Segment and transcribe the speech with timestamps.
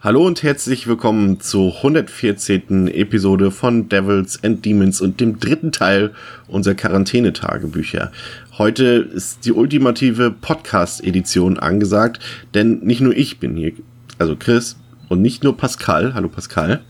[0.00, 2.88] Hallo und herzlich willkommen zur 114.
[2.88, 6.12] Episode von Devils and Demons und dem dritten Teil
[6.48, 8.12] unserer Quarantänetagebücher.
[8.58, 12.20] Heute ist die ultimative Podcast-Edition angesagt,
[12.54, 13.72] denn nicht nur ich bin hier,
[14.18, 14.76] also Chris,
[15.08, 16.82] und nicht nur Pascal, hallo Pascal,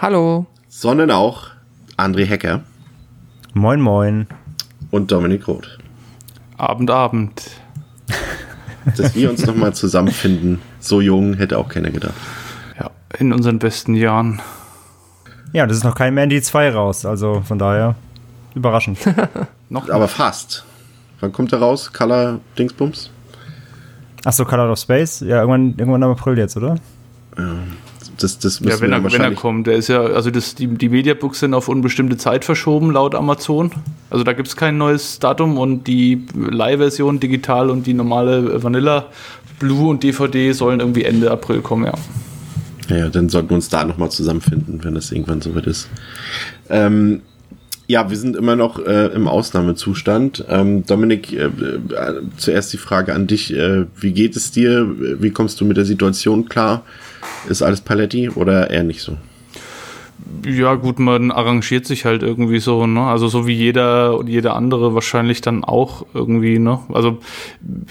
[0.00, 0.46] Hallo.
[0.68, 1.48] sondern auch
[1.96, 2.62] André Hecker
[3.54, 4.26] Moin, moin.
[4.90, 5.78] und Dominik Roth.
[6.56, 7.42] Abend, Abend.
[8.96, 12.14] Dass wir uns nochmal zusammenfinden, so jung hätte auch keiner gedacht.
[12.78, 14.40] Ja, in unseren besten Jahren.
[15.52, 17.94] Ja, das ist noch kein Mandy 2 raus, also von daher
[18.54, 18.98] überraschend.
[19.68, 20.64] Noch Aber fast.
[21.20, 21.92] Wann kommt er raus?
[21.92, 23.10] Color Dingsbums?
[24.24, 25.20] Achso, Color of Space?
[25.20, 26.76] Ja, irgendwann, irgendwann im April jetzt, oder?
[28.18, 29.66] Das, das müssen ja, wenn wir er, wenn er kommt.
[29.66, 33.72] Der ist ja, also das, die, die Mediabooks sind auf unbestimmte Zeit verschoben, laut Amazon.
[34.10, 39.06] Also da gibt es kein neues Datum und die Leihversion digital und die normale Vanilla
[39.58, 41.94] Blue und DVD sollen irgendwie Ende April kommen, ja.
[42.88, 45.88] Ja, dann sollten wir uns da nochmal zusammenfinden, wenn das irgendwann soweit ist.
[46.68, 47.22] Ähm,
[47.86, 50.44] ja, wir sind immer noch äh, im Ausnahmezustand.
[50.48, 51.50] Ähm, Dominik, äh, äh,
[52.36, 53.54] zuerst die Frage an dich.
[53.54, 54.86] Äh, wie geht es dir?
[55.20, 56.82] Wie kommst du mit der Situation klar?
[57.48, 59.16] Ist alles Paletti oder eher nicht so?
[60.46, 63.02] Ja, gut, man arrangiert sich halt irgendwie so, ne?
[63.02, 66.78] Also so wie jeder und jeder andere wahrscheinlich dann auch irgendwie, ne?
[66.92, 67.18] Also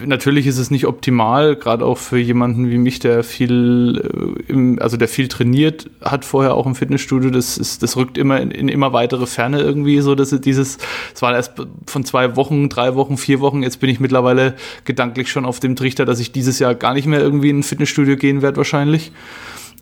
[0.05, 4.79] natürlich ist es nicht optimal, gerade auch für jemanden wie mich, der viel, äh, im,
[4.79, 7.29] also der viel trainiert hat vorher auch im Fitnessstudio.
[7.29, 10.77] Das ist, das rückt immer in, in immer weitere Ferne irgendwie so, dass es dieses,
[11.13, 11.53] es war erst
[11.87, 13.63] von zwei Wochen, drei Wochen, vier Wochen.
[13.63, 17.05] Jetzt bin ich mittlerweile gedanklich schon auf dem Trichter, dass ich dieses Jahr gar nicht
[17.05, 19.11] mehr irgendwie in ein Fitnessstudio gehen werde wahrscheinlich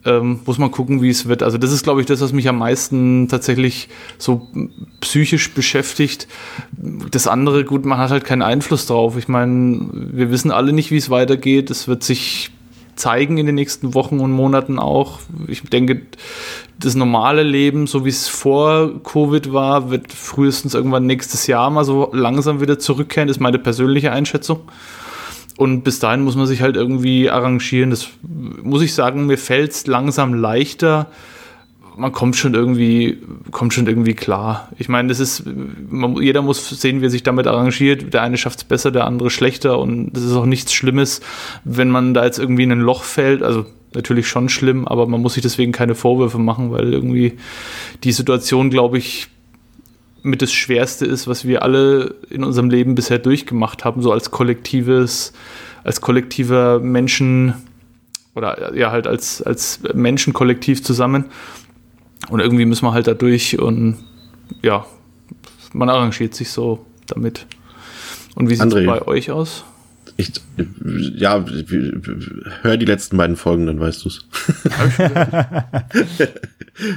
[0.04, 1.42] ähm, muss man gucken, wie es wird.
[1.42, 4.48] Also das ist, glaube ich, das, was mich am meisten tatsächlich so
[5.00, 6.28] psychisch beschäftigt.
[7.10, 9.16] Das andere, gut, man hat halt keinen Einfluss drauf.
[9.16, 11.70] Ich meine, wir wissen alle nicht, wie es weitergeht.
[11.70, 12.50] Es wird sich
[12.94, 15.20] zeigen in den nächsten Wochen und Monaten auch.
[15.46, 16.02] Ich denke,
[16.78, 21.84] das normale Leben, so wie es vor Covid war, wird frühestens irgendwann nächstes Jahr mal
[21.84, 24.60] so langsam wieder zurückkehren, ist meine persönliche Einschätzung.
[25.56, 27.90] Und bis dahin muss man sich halt irgendwie arrangieren.
[27.90, 28.08] Das
[28.62, 31.08] muss ich sagen, mir fällt es langsam leichter.
[31.94, 33.18] Man kommt schon irgendwie,
[33.50, 34.70] kommt schon irgendwie klar.
[34.78, 35.44] Ich meine, das ist,
[35.90, 38.14] man, jeder muss sehen, wie er sich damit arrangiert.
[38.14, 39.78] Der eine schafft es besser, der andere schlechter.
[39.78, 41.20] Und das ist auch nichts Schlimmes,
[41.64, 43.42] wenn man da jetzt irgendwie in ein Loch fällt.
[43.42, 47.34] Also natürlich schon schlimm, aber man muss sich deswegen keine Vorwürfe machen, weil irgendwie
[48.04, 49.28] die Situation, glaube ich,
[50.22, 54.30] mit das Schwerste ist, was wir alle in unserem Leben bisher durchgemacht haben, so als
[54.30, 55.32] kollektives,
[55.84, 57.54] als kollektiver Menschen
[58.34, 61.26] oder ja halt als, als Menschenkollektiv zusammen.
[62.28, 63.96] Und irgendwie müssen wir halt da durch und
[64.62, 64.86] ja,
[65.72, 67.46] man arrangiert sich so damit.
[68.34, 68.86] Und wie sieht es André.
[68.86, 69.64] bei euch aus?
[70.16, 70.32] Ich,
[71.14, 71.44] ja,
[72.62, 74.28] hör die letzten beiden Folgen, dann weißt du's.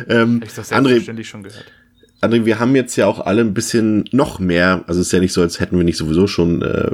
[0.10, 1.66] ähm, Ich das André, selbstverständlich schon gehört.
[2.26, 5.20] André, wir haben jetzt ja auch alle ein bisschen noch mehr, also es ist ja
[5.20, 6.90] nicht so, als hätten wir nicht sowieso schon äh,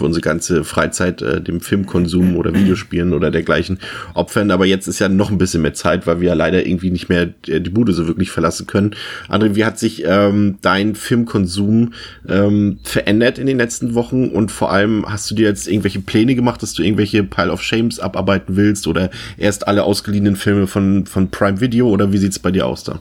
[0.00, 3.78] unsere ganze Freizeit äh, dem Filmkonsum oder Videospielen oder dergleichen
[4.14, 6.90] opfern, aber jetzt ist ja noch ein bisschen mehr Zeit, weil wir ja leider irgendwie
[6.90, 8.96] nicht mehr äh, die Bude so wirklich verlassen können.
[9.28, 11.92] André, wie hat sich ähm, dein Filmkonsum
[12.26, 16.34] ähm, verändert in den letzten Wochen und vor allem hast du dir jetzt irgendwelche Pläne
[16.34, 21.04] gemacht, dass du irgendwelche Pile of Shames abarbeiten willst oder erst alle ausgeliehenen Filme von,
[21.04, 23.00] von Prime Video oder wie sieht's bei dir aus da?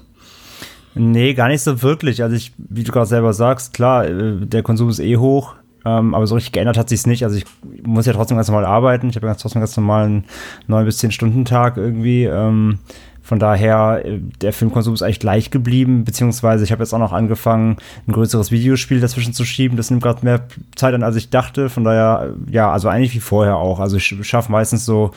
[0.96, 2.24] Nee, gar nicht so wirklich.
[2.24, 5.56] Also ich, wie du gerade selber sagst, klar, äh, der Konsum ist eh hoch,
[5.86, 7.24] ähm, aber so richtig geändert hat sich's nicht.
[7.24, 7.46] Also ich
[7.84, 9.10] muss ja trotzdem ganz normal arbeiten.
[9.10, 10.26] Ich habe ja trotzdem ganz normalen
[10.68, 12.26] neun bis zehn Stunden Tag irgendwie.
[12.26, 12.80] Ähm,
[13.22, 17.14] von daher, äh, der Filmkonsum ist eigentlich gleich geblieben, beziehungsweise ich habe jetzt auch noch
[17.14, 17.78] angefangen,
[18.08, 19.78] ein größeres Videospiel dazwischen zu schieben.
[19.78, 21.69] Das nimmt gerade mehr Zeit an, als ich dachte.
[21.69, 23.80] Von daher, äh, ja, also eigentlich wie vorher auch.
[23.80, 25.12] Also ich schaffe meistens so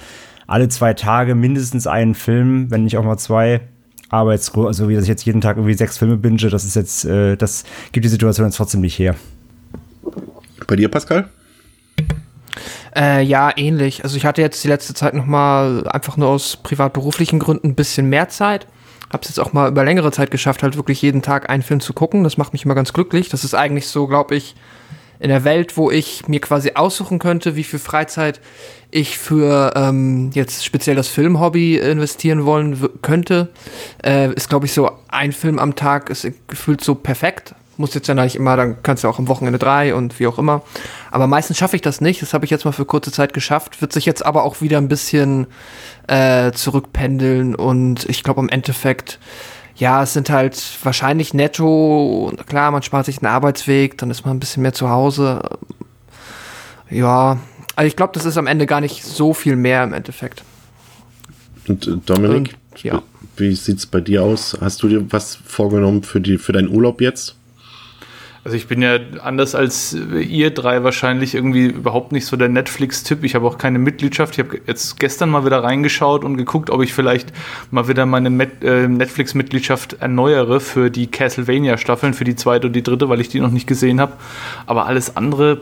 [0.46, 3.62] alle zwei Tage mindestens einen Film, wenn nicht auch mal zwei.
[4.12, 7.05] Jetzt, also wie dass ich jetzt jeden Tag irgendwie sechs Filme binge, das ist jetzt,
[7.05, 9.14] äh, das gibt die Situation jetzt trotzdem nicht her.
[10.67, 11.29] Bei dir, Pascal?
[12.94, 14.05] Äh, ja, ähnlich.
[14.05, 17.75] Also ich hatte jetzt die letzte Zeit noch mal einfach nur aus privat-beruflichen Gründen ein
[17.75, 18.67] bisschen mehr Zeit.
[19.11, 21.93] Hab's jetzt auch mal über längere Zeit geschafft, halt wirklich jeden Tag einen Film zu
[21.93, 22.25] gucken.
[22.25, 23.29] Das macht mich immer ganz glücklich.
[23.29, 24.55] Das ist eigentlich so, glaube ich,
[25.22, 28.40] in der Welt, wo ich mir quasi aussuchen könnte, wie viel Freizeit
[28.90, 33.48] ich für ähm, jetzt speziell das Filmhobby investieren wollen könnte,
[34.04, 37.54] äh, ist glaube ich so ein Film am Tag ist gefühlt so perfekt.
[37.76, 40.38] Muss jetzt ja nicht immer, dann kannst du auch am Wochenende drei und wie auch
[40.38, 40.62] immer.
[41.12, 42.20] Aber meistens schaffe ich das nicht.
[42.20, 43.80] Das habe ich jetzt mal für kurze Zeit geschafft.
[43.80, 45.46] Wird sich jetzt aber auch wieder ein bisschen
[46.08, 49.20] äh, zurückpendeln und ich glaube im Endeffekt
[49.82, 54.37] ja, es sind halt wahrscheinlich netto, klar, man spart sich einen Arbeitsweg, dann ist man
[54.37, 55.43] ein bisschen mehr zu Hause.
[56.88, 57.40] Ja,
[57.75, 60.44] also ich glaube, das ist am Ende gar nicht so viel mehr im Endeffekt.
[61.67, 63.02] Und äh, Dominik, Und, ja.
[63.37, 64.56] wie sieht's bei dir aus?
[64.61, 67.34] Hast du dir was vorgenommen für, die, für deinen Urlaub jetzt?
[68.44, 73.23] Also ich bin ja anders als ihr drei wahrscheinlich irgendwie überhaupt nicht so der Netflix-Tipp.
[73.23, 74.35] Ich habe auch keine Mitgliedschaft.
[74.35, 77.33] Ich habe jetzt gestern mal wieder reingeschaut und geguckt, ob ich vielleicht
[77.71, 83.09] mal wieder meine äh, Netflix-Mitgliedschaft erneuere für die Castlevania-Staffeln, für die zweite und die dritte,
[83.09, 84.15] weil ich die noch nicht gesehen habe.
[84.67, 85.61] Aber alles andere,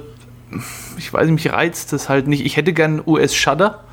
[0.97, 2.47] ich weiß nicht, mich reizt das halt nicht.
[2.47, 3.85] Ich hätte gern US Shudder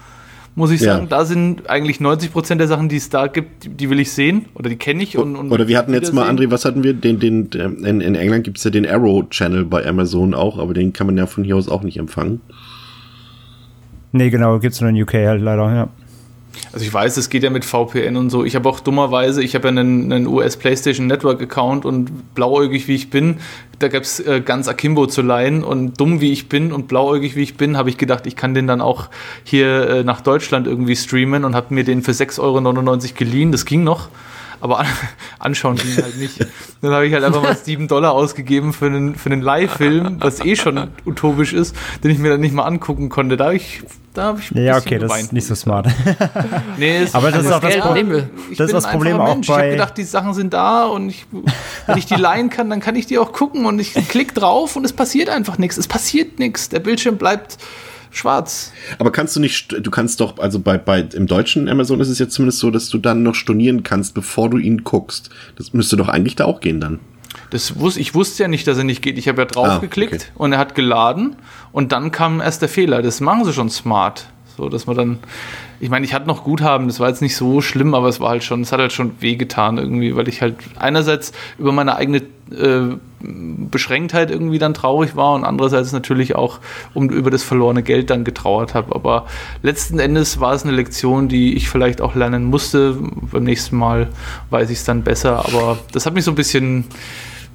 [0.57, 1.03] muss ich sagen.
[1.03, 1.17] Ja.
[1.17, 4.47] Da sind eigentlich 90 Prozent der Sachen, die es da gibt, die will ich sehen
[4.55, 5.15] oder die kenne ich.
[5.15, 6.93] Und, und oder wir hatten jetzt mal, André, was hatten wir?
[6.93, 10.93] Den, den, in, in England gibt es ja den Arrow-Channel bei Amazon auch, aber den
[10.93, 12.41] kann man ja von hier aus auch nicht empfangen.
[14.11, 15.89] Nee, genau, gibt es nur in UK halt leider, ja.
[16.71, 18.43] Also ich weiß, es geht ja mit VPN und so.
[18.43, 22.87] Ich habe auch dummerweise, ich habe ja einen, einen US PlayStation Network Account und blauäugig
[22.87, 23.37] wie ich bin,
[23.79, 27.35] da gab es äh, ganz Akimbo zu leihen und dumm wie ich bin und blauäugig
[27.35, 29.09] wie ich bin, habe ich gedacht, ich kann den dann auch
[29.43, 33.51] hier äh, nach Deutschland irgendwie streamen und habe mir den für 6,99 Euro geliehen.
[33.51, 34.09] Das ging noch
[34.61, 34.85] aber
[35.39, 36.45] anschauen ging halt nicht.
[36.81, 40.43] Dann habe ich halt einfach mal 7 Dollar ausgegeben für einen, für einen Live-Film, was
[40.43, 43.37] eh schon utopisch ist, den ich mir dann nicht mal angucken konnte.
[43.37, 43.83] Da habe ich,
[44.13, 45.87] da habe ich Ja, okay, das ist nicht so smart.
[46.77, 48.27] nee, ist aber das ist auch das Problem.
[48.49, 49.47] Das ist das Problem auch Mensch.
[49.47, 49.53] bei.
[49.53, 51.25] Ich habe gedacht, die Sachen sind da und ich,
[51.85, 54.75] wenn ich die leihen kann, dann kann ich die auch gucken und ich klick drauf
[54.75, 55.77] und es passiert einfach nichts.
[55.77, 56.69] Es passiert nichts.
[56.69, 57.57] Der Bildschirm bleibt
[58.17, 58.73] schwarz.
[58.99, 62.19] Aber kannst du nicht, du kannst doch, also bei, bei, im deutschen Amazon ist es
[62.19, 65.29] jetzt zumindest so, dass du dann noch stornieren kannst, bevor du ihn guckst.
[65.55, 66.99] Das müsste doch eigentlich da auch gehen dann.
[67.49, 69.17] Das wus ich wusste ja nicht, dass er nicht geht.
[69.17, 70.25] Ich habe ja drauf ah, geklickt okay.
[70.35, 71.37] und er hat geladen
[71.71, 73.01] und dann kam erst der Fehler.
[73.01, 74.27] Das machen sie schon smart.
[74.57, 75.19] So, dass man dann,
[75.79, 78.29] ich meine, ich hatte noch Guthaben, das war jetzt nicht so schlimm, aber es war
[78.29, 82.23] halt schon, es hat halt schon wehgetan irgendwie, weil ich halt einerseits über meine eigene
[82.51, 86.59] äh, Beschränktheit irgendwie dann traurig war und andererseits natürlich auch
[86.93, 88.95] um über das verlorene Geld dann getrauert habe.
[88.95, 89.25] Aber
[89.61, 92.97] letzten Endes war es eine Lektion, die ich vielleicht auch lernen musste.
[93.31, 94.07] Beim nächsten Mal
[94.49, 96.85] weiß ich es dann besser, aber das hat mich so ein bisschen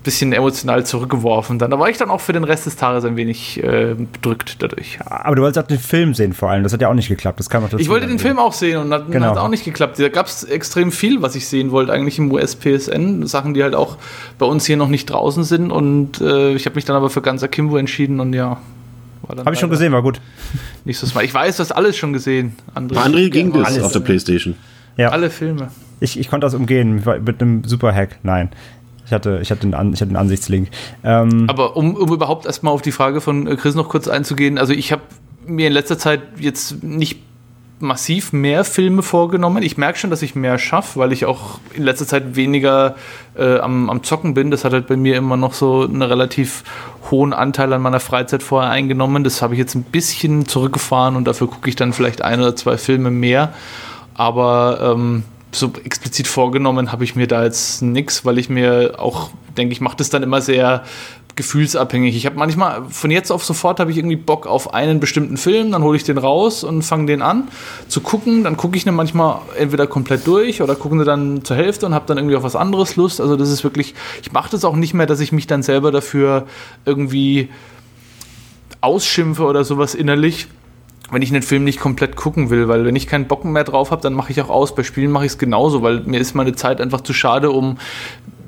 [0.03, 1.59] bisschen emotional zurückgeworfen.
[1.59, 4.57] Dann, da war ich dann auch für den Rest des Tages ein wenig äh, bedrückt
[4.61, 4.99] dadurch.
[5.05, 6.63] Aber du wolltest auch den Film sehen vor allem.
[6.63, 7.39] Das hat ja auch nicht geklappt.
[7.39, 9.31] Das kann man Ich wollte den Film auch sehen und hat, genau.
[9.31, 9.99] hat auch nicht geklappt.
[9.99, 13.27] Da gab es extrem viel, was ich sehen wollte, eigentlich im US-PSN.
[13.27, 13.97] Sachen, die halt auch
[14.39, 15.71] bei uns hier noch nicht draußen sind.
[15.71, 18.59] Und äh, ich habe mich dann aber für ganz Akimbo entschieden und ja.
[19.29, 20.21] Habe ich schon gesehen, war gut.
[20.85, 21.25] Nächstes Mal.
[21.25, 22.57] Ich weiß, du hast alles schon gesehen.
[22.75, 23.85] André, Bei André ging das alles.
[23.85, 24.57] auf der Playstation.
[24.97, 25.11] Ja.
[25.11, 25.69] Alle Filme.
[26.01, 28.19] Ich, ich konnte das umgehen mit einem Super-Hack.
[28.25, 28.51] Nein.
[29.13, 30.71] Ich hatte, ich hatte, einen, ich hatte einen Ansichtslink.
[31.05, 34.57] Ähm Aber um, um überhaupt erstmal auf die Frage von äh, Chris noch kurz einzugehen,
[34.57, 35.03] also ich habe
[35.45, 37.19] mir in letzter Zeit jetzt nicht
[37.79, 39.63] massiv mehr Filme vorgenommen.
[39.63, 42.95] Ich merke schon, dass ich mehr schaffe, weil ich auch in letzter Zeit weniger
[43.37, 44.51] äh, am, am Zocken bin.
[44.51, 46.65] Das hat halt bei mir immer noch so einen relativ
[47.11, 49.25] hohen Anteil an meiner Freizeit vorher eingenommen.
[49.25, 52.57] Das habe ich jetzt ein bisschen zurückgefahren und dafür gucke ich dann vielleicht ein oder
[52.57, 53.53] zwei Filme mehr.
[54.15, 55.25] Aber ähm,
[55.55, 59.81] so explizit vorgenommen habe ich mir da jetzt nichts, weil ich mir auch denke, ich
[59.81, 60.85] mache das dann immer sehr
[61.37, 62.17] gefühlsabhängig.
[62.17, 65.73] Ich habe manchmal von jetzt auf sofort habe ich irgendwie Bock auf einen bestimmten Film,
[65.73, 67.49] dann hole ich den raus und fange den an
[67.89, 68.45] zu gucken.
[68.45, 71.95] Dann gucke ich den manchmal entweder komplett durch oder gucke den dann zur Hälfte und
[71.95, 73.21] habe dann irgendwie auf was anderes Lust.
[73.21, 75.91] Also das ist wirklich, ich mache das auch nicht mehr, dass ich mich dann selber
[75.91, 76.47] dafür
[76.85, 77.49] irgendwie
[78.81, 80.49] ausschimpfe oder sowas innerlich
[81.13, 83.91] wenn ich einen Film nicht komplett gucken will, weil wenn ich keinen Bock mehr drauf
[83.91, 84.75] habe, dann mache ich auch aus.
[84.75, 87.77] Bei Spielen mache ich es genauso, weil mir ist meine Zeit einfach zu schade, um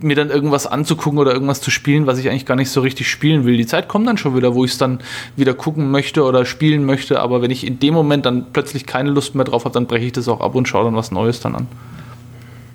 [0.01, 3.09] mir dann irgendwas anzugucken oder irgendwas zu spielen, was ich eigentlich gar nicht so richtig
[3.09, 3.57] spielen will.
[3.57, 5.01] Die Zeit kommt dann schon wieder, wo ich es dann
[5.37, 9.11] wieder gucken möchte oder spielen möchte, aber wenn ich in dem Moment dann plötzlich keine
[9.11, 11.41] Lust mehr drauf habe, dann breche ich das auch ab und schaue dann was Neues
[11.41, 11.69] dann an.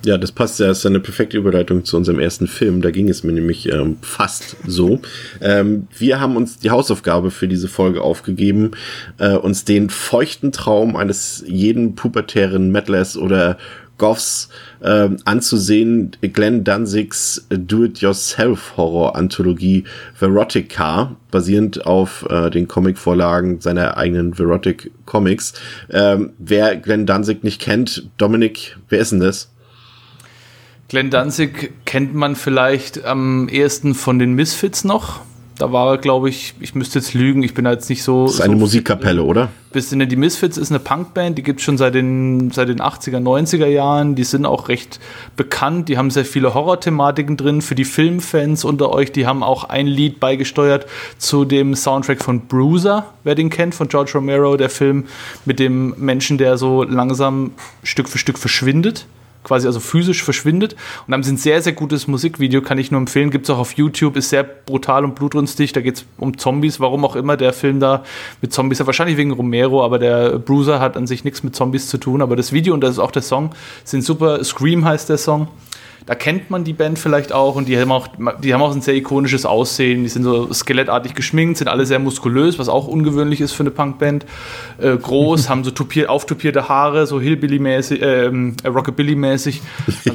[0.02, 2.80] Ja, das passt ja, ist eine perfekte Überleitung zu unserem ersten Film.
[2.80, 5.02] Da ging es mir nämlich ähm, fast so.
[5.42, 8.70] Ähm, wir haben uns die Hausaufgabe für diese Folge aufgegeben,
[9.18, 13.58] äh, uns den feuchten Traum eines jeden pubertären Metlers oder
[13.98, 14.48] Goffs
[14.80, 19.84] äh, anzusehen, Glenn Danzigs Do-It-Yourself-Horror-Anthologie
[20.18, 25.52] Verotica, basierend auf äh, den Comicvorlagen seiner eigenen Verotic Comics.
[25.90, 29.50] Ähm, wer Glenn Danzig nicht kennt, Dominik, wer ist denn das?
[30.90, 35.20] Glenn Danzig kennt man vielleicht am ehesten von den Misfits noch.
[35.56, 38.24] Da war, glaube ich, ich müsste jetzt lügen, ich bin da jetzt nicht so.
[38.24, 39.50] Das ist eine so Musikkapelle, oder?
[39.72, 42.80] Bis in die Misfits ist eine Punkband, die gibt es schon seit den, seit den
[42.80, 44.16] 80er, 90er Jahren.
[44.16, 44.98] Die sind auch recht
[45.36, 45.88] bekannt.
[45.88, 49.12] Die haben sehr viele Horrorthematiken drin für die Filmfans unter euch.
[49.12, 50.86] Die haben auch ein Lied beigesteuert
[51.18, 55.04] zu dem Soundtrack von Bruiser, wer den kennt, von George Romero, der Film
[55.44, 57.52] mit dem Menschen, der so langsam
[57.84, 59.06] Stück für Stück verschwindet
[59.44, 60.76] quasi also physisch verschwindet.
[61.06, 63.30] Und haben sie ein sehr, sehr gutes Musikvideo, kann ich nur empfehlen.
[63.30, 65.72] Gibt es auch auf YouTube, ist sehr brutal und blutrünstig.
[65.72, 68.04] Da geht es um Zombies, warum auch immer der Film da
[68.40, 71.88] mit Zombies, ja, wahrscheinlich wegen Romero, aber der Bruiser hat an sich nichts mit Zombies
[71.88, 72.22] zu tun.
[72.22, 73.54] Aber das Video und das ist auch der Song,
[73.84, 74.42] sind super.
[74.44, 75.48] Scream heißt der Song.
[76.10, 78.08] Da kennt man die Band vielleicht auch und die haben auch,
[78.42, 80.02] die haben auch ein sehr ikonisches Aussehen.
[80.02, 83.70] Die sind so skelettartig geschminkt, sind alle sehr muskulös, was auch ungewöhnlich ist für eine
[83.70, 84.26] Punkband.
[84.78, 88.28] Äh, groß, haben so tupier, auftupierte Haare, so Hillbilly-mäßig, äh,
[88.68, 89.60] Rockabilly-mäßig.
[89.86, 90.00] Also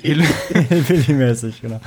[0.00, 1.80] Hillbilly-mäßig, genau.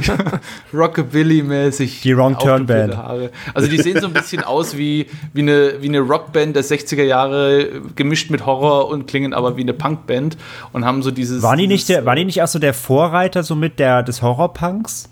[0.72, 2.00] Rockabilly-mäßig.
[2.00, 2.96] Die Wrong Turn Band.
[2.96, 3.30] Haare.
[3.52, 7.02] Also die sehen so ein bisschen aus wie, wie, eine, wie eine Rockband der 60er
[7.02, 10.38] Jahre, gemischt mit Horror und klingen aber wie eine Punkband
[10.72, 11.42] und haben so dieses.
[11.42, 14.22] Waren die nicht, der, waren die nicht auch so der Vorreiter so mit der, des
[14.22, 15.10] Horrorpunks?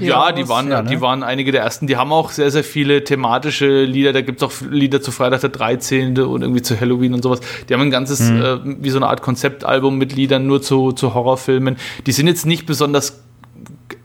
[0.00, 0.90] ja, die waren, ja, ne?
[0.90, 1.86] die waren einige der ersten.
[1.86, 4.12] Die haben auch sehr, sehr viele thematische Lieder.
[4.12, 6.18] Da gibt es auch Lieder zu Freitag der 13.
[6.18, 7.40] und irgendwie zu Halloween und sowas.
[7.68, 8.42] Die haben ein ganzes, mhm.
[8.42, 11.76] äh, wie so eine Art Konzeptalbum mit Liedern nur zu, zu Horrorfilmen.
[12.06, 13.22] Die sind jetzt nicht besonders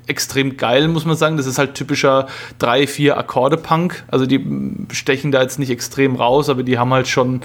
[0.07, 1.37] extrem geil, muss man sagen.
[1.37, 2.27] Das ist halt typischer
[2.59, 4.05] 3, 4 Akkorde-Punk.
[4.07, 4.43] Also die
[4.91, 7.41] stechen da jetzt nicht extrem raus, aber die haben halt schon,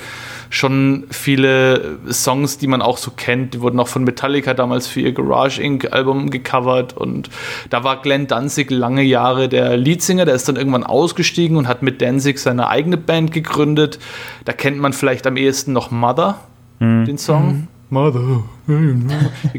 [0.50, 3.54] schon viele Songs, die man auch so kennt.
[3.54, 5.92] Die wurden auch von Metallica damals für ihr Garage Inc.
[5.92, 7.30] Album gecovert und
[7.70, 10.24] da war Glenn Danzig lange Jahre der Leadsinger.
[10.24, 13.98] Der ist dann irgendwann ausgestiegen und hat mit Danzig seine eigene Band gegründet.
[14.44, 16.38] Da kennt man vielleicht am ehesten noch Mother,
[16.78, 17.04] mhm.
[17.04, 17.46] den Song.
[17.46, 17.68] Mhm.
[17.92, 18.42] Mother.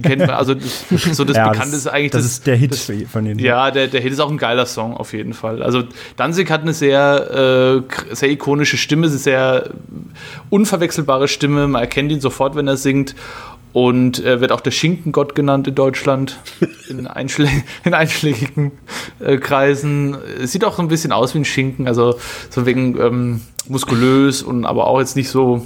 [0.01, 2.11] kennt man, also das, so das ja, Bekannte ist eigentlich.
[2.11, 3.39] Das, das ist der Hit das, von denen.
[3.39, 5.61] Ja, der, der Hit ist auch ein geiler Song, auf jeden Fall.
[5.61, 5.83] Also
[6.17, 9.69] Danzig hat eine sehr, äh, sehr ikonische Stimme, eine sehr
[10.49, 11.67] unverwechselbare Stimme.
[11.67, 13.13] Man erkennt ihn sofort, wenn er singt.
[13.71, 16.39] Und er wird auch der Schinkengott genannt in Deutschland,
[16.89, 17.49] in, einschlä
[17.83, 18.71] in einschlägigen
[19.19, 20.17] äh, Kreisen.
[20.41, 22.15] Sieht auch so ein bisschen aus wie ein Schinken, also
[22.49, 25.63] so wegen ähm, muskulös und aber auch jetzt nicht so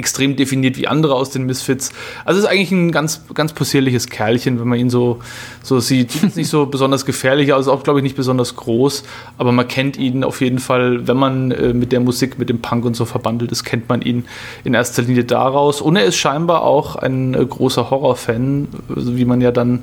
[0.00, 1.92] extrem definiert wie andere aus den Misfits.
[2.24, 5.20] Also ist eigentlich ein ganz, ganz possierliches Kerlchen, wenn man ihn so,
[5.62, 6.10] so sieht.
[6.10, 9.04] Sieht nicht so besonders gefährlich aus, auch glaube ich nicht besonders groß,
[9.38, 12.60] aber man kennt ihn auf jeden Fall, wenn man äh, mit der Musik, mit dem
[12.60, 14.24] Punk und so verbandelt ist, kennt man ihn
[14.64, 15.80] in erster Linie daraus.
[15.80, 19.80] Und er ist scheinbar auch ein äh, großer Horrorfan, also wie man ja dann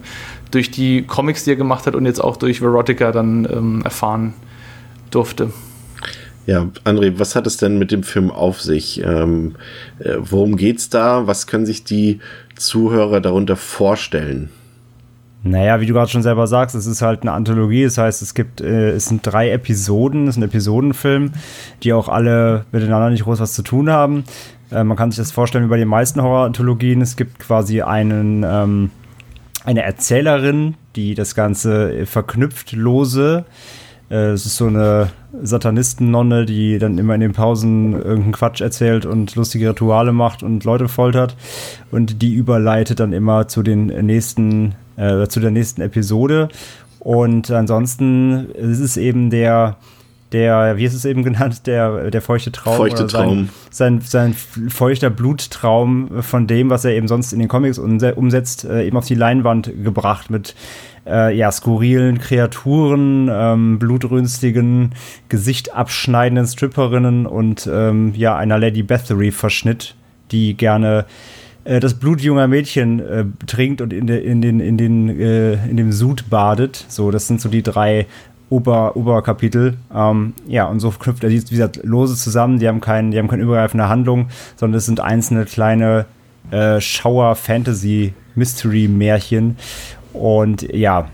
[0.52, 4.34] durch die Comics, die er gemacht hat und jetzt auch durch Verotica dann ähm, erfahren
[5.12, 5.52] durfte.
[6.48, 9.04] Ja, André, was hat es denn mit dem Film auf sich?
[9.04, 9.56] Ähm,
[10.00, 11.28] äh, worum geht's da?
[11.28, 12.22] Was können sich die
[12.56, 14.50] Zuhörer darunter vorstellen?
[15.44, 17.84] Naja, wie du gerade schon selber sagst, es ist halt eine Anthologie.
[17.84, 21.34] Das heißt, es gibt, äh, es sind drei Episoden, es ist ein Episodenfilm,
[21.84, 24.24] die auch alle miteinander nicht groß was zu tun haben.
[24.72, 27.02] Äh, man kann sich das vorstellen wie bei den meisten Horror-Anthologien.
[27.02, 28.92] Es gibt quasi einen, ähm,
[29.66, 33.44] eine Erzählerin, die das Ganze verknüpft lose
[34.10, 35.10] äh, es ist so eine
[35.42, 40.64] Satanistennonne, die dann immer in den Pausen irgendeinen Quatsch erzählt und lustige Rituale macht und
[40.64, 41.36] Leute foltert.
[41.92, 46.50] Und die überleitet dann immer zu den nächsten, äh, zu der nächsten Episode.
[47.00, 49.78] Und ansonsten ist es eben der,
[50.32, 52.76] der, wie ist es eben genannt, der, der feuchte Traum.
[52.76, 53.50] Feuchte Traum.
[53.70, 58.66] Sein, sein, sein, feuchter Bluttraum von dem, was er eben sonst in den Comics umsetzt,
[58.66, 60.56] äh, eben auf die Leinwand gebracht mit
[61.10, 64.94] äh, ja, skurrilen Kreaturen, ähm, blutrünstigen,
[65.30, 69.96] gesichtabschneidenden Stripperinnen und ähm, ja, einer Lady Bathory-Verschnitt,
[70.32, 71.06] die gerne
[71.64, 75.54] äh, das Blut junger Mädchen äh, trinkt und in, de, in, den, in, den, äh,
[75.68, 76.86] in dem Sud badet.
[76.88, 78.08] So, das sind so die drei
[78.50, 79.78] Ober, Oberkapitel.
[79.94, 82.58] Ähm, ja, und so knüpft er wie gesagt, lose zusammen.
[82.60, 86.06] Die haben, kein, die haben keine übergreifende Handlung, sondern es sind einzelne kleine
[86.52, 89.58] äh, Schauer-Fantasy-Mystery-Märchen.
[90.18, 91.10] Und ja,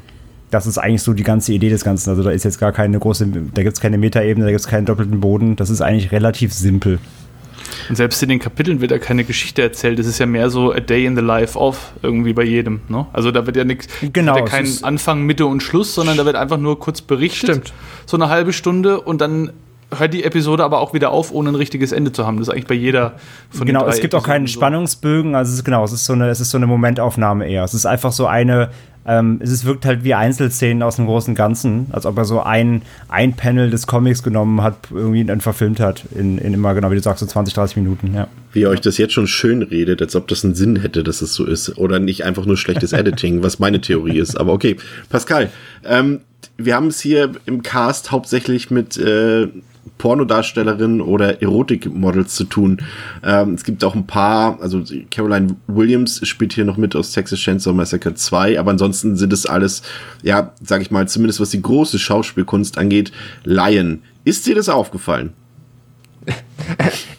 [0.51, 2.09] das ist eigentlich so die ganze Idee des Ganzen.
[2.09, 4.67] Also da ist jetzt gar keine große, da gibt es keine Metaebene, da gibt es
[4.67, 5.55] keinen doppelten Boden.
[5.55, 6.99] Das ist eigentlich relativ simpel.
[7.89, 9.99] Und selbst in den Kapiteln wird ja keine Geschichte erzählt.
[9.99, 12.81] Das ist ja mehr so a day in the life of irgendwie bei jedem.
[12.87, 13.05] Ne?
[13.13, 16.35] Also da wird ja nichts, genau, ja kein Anfang, Mitte und Schluss, sondern da wird
[16.35, 17.49] einfach nur kurz berichtet.
[17.49, 17.73] Stimmt.
[18.05, 19.51] So eine halbe Stunde und dann
[19.99, 22.37] hört die Episode aber auch wieder auf, ohne ein richtiges Ende zu haben.
[22.37, 23.13] Das ist eigentlich bei jeder
[23.49, 24.53] von Genau, es gibt Episoden auch keinen so.
[24.53, 27.63] Spannungsbögen, also es ist genau, es ist so eine, es ist so eine Momentaufnahme eher.
[27.63, 28.69] Es ist einfach so eine,
[29.05, 32.83] ähm, es wirkt halt wie Einzelszenen aus dem großen Ganzen, als ob er so ein,
[33.09, 36.95] ein Panel des Comics genommen hat, irgendwie dann verfilmt hat, in, in immer, genau wie
[36.95, 38.27] du sagst, so 20, 30 Minuten, ja.
[38.53, 41.21] Wie ihr euch das jetzt schon schön redet, als ob das einen Sinn hätte, dass
[41.21, 41.77] es so ist.
[41.77, 44.39] Oder nicht einfach nur schlechtes Editing, was meine Theorie ist.
[44.39, 44.77] Aber okay,
[45.09, 45.49] Pascal,
[45.83, 46.21] ähm,
[46.57, 49.47] wir haben es hier im Cast hauptsächlich mit äh,
[50.03, 52.79] Pornodarstellerinnen oder Erotikmodels zu tun.
[53.23, 57.39] Ähm, es gibt auch ein paar, also Caroline Williams spielt hier noch mit aus Texas
[57.39, 59.81] Chainsaw Massacre 2, aber ansonsten sind es alles,
[60.21, 63.13] ja, sag ich mal, zumindest was die große Schauspielkunst angeht,
[63.45, 64.03] Laien.
[64.25, 65.31] Ist dir das aufgefallen?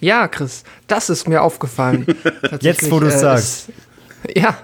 [0.00, 2.05] Ja, Chris, das ist mir aufgefallen.
[2.61, 3.69] Jetzt, wo du es äh, sagst.
[4.35, 4.57] Ja,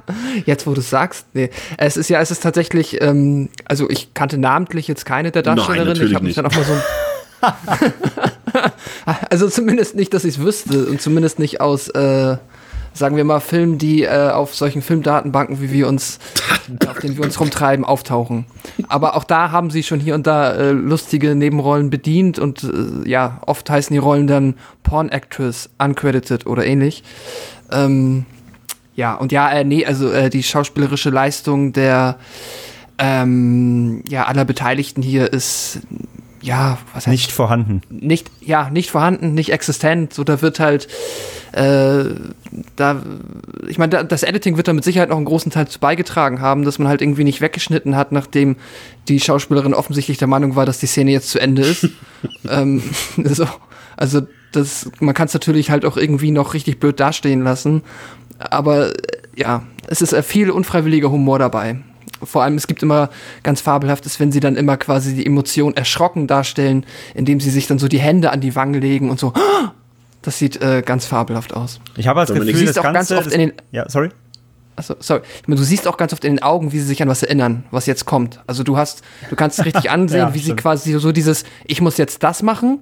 [0.47, 1.27] jetzt wo du es sagst.
[1.35, 1.51] Nee.
[1.77, 6.03] Es ist ja, es ist tatsächlich, ähm, also ich kannte namentlich jetzt keine der Darstellerinnen.
[6.03, 6.73] ich habe mich dann auch mal so.
[9.31, 12.37] also zumindest nicht, dass ich es wüsste und zumindest nicht aus, äh,
[12.93, 16.19] sagen wir mal, Filmen, die äh, auf solchen Filmdatenbanken, wie wir uns,
[16.89, 18.47] auf denen wir uns rumtreiben, auftauchen.
[18.89, 23.09] Aber auch da haben sie schon hier und da äh, lustige Nebenrollen bedient und äh,
[23.09, 27.03] ja, oft heißen die Rollen dann Porn Actress, Uncredited oder ähnlich.
[27.71, 28.27] Ähm,
[28.97, 32.19] ja, und ja, äh, nee, also äh, die schauspielerische Leistung der
[32.99, 35.81] ähm, ja, aller Beteiligten hier ist
[36.43, 37.83] ja, was heißt Nicht vorhanden.
[37.91, 40.15] nicht, ja, nicht vorhanden, nicht existent.
[40.15, 40.89] So, da wird halt,
[41.53, 42.05] äh,
[42.77, 43.03] da,
[43.69, 46.41] ich meine, da, das Editing wird da mit Sicherheit noch einen großen Teil zu beigetragen
[46.41, 48.57] haben, dass man halt irgendwie nicht weggeschnitten hat, nachdem
[49.09, 51.89] die Schauspielerin offensichtlich der Meinung war, dass die Szene jetzt zu Ende ist.
[52.49, 52.83] ähm,
[53.25, 53.47] so,
[53.97, 57.83] also, das, man kann es natürlich halt auch irgendwie noch richtig blöd dastehen lassen.
[58.39, 59.03] Aber äh,
[59.37, 61.81] ja, es ist äh, viel unfreiwilliger Humor dabei.
[62.23, 63.11] Vor allem, es gibt immer
[63.43, 66.85] ganz fabelhaftes, wenn sie dann immer quasi die Emotion erschrocken darstellen,
[67.15, 69.33] indem sie sich dann so die Hände an die Wangen legen und so.
[70.23, 71.81] Das sieht äh, ganz fabelhaft aus.
[71.97, 73.19] Ich habe das Dominik, Gefühl, siehst das auch ganz Ganze.
[73.19, 74.11] oft in den- ja, sorry.
[74.77, 75.23] Achso, sorry.
[75.43, 77.23] Ich meine, du siehst auch ganz oft in den Augen, wie sie sich an was
[77.23, 78.41] erinnern, was jetzt kommt.
[78.47, 80.61] Also du hast, du kannst richtig ansehen, Ja, wie sie stimmt.
[80.61, 82.79] quasi so dieses, ich muss jetzt das machen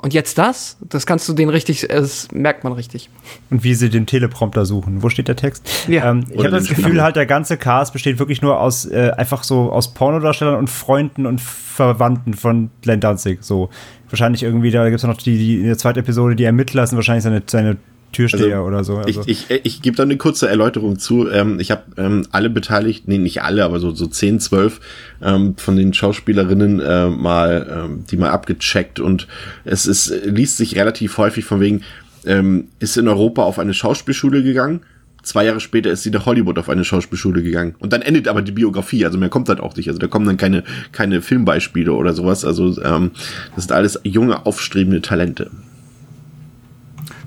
[0.00, 0.76] und jetzt das.
[0.80, 3.10] Das kannst du den richtig, äh, das merkt man richtig.
[3.50, 5.02] Und wie sie den Teleprompter suchen.
[5.02, 5.68] Wo steht der Text?
[5.88, 6.10] Ja.
[6.10, 7.02] Ähm, ich habe das Gefühl, Namen.
[7.02, 11.26] halt, der ganze Cast besteht wirklich nur aus äh, einfach so aus Pornodarstellern und Freunden
[11.26, 13.42] und Verwandten von Glenn Danzig.
[13.42, 13.70] So.
[14.10, 16.96] Wahrscheinlich irgendwie, da gibt es noch die, die in der zweiten Episode, die Ermittler sind
[16.96, 17.76] wahrscheinlich seine, seine
[18.18, 18.96] Türsteher Also, oder so.
[18.96, 21.30] Also, Ich, ich, ich gebe da eine kurze Erläuterung zu.
[21.30, 24.80] Ähm, ich habe ähm, alle beteiligt, nee, nicht alle, aber so, so 10, 12
[25.22, 29.28] ähm, von den Schauspielerinnen äh, mal, ähm, die mal abgecheckt und
[29.64, 31.82] es ist, liest sich relativ häufig von wegen,
[32.26, 34.80] ähm, ist in Europa auf eine Schauspielschule gegangen.
[35.22, 37.76] Zwei Jahre später ist sie nach Hollywood auf eine Schauspielschule gegangen.
[37.78, 39.88] Und dann endet aber die Biografie, also mehr kommt halt auch nicht.
[39.88, 42.44] Also da kommen dann keine, keine Filmbeispiele oder sowas.
[42.44, 43.12] Also ähm,
[43.54, 45.50] das sind alles junge, aufstrebende Talente.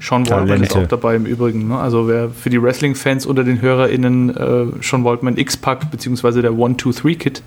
[0.02, 1.68] Sean Waldman ist auch dabei im Übrigen.
[1.68, 1.78] Ne?
[1.78, 7.44] Also wer für die Wrestling-Fans unter den HörerInnen äh, Sean Waldman X-Pac beziehungsweise der 1-2-3-Kid,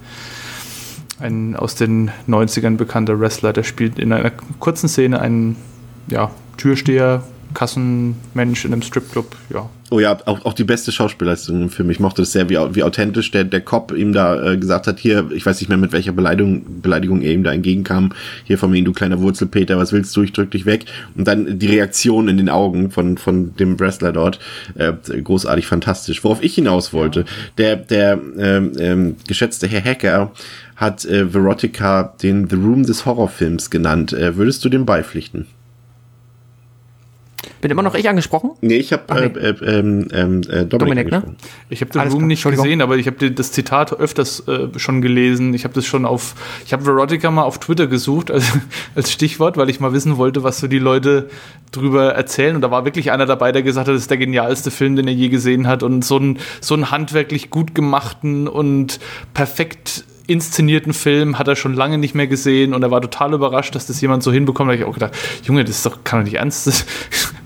[1.19, 5.57] ein aus den 90ern bekannter Wrestler, der spielt in einer kurzen Szene einen
[6.07, 9.37] ja, Türsteher, Kassenmensch in einem Stripclub.
[9.51, 11.89] Ja, Oh ja, auch, auch die beste Schauspielleistung im Film.
[11.89, 14.99] Ich mochte das sehr, wie, wie authentisch der, der Cop ihm da äh, gesagt hat,
[14.99, 18.13] hier, ich weiß nicht mehr, mit welcher Beleidigung, Beleidigung er ihm da entgegenkam,
[18.43, 20.87] hier von mir, du kleiner Wurzelpeter, was willst du, ich drück dich weg.
[21.15, 24.41] Und dann die Reaktion in den Augen von, von dem Wrestler dort,
[24.75, 26.25] äh, großartig fantastisch.
[26.25, 27.25] Worauf ich hinaus wollte,
[27.59, 30.33] der, der ähm, ähm, geschätzte Herr Hacker
[30.75, 34.13] hat äh, Verotica den The Room des Horrorfilms genannt.
[34.13, 35.47] Äh, würdest du dem beipflichten?
[37.65, 38.51] Bin immer noch ich angesprochen?
[38.61, 41.23] Nee, ich habe äh, äh, ähm, ähm, äh, Dominik, Dominik, ne?
[41.71, 44.69] Ich habe den Alles Room klar, nicht gesehen, aber ich habe das Zitat öfters äh,
[44.79, 45.55] schon gelesen.
[45.55, 46.35] Ich habe das schon auf,
[46.67, 48.53] ich habe Verotica mal auf Twitter gesucht als,
[48.95, 51.31] als Stichwort, weil ich mal wissen wollte, was so die Leute
[51.73, 52.55] drüber erzählen.
[52.55, 55.09] Und da war wirklich einer dabei, der gesagt hat, das ist der genialste Film, den
[55.09, 55.83] er je gesehen hat.
[55.83, 59.01] Und so ein so einen handwerklich gut gemachten und
[59.33, 63.75] perfekt inszenierten Film hat er schon lange nicht mehr gesehen und er war total überrascht,
[63.75, 64.69] dass das jemand so hinbekommt.
[64.69, 65.13] Da habe ich auch gedacht,
[65.45, 66.87] Junge, das ist doch, kann doch nicht ernst.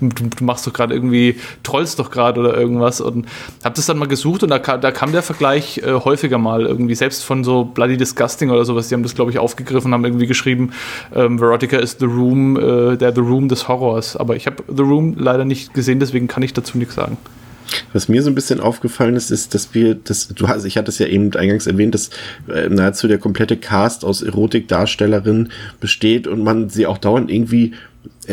[0.01, 3.01] Du, du machst doch gerade irgendwie, trollst doch gerade oder irgendwas.
[3.01, 3.25] Und
[3.65, 6.61] habe das dann mal gesucht und da, kam- da kam der Vergleich äh, häufiger mal
[6.65, 8.87] irgendwie, selbst von so Bloody Disgusting oder sowas.
[8.87, 10.71] Die haben das, glaube ich, aufgegriffen, haben irgendwie geschrieben,
[11.13, 14.15] ähm, Verotica ist The Room, äh, der The Room des Horrors.
[14.15, 17.17] Aber ich habe The Room leider nicht gesehen, deswegen kann ich dazu nichts sagen.
[17.93, 20.89] Was mir so ein bisschen aufgefallen ist, ist, dass wir, das, du hast, ich hatte
[20.89, 22.09] es ja eben eingangs erwähnt, dass
[22.47, 27.73] äh, nahezu der komplette Cast aus Erotikdarstellerinnen besteht und man sie auch dauernd irgendwie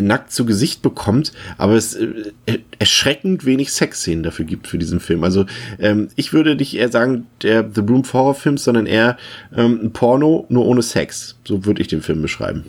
[0.01, 5.25] nackt zu Gesicht bekommt, aber es äh, erschreckend wenig Sexszenen dafür gibt für diesen Film.
[5.25, 5.46] Also
[5.79, 9.16] ähm, ich würde nicht eher sagen, der The Room Horror Film, sondern eher
[9.57, 11.38] ähm, ein Porno, nur ohne Sex.
[11.44, 12.64] So würde ich den Film beschreiben.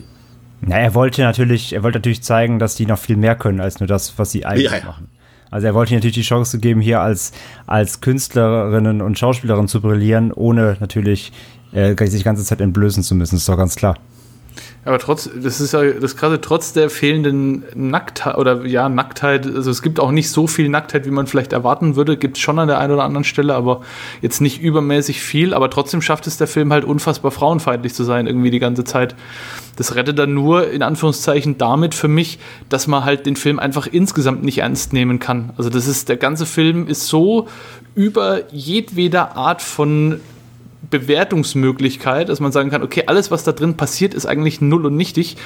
[0.60, 3.78] Na, er wollte natürlich, er wollte natürlich zeigen, dass die noch viel mehr können als
[3.78, 4.84] nur das, was sie eigentlich Ja, ja.
[4.84, 5.08] machen.
[5.50, 7.32] Also er wollte natürlich die Chance geben, hier als,
[7.66, 11.32] als Künstlerinnen und Schauspielerinnen zu brillieren, ohne natürlich
[11.72, 13.96] äh, sich die ganze Zeit entblößen zu müssen, ist doch ganz klar.
[14.88, 19.70] Aber trotz, das ist ja das krasse, trotz der fehlenden Nacktheit oder ja, Nacktheit, also
[19.70, 22.58] es gibt auch nicht so viel Nacktheit, wie man vielleicht erwarten würde, gibt es schon
[22.58, 23.82] an der einen oder anderen Stelle, aber
[24.22, 28.26] jetzt nicht übermäßig viel, aber trotzdem schafft es der Film halt unfassbar frauenfeindlich zu sein,
[28.26, 29.14] irgendwie die ganze Zeit.
[29.76, 32.38] Das rettet dann nur in Anführungszeichen damit für mich,
[32.70, 35.50] dass man halt den Film einfach insgesamt nicht ernst nehmen kann.
[35.58, 37.46] Also das ist, der ganze Film ist so
[37.94, 40.20] über jedweder Art von
[40.90, 44.96] Bewertungsmöglichkeit, dass man sagen kann, okay, alles, was da drin passiert, ist eigentlich null und
[44.96, 45.36] nichtig,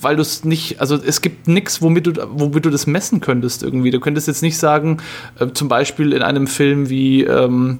[0.00, 3.62] weil du es nicht, also es gibt nichts, womit du, womit du das messen könntest
[3.62, 3.90] irgendwie.
[3.90, 4.98] Du könntest jetzt nicht sagen,
[5.38, 7.78] äh, zum Beispiel in einem Film wie, ähm,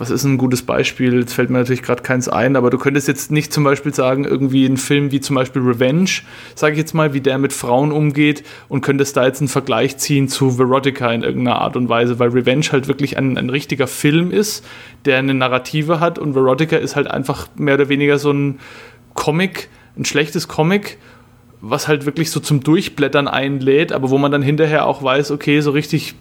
[0.00, 1.20] was ist ein gutes Beispiel?
[1.20, 4.24] Jetzt fällt mir natürlich gerade keins ein, aber du könntest jetzt nicht zum Beispiel sagen,
[4.24, 6.08] irgendwie ein Film wie zum Beispiel Revenge,
[6.54, 9.98] sage ich jetzt mal, wie der mit Frauen umgeht und könntest da jetzt einen Vergleich
[9.98, 13.86] ziehen zu Verotica in irgendeiner Art und Weise, weil Revenge halt wirklich ein, ein richtiger
[13.86, 14.64] Film ist,
[15.04, 18.58] der eine Narrative hat und Verotica ist halt einfach mehr oder weniger so ein
[19.12, 20.96] Comic, ein schlechtes Comic
[21.62, 25.60] was halt wirklich so zum Durchblättern einlädt, aber wo man dann hinterher auch weiß, okay,
[25.60, 26.14] so richtig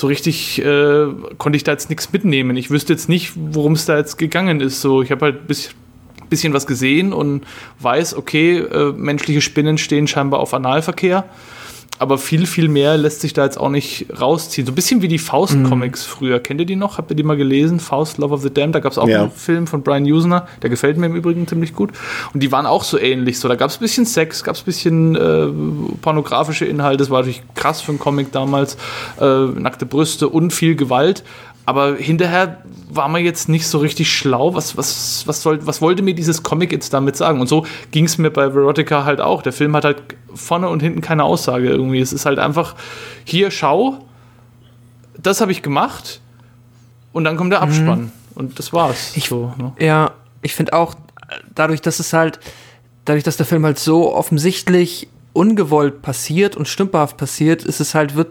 [0.00, 1.06] so richtig äh,
[1.38, 2.56] konnte ich da jetzt nichts mitnehmen.
[2.56, 4.80] Ich wüsste jetzt nicht, worum es da jetzt gegangen ist.
[4.80, 5.74] So, ich habe halt ein bisschen,
[6.28, 7.44] bisschen was gesehen und
[7.80, 11.24] weiß, okay, äh, menschliche Spinnen stehen scheinbar auf Analverkehr
[11.98, 14.66] aber viel, viel mehr lässt sich da jetzt auch nicht rausziehen.
[14.66, 16.10] So ein bisschen wie die Faust-Comics mhm.
[16.10, 16.40] früher.
[16.40, 16.96] Kennt ihr die noch?
[16.96, 17.78] Habt ihr die mal gelesen?
[17.78, 18.74] Faust, Love of the Damned.
[18.74, 19.22] Da gab es auch ja.
[19.22, 20.46] einen Film von Brian Usner.
[20.62, 21.90] Der gefällt mir im Übrigen ziemlich gut.
[22.32, 23.38] Und die waren auch so ähnlich.
[23.38, 25.48] So, da gab es ein bisschen Sex, gab es ein bisschen äh,
[26.00, 26.98] pornografische Inhalte.
[26.98, 28.78] Das war natürlich krass für einen Comic damals.
[29.20, 31.22] Äh, nackte Brüste und viel Gewalt.
[31.66, 34.54] Aber hinterher war man jetzt nicht so richtig schlau.
[34.54, 37.40] Was, was, was, soll, was wollte mir dieses Comic jetzt damit sagen?
[37.40, 39.42] Und so ging es mir bei Verotica halt auch.
[39.42, 40.02] Der Film hat halt
[40.34, 42.00] vorne und hinten keine Aussage irgendwie.
[42.00, 42.74] Es ist halt einfach,
[43.24, 43.98] hier, schau,
[45.16, 46.20] das habe ich gemacht
[47.12, 47.68] und dann kommt der mhm.
[47.68, 48.00] Abspann.
[48.00, 48.12] Mhm.
[48.34, 49.16] Und das war's.
[49.16, 49.72] Ich, so, ne?
[49.78, 50.94] Ja, ich finde auch,
[51.54, 52.40] dadurch, dass es halt,
[53.04, 58.16] dadurch, dass der Film halt so offensichtlich ungewollt passiert und stümperhaft passiert, ist es halt,
[58.16, 58.28] wird,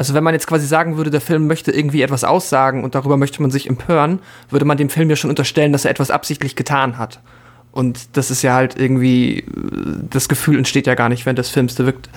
[0.00, 3.18] also wenn man jetzt quasi sagen würde, der Film möchte irgendwie etwas aussagen und darüber
[3.18, 6.56] möchte man sich empören, würde man dem Film ja schon unterstellen, dass er etwas absichtlich
[6.56, 7.20] getan hat.
[7.70, 9.44] Und das ist ja halt irgendwie,
[10.08, 11.74] das Gefühl entsteht ja gar nicht während des Films.
[11.74, 12.08] Da wirkt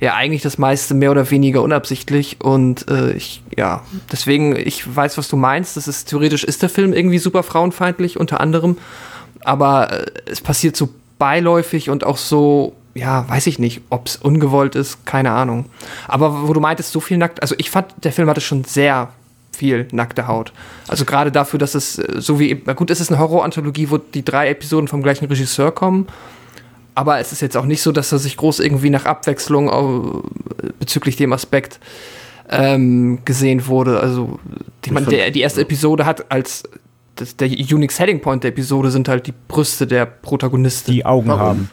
[0.00, 2.38] ja eigentlich das meiste mehr oder weniger unabsichtlich.
[2.40, 5.76] Und äh, ich, ja, deswegen, ich weiß, was du meinst.
[5.76, 8.76] Das ist theoretisch ist der Film irgendwie super frauenfeindlich, unter anderem.
[9.44, 10.88] Aber äh, es passiert so
[11.20, 15.64] beiläufig und auch so, ja, weiß ich nicht, ob es ungewollt ist, keine Ahnung.
[16.06, 19.08] Aber wo du meintest, so viel nackt, also ich fand, der Film hatte schon sehr
[19.52, 20.52] viel nackte Haut.
[20.86, 23.96] Also gerade dafür, dass es äh, so wie, na gut, es ist eine Horror-Anthologie, wo
[23.96, 26.08] die drei Episoden vom gleichen Regisseur kommen.
[26.94, 30.22] Aber es ist jetzt auch nicht so, dass er sich groß irgendwie nach Abwechslung
[30.78, 31.80] bezüglich dem Aspekt
[32.50, 34.00] ähm, gesehen wurde.
[34.00, 34.38] Also,
[34.84, 36.64] die, man, der, die erste Episode hat als
[37.14, 40.90] das, der Unique Selling Point der Episode sind halt die Brüste der Protagonisten.
[40.90, 41.40] Die Augen Warum?
[41.40, 41.70] haben.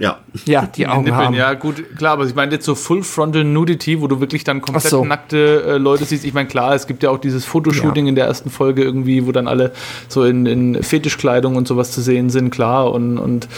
[0.00, 0.18] Ja.
[0.46, 1.34] Ja, die Augen Nippeln, haben.
[1.34, 4.62] Ja, gut, klar, aber ich meine jetzt so Full Frontal Nudity, wo du wirklich dann
[4.62, 5.04] komplett so.
[5.04, 6.24] nackte äh, Leute siehst.
[6.24, 8.08] Ich meine, klar, es gibt ja auch dieses Fotoshooting ja.
[8.08, 9.72] in der ersten Folge irgendwie, wo dann alle
[10.08, 13.48] so in, in Fetischkleidung und sowas zu sehen sind, klar, und, und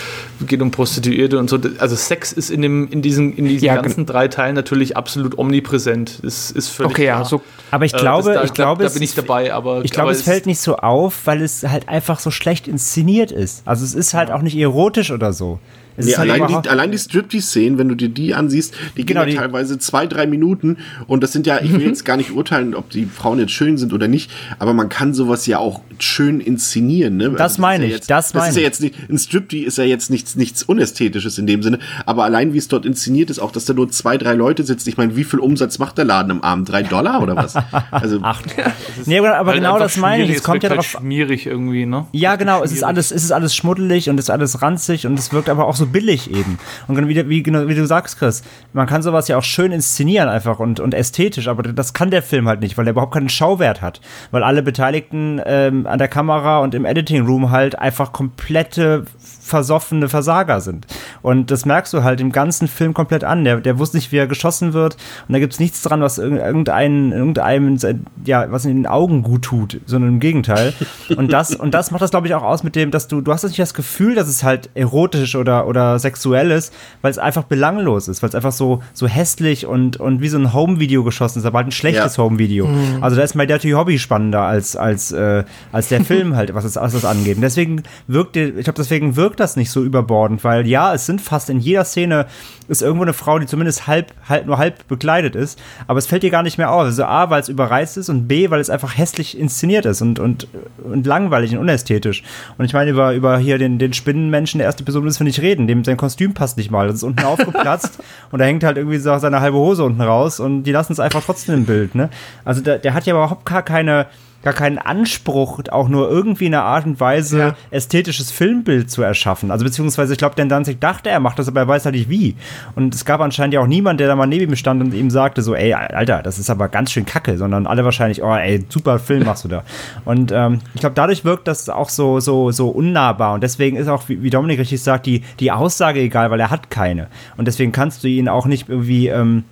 [0.46, 1.58] geht um Prostituierte und so.
[1.78, 5.38] Also Sex ist in, dem, in diesen, in diesen ja, ganzen drei Teilen natürlich absolut
[5.38, 6.18] omnipräsent.
[6.22, 7.20] Das ist völlig Okay, klar.
[7.20, 7.40] ja, so.
[7.70, 9.92] Aber ich glaube, äh, das, da, ich glaube, da, da bin ich dabei, aber ich
[9.92, 13.62] glaube, es fällt nicht so auf, weil es halt einfach so schlecht inszeniert ist.
[13.64, 14.34] Also es ist halt ja.
[14.34, 15.60] auch nicht erotisch oder so.
[15.96, 19.24] Es nee, halt allein, die, allein die Striptease-Szenen, wenn du dir die ansiehst, die genau,
[19.24, 20.78] gehen ja teilweise zwei, drei Minuten.
[21.06, 21.86] Und das sind ja, ich will mhm.
[21.86, 25.14] jetzt gar nicht urteilen, ob die Frauen jetzt schön sind oder nicht, aber man kann
[25.14, 27.16] sowas ja auch schön inszenieren.
[27.16, 27.30] Ne?
[27.30, 28.48] Das also, meine ich, jetzt, das meine ich.
[28.48, 31.62] Das ist ja jetzt nicht, ein Striptease ist ja jetzt nichts, nichts Unästhetisches in dem
[31.62, 34.64] Sinne, aber allein wie es dort inszeniert ist, auch, dass da nur zwei, drei Leute
[34.64, 34.88] sitzen.
[34.88, 36.68] Ich meine, wie viel Umsatz macht der Laden am Abend?
[36.68, 37.54] Drei Dollar oder was?
[37.90, 38.42] Also, Ach,
[39.06, 40.30] nee, aber, aber genau das meine ich.
[40.30, 40.86] Es kommt ja halt drauf.
[40.86, 42.06] schmierig irgendwie, ne?
[42.12, 42.62] Ja, genau.
[42.62, 45.48] Es ist alles, es ist alles schmuddelig und es ist alles ranzig und es wirkt
[45.48, 46.58] aber auch so billig eben.
[46.88, 48.42] Und wie, wie, wie du sagst, Chris,
[48.72, 52.22] man kann sowas ja auch schön inszenieren einfach und, und ästhetisch, aber das kann der
[52.22, 54.00] Film halt nicht, weil er überhaupt keinen Schauwert hat.
[54.30, 59.04] Weil alle Beteiligten ähm, an der Kamera und im Editing Room halt einfach komplette
[59.42, 60.86] versoffene Versager sind.
[61.20, 63.44] Und das merkst du halt im ganzen Film komplett an.
[63.44, 64.96] Der, der wusste nicht, wie er geschossen wird.
[65.26, 67.78] Und da gibt es nichts dran, was irgendein, irgendeinem,
[68.24, 70.72] ja, was in den Augen gut tut, sondern im Gegenteil.
[71.16, 73.32] Und das, und das macht das, glaube ich, auch aus mit dem, dass du, du
[73.32, 75.66] hast nicht das Gefühl, dass es halt erotisch oder
[75.98, 80.28] Sexuelles, weil es einfach belanglos ist, weil es einfach so, so hässlich und, und wie
[80.28, 82.22] so ein Home-Video geschossen ist, aber halt ein schlechtes Ja.
[82.22, 82.68] Home-Video.
[83.00, 86.64] Also da ist My Dirty Hobby spannender als, als, äh, als der Film halt, was
[86.64, 87.36] es, was es angeht.
[87.36, 91.20] Und deswegen wirkt, ich glaube, deswegen wirkt das nicht so überbordend, weil ja, es sind
[91.20, 92.26] fast in jeder Szene
[92.68, 96.22] ist irgendwo eine Frau, die zumindest halb, halb nur halb bekleidet ist, aber es fällt
[96.22, 96.82] dir gar nicht mehr auf.
[96.82, 100.18] Also A, weil es überreizt ist und B, weil es einfach hässlich inszeniert ist und,
[100.18, 100.48] und,
[100.82, 102.22] und langweilig und unästhetisch.
[102.58, 105.40] Und ich meine, über, über hier den, den Spinnenmenschen der erste Person müssen wir nicht
[105.40, 106.86] reden, dem sein Kostüm passt nicht mal.
[106.86, 107.98] Das ist unten aufgeplatzt
[108.30, 111.00] und da hängt halt irgendwie so seine halbe Hose unten raus und die lassen es
[111.00, 112.10] einfach trotzdem im Bild, ne?
[112.44, 114.06] Also der, der hat ja überhaupt gar keine
[114.42, 117.54] gar keinen Anspruch, auch nur irgendwie in einer Art und Weise Ja.
[117.70, 119.50] ästhetisches Filmbild zu erschaffen.
[119.50, 122.08] Also beziehungsweise ich glaube, Dan Danzig dachte, er macht das, aber er weiß halt nicht
[122.08, 122.36] wie.
[122.74, 125.10] Und es gab anscheinend ja auch niemand, der da mal neben ihm stand und ihm
[125.10, 128.64] sagte so, ey, Alter, das ist aber ganz schön kacke, sondern alle wahrscheinlich, oh, ey,
[128.68, 129.62] super Film machst du da.
[130.04, 133.34] Und ähm, ich glaube, dadurch wirkt das auch so, so, so unnahbar.
[133.34, 136.50] Und deswegen ist auch, wie, wie Dominik richtig sagt, die, die Aussage egal, weil er
[136.50, 137.06] hat keine.
[137.36, 139.44] Und deswegen kannst du ihn auch nicht irgendwie, ähm,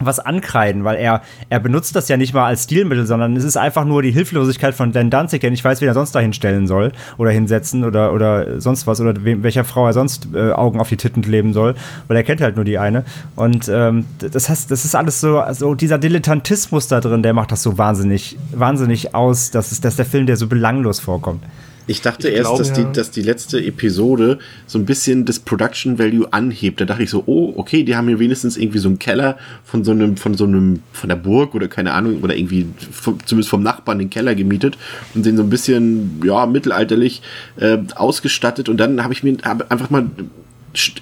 [0.00, 3.56] was ankreiden, weil er, er benutzt das ja nicht mal als Stilmittel, sondern es ist
[3.56, 6.66] einfach nur die Hilflosigkeit von Dan Danzig, der nicht weiß, wen er sonst da hinstellen
[6.66, 10.80] soll oder hinsetzen oder, oder sonst was oder wem, welcher Frau er sonst äh, Augen
[10.80, 11.74] auf die Titten kleben soll,
[12.08, 13.04] weil er kennt halt nur die eine.
[13.36, 17.52] Und ähm, das heißt, das ist alles so, so dieser Dilettantismus da drin, der macht
[17.52, 21.42] das so wahnsinnig, wahnsinnig aus, dass, es, dass der Film der so belanglos vorkommt.
[21.86, 22.84] Ich dachte Ich erst, glaube, dass, ja.
[22.84, 26.80] die, dass die letzte Episode so ein bisschen das Production Value anhebt.
[26.80, 29.84] Da dachte ich so, oh, okay, die haben hier wenigstens irgendwie so einen Keller von
[29.84, 33.50] so einem, von so einem, von der Burg oder keine Ahnung, oder irgendwie vom, zumindest
[33.50, 34.78] vom Nachbarn den Keller gemietet
[35.14, 37.22] und den so ein bisschen, ja, mittelalterlich
[37.56, 38.68] äh, ausgestattet.
[38.68, 40.06] Und dann habe ich mir hab einfach mal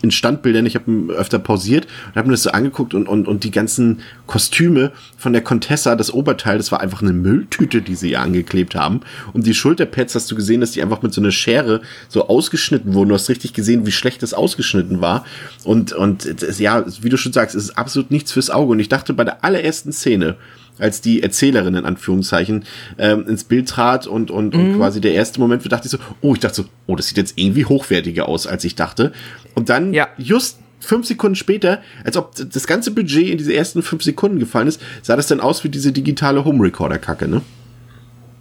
[0.02, 3.44] in Standbildern, ich habe öfter pausiert und habe mir das so angeguckt und, und, und
[3.44, 8.10] die ganzen Kostüme von der Contessa, das Oberteil, das war einfach eine Mülltüte, die sie
[8.10, 9.00] ihr angeklebt haben.
[9.32, 12.94] Und die Schulterpads hast du gesehen, dass die einfach mit so einer Schere so ausgeschnitten
[12.94, 13.10] wurden.
[13.10, 15.24] Du hast richtig gesehen, wie schlecht das ausgeschnitten war.
[15.64, 18.72] Und, und das, ja, wie du schon sagst, es ist absolut nichts fürs Auge.
[18.72, 20.36] Und ich dachte bei der allerersten Szene,
[20.78, 22.64] als die Erzählerin in Anführungszeichen
[22.98, 26.34] ähm, ins Bild trat und, und, und quasi der erste Moment, dachte ich so, oh,
[26.34, 29.12] ich dachte so, oh, das sieht jetzt irgendwie hochwertiger aus, als ich dachte.
[29.54, 30.08] Und dann Ja.
[30.18, 34.66] just fünf Sekunden später, als ob das ganze Budget in diese ersten fünf Sekunden gefallen
[34.68, 37.42] ist, sah das dann aus wie diese digitale Home-Recorder-Kacke, ne?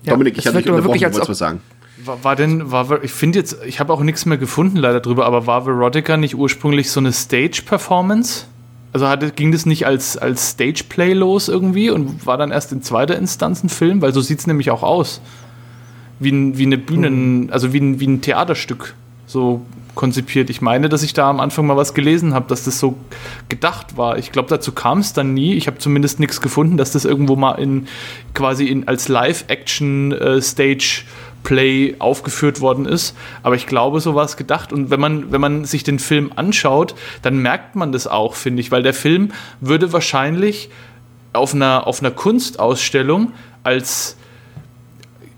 [0.03, 1.61] Ja, Dominik, ich habe dich unterbrochen, wirklich, du als wolltest ob- was sagen.
[2.03, 5.27] War, war denn, war, ich finde jetzt, ich habe auch nichts mehr gefunden leider drüber,
[5.27, 8.45] aber war Verotica nicht ursprünglich so eine Stage-Performance?
[8.93, 12.81] Also hatte, ging das nicht als, als Stage-Play los irgendwie und war dann erst in
[12.81, 14.01] zweiter Instanz ein Film?
[14.01, 15.21] Weil so sieht es nämlich auch aus.
[16.19, 18.95] Wie, ein, wie eine Bühnen, also wie ein, wie ein Theaterstück
[19.31, 19.65] so
[19.95, 20.49] konzipiert.
[20.49, 22.95] Ich meine, dass ich da am Anfang mal was gelesen habe, dass das so
[23.49, 24.17] gedacht war.
[24.17, 25.53] Ich glaube, dazu kam es dann nie.
[25.55, 27.87] Ich habe zumindest nichts gefunden, dass das irgendwo mal in
[28.33, 31.03] quasi in, als Live-Action-Stage
[31.43, 33.15] Play aufgeführt worden ist.
[33.43, 34.71] Aber ich glaube, so war es gedacht.
[34.71, 38.61] Und wenn man, wenn man sich den Film anschaut, dann merkt man das auch, finde
[38.61, 40.69] ich, weil der Film würde wahrscheinlich
[41.33, 44.17] auf einer, auf einer Kunstausstellung als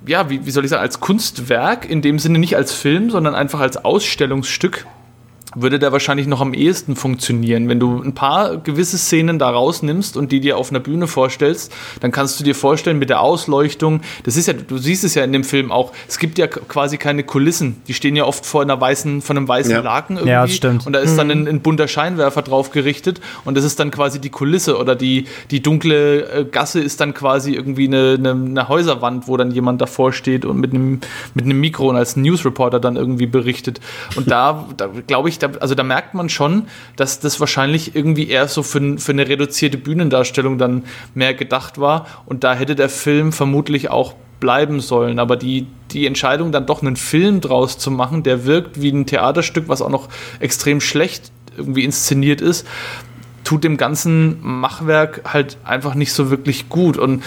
[0.06, 3.36] ja, wie, wie soll ich sagen, als Kunstwerk, in dem Sinne nicht als Film, sondern
[3.36, 4.86] einfach als Ausstellungsstück,
[5.56, 7.70] würde der wahrscheinlich noch am ehesten funktionieren.
[7.70, 11.72] Wenn du ein paar gewisse Szenen da rausnimmst und die dir auf einer Bühne vorstellst,
[12.02, 15.24] dann kannst du dir vorstellen, mit der Ausleuchtung, das ist ja, du siehst es ja
[15.24, 17.82] in dem Film auch, es gibt ja quasi keine Kulissen.
[17.88, 19.82] Die stehen ja oft vor einer weißen, von einem weißen Ja.
[19.82, 20.32] Laken irgendwie.
[20.32, 20.86] Ja, das stimmt.
[20.88, 24.20] Und da ist dann ein, ein bunter Scheinwerfer drauf gerichtet und das ist dann quasi
[24.20, 28.70] die Kulisse oder die, die dunkle äh, Gasse ist dann quasi irgendwie eine, eine, eine
[28.70, 31.00] Häuserwand, wo dann jemand davor steht und mit einem,
[31.34, 33.80] mit einem Mikro und als Newsreporter dann irgendwie berichtet.
[34.16, 38.29] Und da, da glaube ich, da, also da merkt man schon, dass das wahrscheinlich irgendwie
[38.29, 42.89] eher so für, für eine reduzierte Bühnendarstellung dann mehr gedacht war und da hätte der
[42.89, 45.19] Film vermutlich auch bleiben sollen.
[45.19, 49.06] Aber die, die Entscheidung, dann doch einen Film draus zu machen, der wirkt wie ein
[49.06, 52.67] Theaterstück, was auch noch extrem schlecht irgendwie inszeniert ist,
[53.43, 56.97] tut dem ganzen Machwerk halt einfach nicht so wirklich gut.
[56.97, 57.23] Und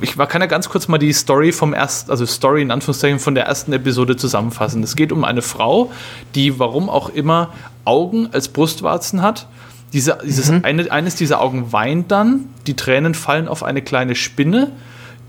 [0.00, 3.34] ich kann ja ganz kurz mal die Story vom ersten, also Story in Anführungszeichen von
[3.34, 4.82] der ersten Episode zusammenfassen.
[4.82, 5.90] Es geht um eine Frau,
[6.34, 7.52] die warum auch immer
[7.84, 9.46] Augen als Brustwarzen hat.
[9.92, 14.72] Diese, dieses eine, eines dieser Augen weint dann, die Tränen fallen auf eine kleine Spinne,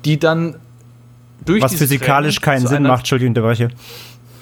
[0.06, 0.56] die dann
[1.46, 3.70] durch Was physikalisch Tränen keinen Sinn macht, Entschuldigung, unterbreche.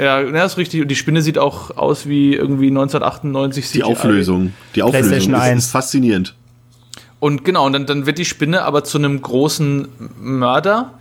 [0.02, 0.82] Ja, ja, ist richtig.
[0.82, 3.84] Und die Spinne sieht auch aus wie irgendwie 1998 Die.
[3.84, 4.54] Auflösung.
[4.74, 5.66] Die Auflösung ist, 1.
[5.66, 6.34] ist faszinierend.
[7.20, 9.88] Und genau, und dann, dann wird die Spinne aber zu einem großen
[10.20, 10.96] Mörder,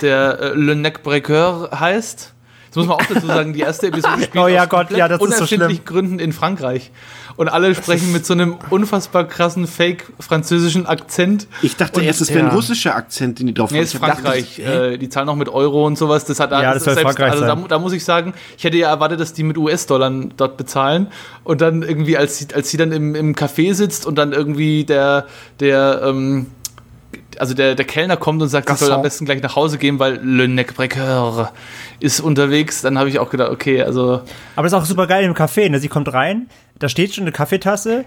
[0.00, 2.34] der äh, Le Neck Brequeur heißt.
[2.68, 5.08] Das muss man auch dazu sagen, die erste Episode spielt Oh ja, aus Gott, ja,
[5.08, 5.84] das ist so unerfindlichen schlimm.
[5.84, 6.92] Gründen in Frankreich.
[7.36, 11.46] Und alle sprechen mit so einem unfassbar krassen Fake-französischen Akzent.
[11.62, 12.52] Ich dachte Und- erst, es wäre ein ja.
[12.54, 14.56] russischer Akzent, den die drauf Nee, ist Frankreich.
[14.56, 14.94] das- hä?
[14.94, 16.24] Äh, die zahlen auch mit Euro und sowas.
[16.24, 18.88] Das hat Ja, das soll Frankreich also da, da muss ich sagen, ich hätte ja
[18.88, 21.08] erwartet, dass die mit US-Dollar dort bezahlen.
[21.44, 24.84] Und dann irgendwie, als sie, als sie dann im, im Café sitzt und dann irgendwie
[24.84, 25.26] der,
[25.60, 26.46] der, ähm,
[27.38, 29.98] also der, der Kellner kommt und sagt, sie soll am besten gleich nach Hause gehen,
[29.98, 31.52] weil Le Necbrequeur
[32.00, 32.82] ist unterwegs.
[32.82, 34.22] Dann habe ich auch gedacht, okay, also
[34.56, 35.68] Aber das ist auch super geil im Café.
[35.70, 35.78] Ne?
[35.80, 38.04] Sie kommt rein, da steht schon eine Kaffeetasse.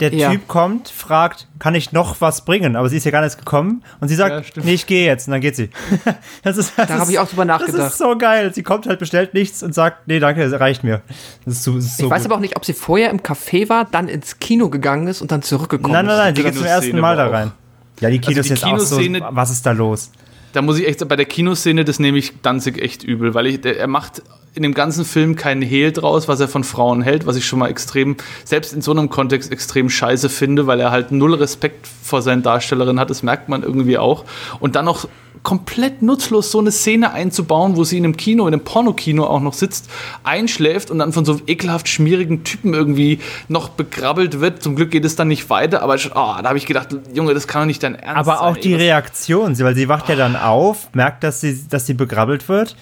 [0.00, 0.30] Der Ja.
[0.30, 2.74] Typ kommt, fragt, kann ich noch was bringen?
[2.74, 3.82] Aber sie ist ja gar nicht gekommen.
[4.00, 5.28] Und sie sagt, Ja, nee, ich gehe jetzt.
[5.28, 5.68] Und dann geht sie.
[6.42, 7.90] das ist, das Da ist- habe ich auch drüber Das nachgedacht.
[7.92, 8.50] ist so geil.
[8.54, 11.02] Sie kommt halt, bestellt nichts und sagt, nee, danke, das reicht mir.
[11.44, 12.26] Das ist so, das ist so ich weiß gut.
[12.30, 15.32] aber auch nicht, ob sie vorher im Café war, dann ins Kino gegangen ist und
[15.32, 16.36] dann zurückgekommen Nein, nein, nein, ist.
[16.38, 17.52] sie geht zum Kinoszene ersten Mal da rein.
[18.00, 20.10] Ja, die Kinos die jetzt auch so, Kinoszene- was ist da los?
[20.52, 23.64] Da muss ich echt, bei der Kinoszene, das nehme ich Danzig echt übel, weil ich,
[23.64, 24.22] er macht
[24.54, 27.60] in dem ganzen Film keinen Hehl draus, was er von Frauen hält, was ich schon
[27.60, 31.86] mal extrem, selbst in so einem Kontext extrem scheiße finde, weil er halt null Respekt
[31.86, 34.24] vor seinen Darstellerinnen hat, das merkt man irgendwie auch.
[34.58, 35.08] Und dann noch
[35.42, 39.40] komplett nutzlos so eine Szene einzubauen, wo sie in einem Kino, in einem Pornokino auch
[39.40, 39.88] noch sitzt,
[40.22, 44.62] einschläft und dann von so ekelhaft schmierigen Typen irgendwie noch begrabbelt wird.
[44.62, 47.46] Zum Glück geht es dann nicht weiter, aber oh, da habe ich gedacht, Junge, das
[47.48, 48.46] kann doch nicht dein Ernst Aber sein.
[48.48, 51.86] auch ey, die was- Reaktion, weil sie wacht ja dann auf, merkt, dass sie, dass
[51.86, 52.76] sie begrabbelt wird,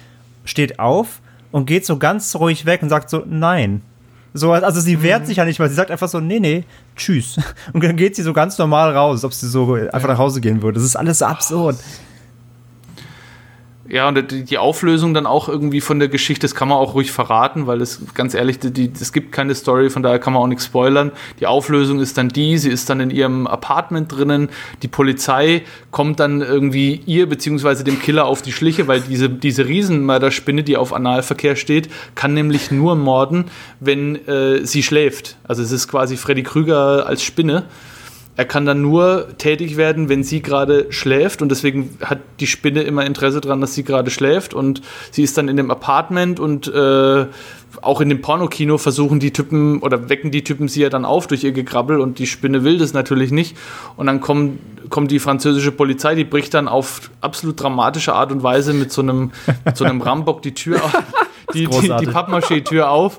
[0.44, 1.20] steht auf
[1.52, 3.82] und geht so ganz ruhig weg und sagt so, nein.
[4.34, 6.64] So, also sie wehrt sich ja nicht mal, sie sagt einfach so, nee, nee,
[6.96, 7.38] tschüss.
[7.72, 10.42] Und dann geht sie so ganz normal raus, als ob sie so einfach nach Hause
[10.42, 10.74] gehen würde.
[10.78, 11.76] Das ist alles so absurd.
[13.90, 17.10] Ja, und die, Auflösung dann auch irgendwie von der Geschichte, das kann man auch ruhig
[17.10, 20.46] verraten, weil es ganz ehrlich, die, es gibt keine Story, von daher kann man auch
[20.46, 21.10] nichts spoilern.
[21.40, 24.50] Die Auflösung ist dann die, sie ist dann in ihrem Apartment drinnen,
[24.82, 29.66] die Polizei kommt dann irgendwie ihr beziehungsweise dem Killer auf die Schliche, weil diese, diese
[29.66, 33.46] Riesenmörderspinne, die auf Analverkehr steht, kann nämlich nur morden,
[33.80, 35.36] wenn äh, sie schläft.
[35.44, 37.64] Also es ist quasi Freddy Krüger als Spinne.
[38.38, 41.42] Er kann dann nur tätig werden, wenn sie gerade schläft.
[41.42, 44.54] Und deswegen hat die Spinne immer Interesse daran, dass sie gerade schläft.
[44.54, 47.26] Und sie ist dann in dem Apartment und äh,
[47.82, 51.26] auch in dem Pornokino versuchen die Typen oder wecken die Typen sie ja dann auf
[51.26, 51.98] durch ihr Gekrabbel.
[51.98, 53.56] Und die Spinne will das natürlich nicht.
[53.96, 58.44] Und dann kommt, kommt die französische Polizei, die bricht dann auf absolut dramatische Art und
[58.44, 59.32] Weise mit so einem,
[59.64, 60.92] mit so einem Rambock die Tür auf,
[61.54, 62.06] die, die, die.
[62.06, 63.18] Pappmaché-Tür auf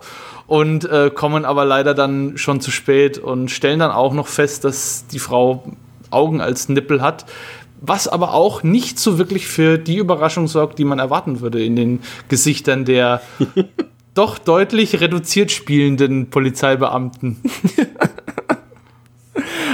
[0.49, 4.65] und äh, kommen aber leider dann schon zu spät und stellen dann auch noch fest,
[4.65, 5.63] dass die Frau
[6.09, 7.27] Augen als Nippel hat.
[7.81, 11.75] Was aber auch nicht so wirklich für die Überraschung sorgt, die man erwarten würde in
[11.75, 13.21] den Gesichtern der
[14.15, 17.38] doch deutlich reduziert spielenden Polizeibeamten.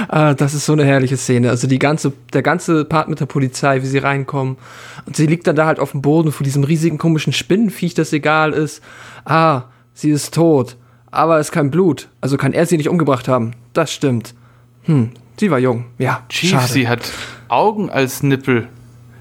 [0.08, 1.50] Ah, das ist so eine herrliche Szene.
[1.50, 4.56] Also die ganze, der ganze Part mit der Polizei, wie sie reinkommen.
[5.04, 8.12] Und sie liegt dann da halt auf dem Boden vor diesem riesigen komischen Spinnenviech, das
[8.12, 8.84] egal ist.
[9.24, 9.64] Ah,
[9.96, 10.76] sie ist tot.
[11.10, 12.08] Aber es ist kein Blut.
[12.20, 13.52] Also kann er sie nicht umgebracht haben.
[13.72, 14.34] Das stimmt.
[14.82, 15.86] Hm, sie war jung.
[15.98, 16.68] Ja, Chief, schade.
[16.72, 17.00] sie hat
[17.48, 18.68] Augen als Nippel.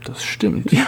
[0.03, 0.71] Das stimmt.
[0.71, 0.87] Ja.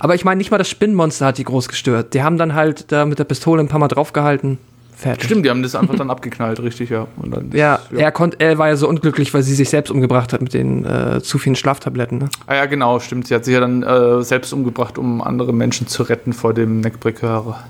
[0.00, 2.14] Aber ich meine, nicht mal das Spinnenmonster hat die groß gestört.
[2.14, 4.58] Die haben dann halt da mit der Pistole ein paar Mal draufgehalten.
[4.96, 5.26] Fertig.
[5.26, 7.06] Stimmt, die haben das einfach dann abgeknallt, richtig, ja.
[7.22, 10.42] Dann Ja, Er, konnt, er war ja so unglücklich, weil sie sich selbst umgebracht hat
[10.42, 12.18] mit den äh, zu vielen Schlaftabletten.
[12.18, 12.28] Ne?
[12.48, 13.28] Ah ja, genau, stimmt.
[13.28, 16.80] Sie hat sich ja dann äh, selbst umgebracht, um andere Menschen zu retten vor dem
[16.80, 17.60] Neckbreaker.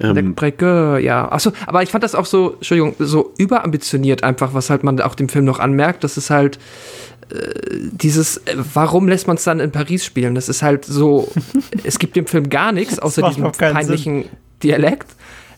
[0.00, 1.30] Ähm, Neckbreaker, ja.
[1.30, 5.14] Achso, aber ich fand das auch so, Entschuldigung, so überambitioniert einfach, was halt man auch
[5.14, 6.04] dem Film noch anmerkt.
[6.04, 6.58] Das ist halt
[7.30, 7.36] äh,
[7.90, 10.34] dieses, äh, warum lässt man es dann in Paris spielen?
[10.34, 11.32] Das ist halt so,
[11.84, 14.26] es gibt dem Film gar nichts, außer diesem peinlichen
[14.62, 15.08] Dialekt.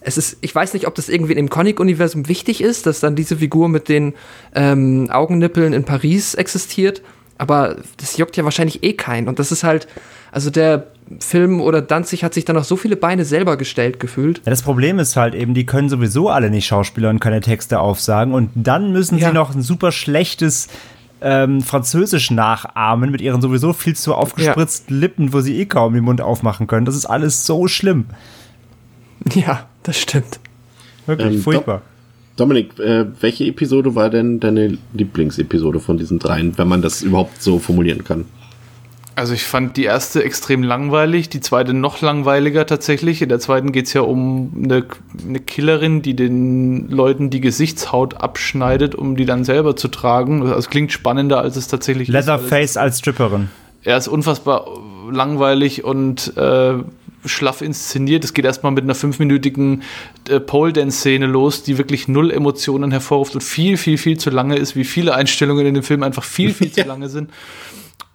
[0.01, 3.37] Es ist, ich weiß nicht, ob das irgendwie im Comic-Universum wichtig ist, dass dann diese
[3.37, 4.15] Figur mit den
[4.55, 7.03] ähm, Augennippeln in Paris existiert,
[7.39, 9.29] aber das juckt ja wahrscheinlich eh keinen.
[9.29, 9.89] Und das ist halt,
[10.33, 10.89] also der
[11.21, 14.39] Film oder Danzig hat sich dann noch so viele Beine selber gestellt gefühlt.
[14.45, 17.81] Ja, das Problem ist halt eben, die können sowieso alle nicht Schauspieler und keine Texte
[17.81, 19.29] aufsagen und dann müssen Ja.
[19.29, 20.69] sie noch ein super schlechtes
[21.21, 26.05] ähm, Französisch nachahmen mit ihren sowieso viel zu aufgespritzten Lippen, wo sie eh kaum den
[26.05, 26.85] Mund aufmachen können.
[26.85, 28.07] Das ist alles so schlimm.
[29.35, 30.39] Ja, das stimmt.
[31.07, 31.83] Wirklich Ähm, furchtbar.
[32.39, 37.43] Dominik, äh, welche Episode war denn deine Lieblingsepisode von diesen dreien, wenn man das überhaupt
[37.43, 38.27] so formulieren kann?
[39.17, 43.21] Also ich fand die erste extrem langweilig, die zweite noch langweiliger tatsächlich.
[43.21, 44.85] In der zweiten geht es ja um eine,
[45.29, 50.43] eine Killerin, die den Leuten die Gesichtshaut abschneidet, um die dann selber zu tragen.
[50.43, 52.13] Also es klingt spannender, als es tatsächlich ist.
[52.13, 53.49] Leatherface als Stripperin.
[53.83, 54.69] Er ist unfassbar
[55.11, 56.75] langweilig und äh,
[57.25, 58.25] schlaff inszeniert.
[58.25, 59.83] Es geht erstmal mit einer fünfminütigen
[60.29, 64.77] äh, Pole-Dance-Szene los, die wirklich null Emotionen hervorruft und viel, viel, viel zu lange ist,
[64.77, 67.31] wie viele Einstellungen in dem Film einfach viel, viel zu lange sind.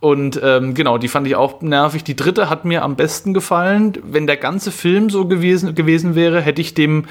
[0.04, 2.04] Und ähm, genau, die fand ich auch nervig.
[2.04, 3.94] Die dritte hat mir am besten gefallen.
[4.04, 7.06] Wenn der ganze Film so gewesen, gewesen wäre, hätte ich dem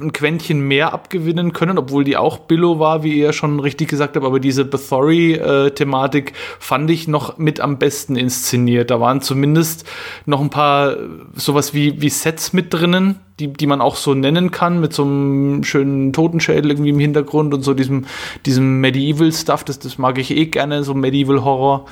[0.00, 4.14] ein Quäntchen mehr abgewinnen können, obwohl die auch Billow war, wie ihr schon richtig gesagt
[4.14, 4.24] habt.
[4.24, 8.92] Aber diese Bathory-Thematik fand ich noch mit am besten inszeniert.
[8.92, 9.84] Da waren zumindest
[10.24, 10.98] noch ein paar
[11.34, 15.02] sowas wie, wie Sets mit drinnen, die, die man auch so nennen kann, mit so
[15.02, 18.06] einem schönen Totenschädel irgendwie im Hintergrund und so diesem,
[18.46, 19.64] diesem Medieval-Stuff.
[19.64, 21.86] Das, das mag ich eh gerne, so Medieval-Horror.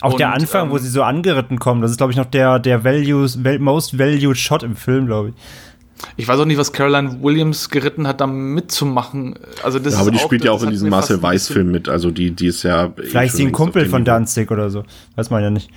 [0.00, 2.26] Auch Und, der Anfang, ähm, wo sie so angeritten kommen, das ist, glaube ich, noch
[2.26, 5.34] der, der values, val most valued Shot im Film, glaube ich.
[6.16, 9.34] Ich weiß auch nicht, was Caroline Williams geritten hat, da mitzumachen.
[9.62, 11.88] Also das Ja, aber ist die spielt ja auch in diesem Marcel Weiß-Film mit.
[11.88, 12.86] Also die, die ist ja.
[12.86, 14.12] eh Vielleicht ist sie ein Kumpel von Niveau.
[14.12, 14.84] Danzig oder so.
[15.16, 15.70] Weiß man ja nicht.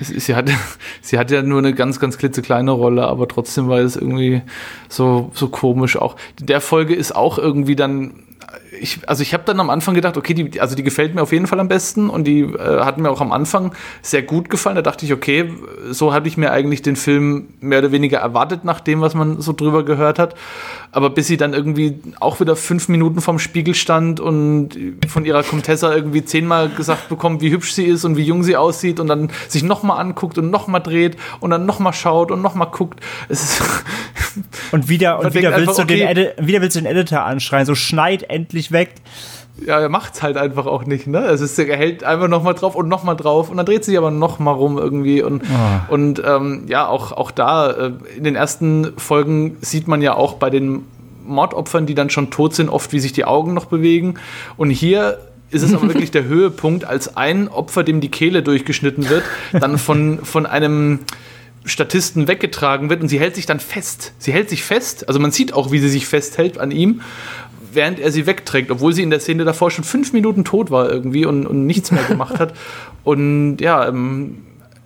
[0.00, 0.50] Sie hat,
[1.00, 4.42] sie hat ja nur eine ganz, ganz klitzekleine Rolle, aber trotzdem war es irgendwie
[4.88, 6.16] so, so komisch auch.
[6.40, 8.22] Der Folge ist auch irgendwie dann.
[8.80, 11.32] Ich, also ich habe dann am Anfang gedacht, okay, die, also die gefällt mir auf
[11.32, 14.76] jeden Fall am besten und die äh, hat mir auch am Anfang sehr gut gefallen.
[14.76, 15.52] Da dachte ich, okay,
[15.90, 19.40] so hatte ich mir eigentlich den Film mehr oder weniger erwartet nach dem, was man
[19.40, 20.34] so drüber gehört hat.
[20.96, 24.70] Aber bis sie dann irgendwie auch wieder fünf Minuten vorm Spiegel stand und
[25.06, 28.56] von ihrer Comtessa irgendwie zehnmal gesagt bekommt, wie hübsch sie ist und wie jung sie
[28.56, 32.68] aussieht und dann sich nochmal anguckt und nochmal dreht und dann nochmal schaut und nochmal
[32.70, 33.00] guckt.
[33.28, 33.62] Es ist
[34.72, 36.10] Und wieder, und wieder willst, einfach, den okay.
[36.10, 38.94] Edi wieder willst du den Editor anschreien, so schneid endlich weg.
[39.64, 41.24] Ja, er macht's halt einfach auch nicht, ne?
[41.26, 44.10] Es ist, er hält einfach nochmal drauf und nochmal drauf und dann dreht sich aber
[44.10, 45.42] nochmal rum irgendwie und,
[45.88, 50.34] und ähm, ja, auch, auch da, äh, in den ersten Folgen sieht man ja auch
[50.34, 50.84] bei den
[51.24, 54.14] Mordopfern, die dann schon tot sind, oft wie sich die Augen noch bewegen
[54.56, 55.18] und hier
[55.50, 59.78] ist es aber wirklich der Höhepunkt, als ein Opfer, dem die Kehle durchgeschnitten wird, dann
[59.78, 61.00] von, von einem
[61.64, 64.12] Statisten weggetragen wird und sie hält sich dann fest.
[64.18, 67.00] Sie hält sich fest, also man sieht auch, wie sie sich festhält an ihm,
[67.76, 70.90] während er sie wegträgt, obwohl sie in der Szene davor schon fünf Minuten tot war
[70.90, 72.54] irgendwie und, und nichts mehr gemacht hat.
[73.04, 74.38] Und ja, ähm,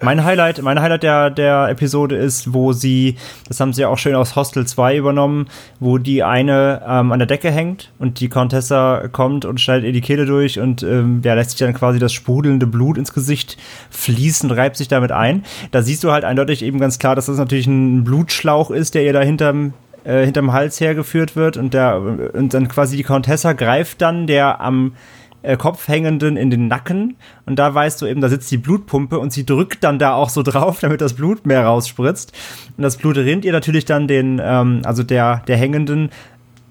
[0.03, 3.17] Mein Highlight, mein Highlight der, der Episode ist, wo sie,
[3.49, 5.47] das haben sie ja auch schön aus Hostel 2 übernommen,
[5.79, 9.93] wo die eine ähm, an der Decke hängt und die Contessa kommt und schneidet ihr
[9.93, 13.57] die Kehle durch und ähm, ja, lässt sich dann quasi das sprudelnde Blut ins Gesicht
[13.91, 15.45] fließen, reibt sich damit ein.
[15.71, 19.05] Da siehst du halt eindeutig eben ganz klar, dass das natürlich ein Blutschlauch ist, der
[19.05, 19.73] ihr da hinterm
[20.05, 24.61] äh, hinterm Hals hergeführt wird und der und dann quasi die Countessa greift dann der
[24.61, 24.93] am
[25.43, 29.19] äh, Kopf hängenden in den Nacken und da weißt du eben, da sitzt die Blutpumpe
[29.19, 32.33] und sie drückt dann da auch so drauf, damit das Blut mehr rausspritzt.
[32.77, 36.11] Und das Blut rinnt ihr natürlich dann den, ähm, also der, der Hängenden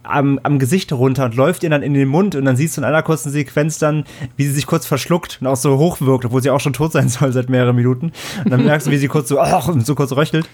[0.10, 2.82] am, am Gesicht runter und läuft ihr dann in den Mund und dann siehst du
[2.82, 4.05] in einer kurzen Sequenz dann,
[4.38, 7.10] wie sie sich kurz verschluckt und auch so hochwirkt, obwohl sie auch schon tot sein
[7.10, 8.12] soll seit mehreren Minuten.
[8.43, 10.47] Und dann merkst du, wie sie kurz so, ach, und so kurz röchelt.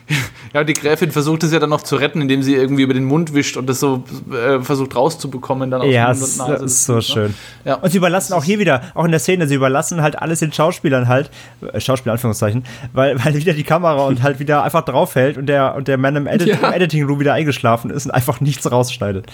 [0.53, 3.05] ja, die Gräfin versucht es ja dann noch zu retten, indem sie irgendwie über den
[3.05, 6.65] Mund wischt und das so äh, versucht rauszubekommen dann aus Ja, Mund es und Nase.
[6.65, 7.01] ist, so Ne?
[7.01, 7.33] schön.
[7.63, 7.75] Ja.
[7.75, 10.51] Und sie überlassen auch hier wieder, auch in der Szene, sie überlassen halt alles den
[10.53, 11.29] Schauspielern halt,
[11.73, 15.75] äh, Schauspieler Anführungszeichen, weil, weil wieder die Kamera und halt wieder einfach draufhält und der,
[15.75, 16.67] und der Mann im, Edit Ja.
[16.67, 19.25] im Editing Room wieder eingeschlafen ist und einfach nichts rausschneidet.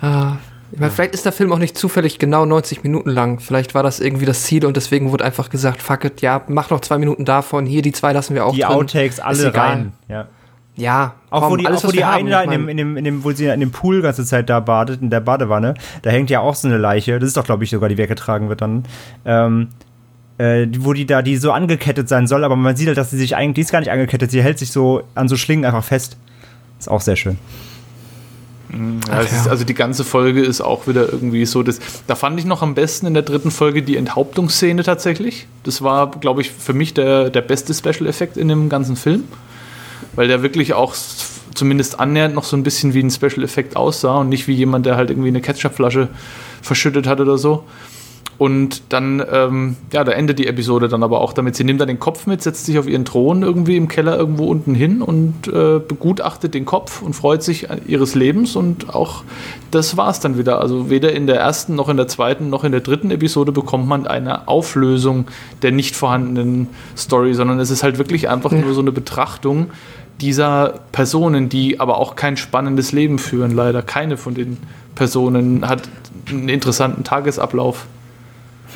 [0.00, 0.36] Ah,
[0.72, 3.38] ich meine, vielleicht ist der Film auch nicht zufällig genau 90 Minuten lang.
[3.40, 6.70] Vielleicht war das irgendwie das Ziel und deswegen wurde einfach gesagt, fuck it, ja, mach
[6.70, 8.70] noch zwei Minuten davon, hier die zwei lassen wir auch Die drin.
[8.70, 9.92] Outtakes alle rein.
[10.08, 10.26] Ja.
[10.78, 12.96] Ja, Auch komm, wo die, alles, auch wo die eine da in dem, in, dem,
[12.98, 15.72] in dem, wo sie in dem Pool ganze Zeit da badet, in der Badewanne,
[16.02, 17.18] da hängt ja auch so eine Leiche.
[17.18, 18.84] Das ist doch, glaube ich, sogar die weggetragen wird dann.
[19.24, 19.68] Ähm,
[20.36, 23.16] äh, wo die da, die so angekettet sein soll, aber man sieht halt, dass sie
[23.16, 25.82] sich eigentlich, die ist gar nicht angekettet, sie hält sich so an so Schlingen einfach
[25.84, 26.18] fest.
[26.78, 27.38] Ist auch sehr schön.
[29.08, 31.62] Ja, es ist, also die ganze Folge ist auch wieder irgendwie so.
[31.62, 35.46] Das, da fand ich noch am besten in der dritten Folge die Enthauptungsszene tatsächlich.
[35.64, 39.24] Das war, glaube ich, für mich der, der beste Special-Effekt in dem ganzen Film.
[40.14, 40.94] Weil der wirklich auch
[41.54, 44.96] zumindest annähernd noch so ein bisschen wie ein Special-Effekt aussah und nicht wie jemand, der
[44.96, 46.08] halt irgendwie eine Ketchupflasche
[46.62, 47.64] verschüttet hat oder so.
[48.38, 51.56] Und dann, ähm, ja, da endet die Episode dann aber auch damit.
[51.56, 54.46] Sie nimmt dann den Kopf mit, setzt sich auf ihren Thron irgendwie im Keller irgendwo
[54.46, 58.54] unten hin und äh, begutachtet den Kopf und freut sich ihres Lebens.
[58.54, 59.24] Und auch
[59.70, 60.60] das war es dann wieder.
[60.60, 63.88] Also weder in der ersten, noch in der zweiten, noch in der dritten Episode bekommt
[63.88, 65.26] man eine Auflösung
[65.62, 69.70] der nicht vorhandenen Story, sondern es ist halt wirklich einfach nur so eine Betrachtung
[70.20, 73.50] dieser Personen, die aber auch kein spannendes Leben führen.
[73.50, 74.58] Leider keine von den
[74.94, 75.82] Personen hat
[76.28, 77.86] einen interessanten Tagesablauf.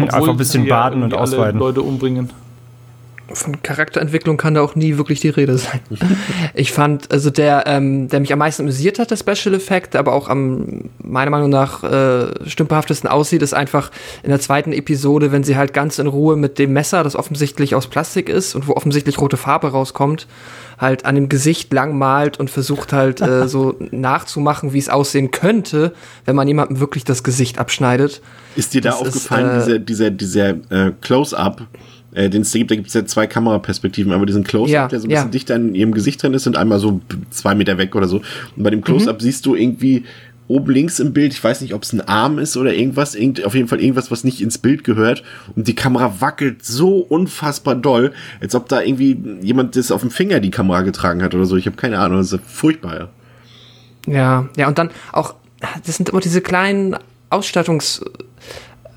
[0.09, 1.59] Einfach ein bisschen sie ja baden und ausweiten.
[1.59, 2.31] Leute umbringen.
[3.33, 5.81] Von Charakterentwicklung kann da auch nie wirklich die Rede sein.
[6.55, 10.13] ich fand, also der, ähm, der mich am meisten amüsiert hat, der Special Effect, aber
[10.13, 13.91] auch am, meiner Meinung nach, äh, stümperhaftesten aussieht, ist einfach
[14.23, 17.75] in der zweiten Episode, wenn sie halt ganz in Ruhe mit dem Messer, das offensichtlich
[17.75, 20.27] aus Plastik ist und wo offensichtlich rote Farbe rauskommt,
[20.79, 25.31] halt an dem Gesicht lang malt und versucht halt äh, so nachzumachen, wie es aussehen
[25.31, 25.93] könnte,
[26.25, 28.23] wenn man jemandem wirklich das Gesicht abschneidet.
[28.57, 31.67] Ist dir da Das aufgefallen, ist, äh, dieser, dieser, dieser äh, Close-Up,
[32.13, 34.89] äh, den es da gibt, da gibt es ja zwei Kameraperspektiven, aber diesen Close-Up, Ja,
[34.89, 35.17] der so ein ja.
[35.19, 37.01] bisschen dichter in ihrem Gesicht drin ist und einmal so
[37.31, 38.23] zwei Meter weg oder so.
[38.57, 39.21] Und bei dem Close-Up Mhm.
[39.21, 40.05] siehst du irgendwie
[40.49, 43.45] oben links im Bild, ich weiß nicht, ob es ein Arm ist oder irgendwas, irgend,
[43.45, 45.23] auf jeden Fall irgendwas, was nicht ins Bild gehört.
[45.55, 50.11] Und die Kamera wackelt so unfassbar doll, als ob da irgendwie jemand das auf dem
[50.11, 51.57] Finger die Kamera getragen hat oder so.
[51.57, 52.99] Ich habe keine Ahnung, das ist furchtbar.
[52.99, 53.09] Ja.
[54.13, 55.35] Ja, ja, und dann auch,
[55.87, 56.97] das sind immer diese kleinen
[57.29, 58.03] Ausstattungs,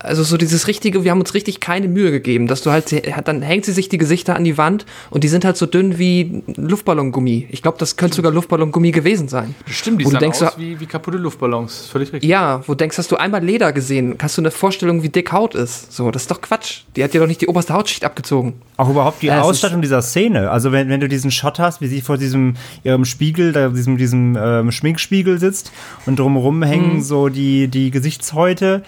[0.03, 2.93] also so dieses richtige, wir haben uns richtig keine Mühe gegeben, dass du halt,
[3.27, 5.97] dann hängt sie sich die Gesichter an die Wand und die sind halt so dünn
[5.97, 7.47] wie Luftballongummi.
[7.51, 9.55] Ich glaube, das könnte sogar Luftballongummi gewesen sein.
[9.65, 11.87] Stimmt, die Wo du sahen denkst, aus so- wie, wie kaputte Luftballons.
[11.87, 12.29] Völlig richtig.
[12.29, 15.31] Ja, wo du denkst, hast du einmal Leder gesehen, hast du eine Vorstellung, wie dick
[15.31, 15.91] Haut ist.
[15.93, 16.81] So, das ist doch Quatsch.
[16.95, 18.53] Die hat dir doch nicht die oberste Hautschicht abgezogen.
[18.77, 20.49] Auch überhaupt die es Ausstattung dieser Szene.
[20.51, 23.97] Also wenn, wenn du diesen Shot hast, wie sie vor diesem ihrem Spiegel, da diesem,
[23.97, 25.71] diesem ähm, Schminkspiegel sitzt
[26.05, 28.83] und drumherum hängen so die, die Gesichtshäute.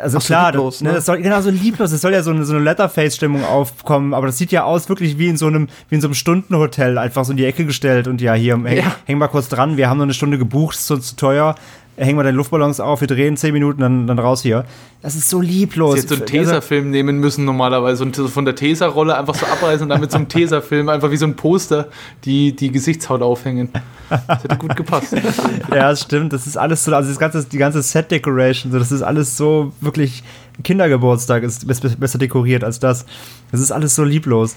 [0.00, 0.88] Also Ach so, klar, lieblos, das, ne?
[0.88, 0.94] ne?
[0.94, 4.26] das soll genau so lieblos, es soll ja so eine, so eine Letterface-Stimmung aufkommen, aber
[4.26, 7.26] das sieht ja aus wirklich wie in so einem, wie in so einem Stundenhotel, einfach
[7.26, 8.96] so in die Ecke gestellt und ja, hier, häng, Ja.
[9.04, 11.56] häng mal kurz dran, wir haben nur eine Stunde gebucht, ist uns zu teuer,
[11.96, 14.64] hängen wir deine Luftballons auf, wir drehen zehn Minuten, dann, dann raus hier.
[15.02, 15.94] Das ist so lieblos.
[15.94, 19.44] Sie hätte so einen Tesafilm nehmen müssen normalerweise und so von der Tesa-Rolle einfach so
[19.46, 21.88] abreißen und dann mit so einem Tesafilm einfach wie so ein Poster
[22.24, 23.68] die, die Gesichtshaut aufhängen.
[24.08, 25.14] Das hätte gut gepasst.
[25.70, 26.32] Ja, das stimmt.
[26.32, 29.72] Das ist alles so, also das ganze, die ganze Set-Decoration, so, das ist alles so
[29.80, 30.22] wirklich
[30.64, 33.06] Kindergeburtstag ist bes- bes- besser dekoriert als das.
[33.50, 34.54] Das ist alles so lieblos.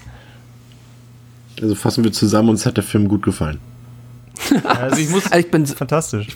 [1.61, 3.59] Also fassen wir zusammen, uns hat der Film gut gefallen.
[4.65, 6.27] Also ich muss, Also ich bin, Fantastisch.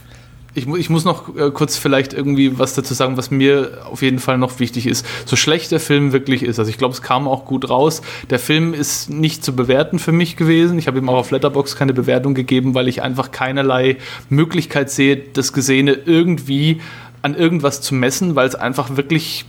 [0.59, 4.19] Ich, ich muss noch äh, kurz vielleicht irgendwie was dazu sagen, was mir auf jeden
[4.19, 5.05] Fall noch wichtig ist.
[5.25, 8.01] So schlecht der Film wirklich ist, also ich glaube, es kam auch gut raus.
[8.29, 10.77] Der Film ist nicht zu bewerten für mich gewesen.
[10.77, 13.97] Ich habe ihm auch auf Letterbox keine Bewertung gegeben, weil ich einfach keinerlei
[14.29, 16.81] Möglichkeit sehe, das Gesehene irgendwie
[17.21, 19.45] an irgendwas zu messen, weil es einfach wirklich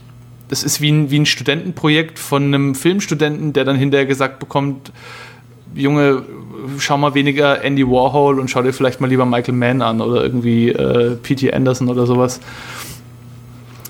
[0.47, 4.91] das ist wie ein, wie ein Studentenprojekt von einem Filmstudenten, der dann hinterher gesagt bekommt,
[5.73, 6.23] Junge,
[6.77, 10.23] schau mal weniger Andy Warhol und schau dir vielleicht mal lieber Michael Mann an oder
[10.23, 11.51] irgendwie äh, P.T.
[11.53, 12.39] Anderson oder sowas.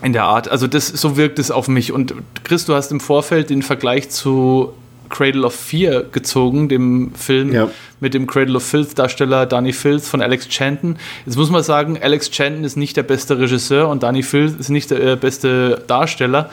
[0.04, 0.50] In der Art.
[0.50, 1.92] Also das, so wirkt es auf mich.
[1.92, 4.74] Und Chris, du hast im Vorfeld den Vergleich zu
[5.10, 7.70] Cradle of Fear gezogen, dem Film Ja.
[8.00, 10.96] mit dem Cradle of Filth Darsteller Danny Filth von Alex Chanton.
[11.26, 14.70] Jetzt muss man sagen, Alex Chanton ist nicht der beste Regisseur und Danny Filth ist
[14.70, 16.50] nicht der äh, beste Darsteller,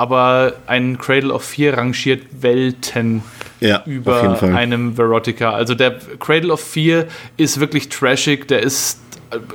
[0.00, 3.22] aber ein Cradle of Fear rangiert Welten
[3.60, 5.50] Ja, über einem Verotica.
[5.50, 7.04] Also der Cradle of Fear
[7.36, 8.98] ist wirklich trashig, der ist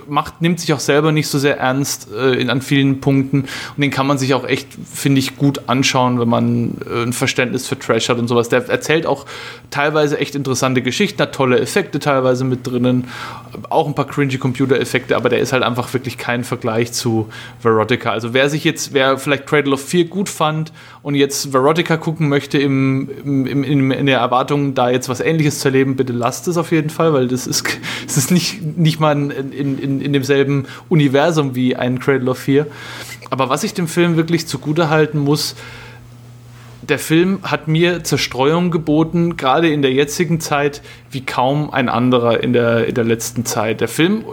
[0.08, 3.82] macht, nimmt sich auch selber nicht so sehr ernst äh, in, an vielen Punkten und
[3.82, 7.68] den kann man sich auch echt, finde ich, gut anschauen, wenn man äh, ein Verständnis
[7.68, 8.50] für Trash hat und sowas.
[8.50, 9.26] Der erzählt auch
[9.70, 13.10] teilweise echt interessante Geschichten, hat tolle Effekte teilweise mit drinnen,
[13.70, 17.30] auch ein paar cringy Computereffekte, aber der ist halt einfach wirklich kein Vergleich zu
[17.62, 18.12] Verotica.
[18.12, 20.72] Also wer sich jetzt, wer vielleicht Cradle of Fear gut fand
[21.02, 25.60] und jetzt Verotica gucken möchte im, im, im, in, der Erwartung, da jetzt was ähnliches
[25.60, 27.66] zu erleben, bitte lasst es auf jeden Fall, weil das ist,
[28.06, 32.38] das ist nicht, nicht mal in, in, in, in demselben Universum wie ein Cradle of
[32.38, 32.68] Fear.
[33.30, 35.56] Aber was ich dem Film wirklich zugute halten muss,
[36.82, 42.44] der Film hat mir Zerstreuung geboten, gerade in der jetzigen Zeit, wie kaum ein anderer
[42.44, 43.82] in der, in der letzten Zeit.
[43.82, 44.24] Der Film,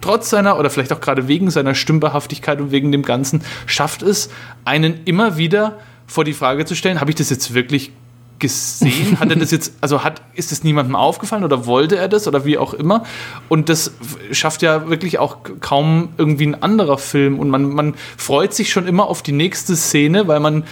[0.00, 4.30] trotz seiner, oder vielleicht auch gerade wegen seiner Stümperhaftigkeit und wegen dem Ganzen, schafft es,
[4.64, 7.92] einen immer wieder vor die Frage zu stellen, habe ich das jetzt wirklich
[8.38, 9.18] gesehen?
[9.20, 12.44] Hat er das jetzt, also hat, ist es niemandem aufgefallen oder wollte er das oder
[12.44, 13.04] wie auch immer?
[13.48, 13.92] Und das
[14.32, 18.86] schafft ja wirklich auch kaum irgendwie ein anderer Film und man, man freut sich schon
[18.86, 20.64] immer auf die nächste Szene, weil man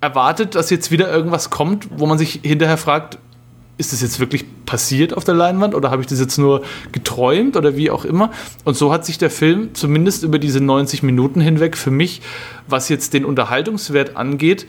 [0.00, 3.18] erwartet, dass jetzt wieder irgendwas kommt, wo man sich hinterher fragt,
[3.76, 7.56] ist das jetzt wirklich passiert auf der Leinwand oder habe ich das jetzt nur geträumt
[7.56, 8.30] oder wie auch immer?
[8.64, 12.22] Und so hat sich der Film zumindest über diese 90 Minuten hinweg für mich,
[12.68, 14.66] was jetzt den Unterhaltungswert angeht,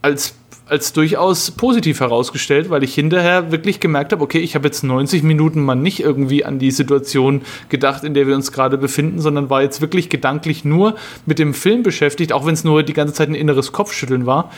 [0.00, 0.34] als,
[0.66, 5.22] als durchaus positiv herausgestellt, weil ich hinterher wirklich gemerkt habe, okay, ich habe jetzt 90
[5.22, 9.48] Minuten mal nicht irgendwie an die Situation gedacht, in der wir uns gerade befinden, sondern
[9.48, 13.14] war jetzt wirklich gedanklich nur mit dem Film beschäftigt, auch wenn es nur die ganze
[13.14, 14.50] Zeit ein inneres Kopfschütteln war.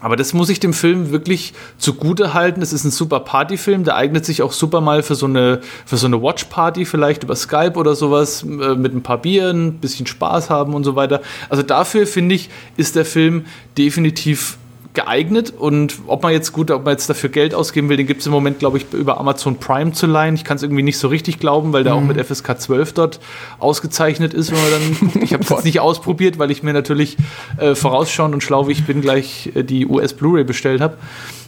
[0.00, 2.62] Aber das muss ich dem Film wirklich zugute halten.
[2.62, 5.96] Es ist ein super Partyfilm, der eignet sich auch super mal für so eine, für
[5.96, 10.06] so eine Watch-Party, vielleicht über Skype oder sowas, äh, mit ein paar Bieren, ein bisschen
[10.06, 11.20] Spaß haben und so weiter.
[11.48, 14.56] Also dafür finde ich, ist der Film definitiv
[14.98, 18.20] geeignet und ob man jetzt gut, ob man jetzt dafür Geld ausgeben will, den gibt
[18.20, 20.34] es im Moment, glaube ich, über Amazon Prime zu leihen.
[20.34, 22.02] Ich kann es irgendwie nicht so richtig glauben, weil der mhm.
[22.02, 23.20] auch mit FSK 12 dort
[23.60, 25.22] ausgezeichnet ist, wenn man dann.
[25.22, 27.16] Ich habe es jetzt nicht ausprobiert, weil ich mir natürlich
[27.58, 30.96] äh, vorausschauend und schlau wie ich bin gleich äh, die US Blu-ray bestellt habe.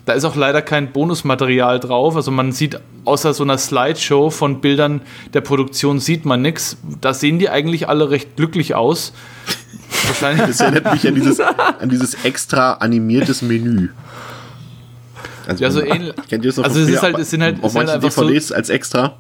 [0.05, 2.15] Da ist auch leider kein Bonusmaterial drauf.
[2.15, 5.01] Also man sieht außer so einer Slideshow von Bildern
[5.35, 6.77] der Produktion sieht man nichts.
[7.01, 9.13] Da sehen die eigentlich alle recht glücklich aus.
[10.07, 10.47] Wahrscheinlich.
[10.47, 13.89] Das erinnert mich an dieses, an dieses extra animiertes Menü.
[15.47, 16.15] Also, ja, so ähnlich.
[16.29, 18.49] Kennt ihr das noch also es, ist halt, es sind halt, auf manchen halt DVDs
[18.49, 19.17] so, als extra.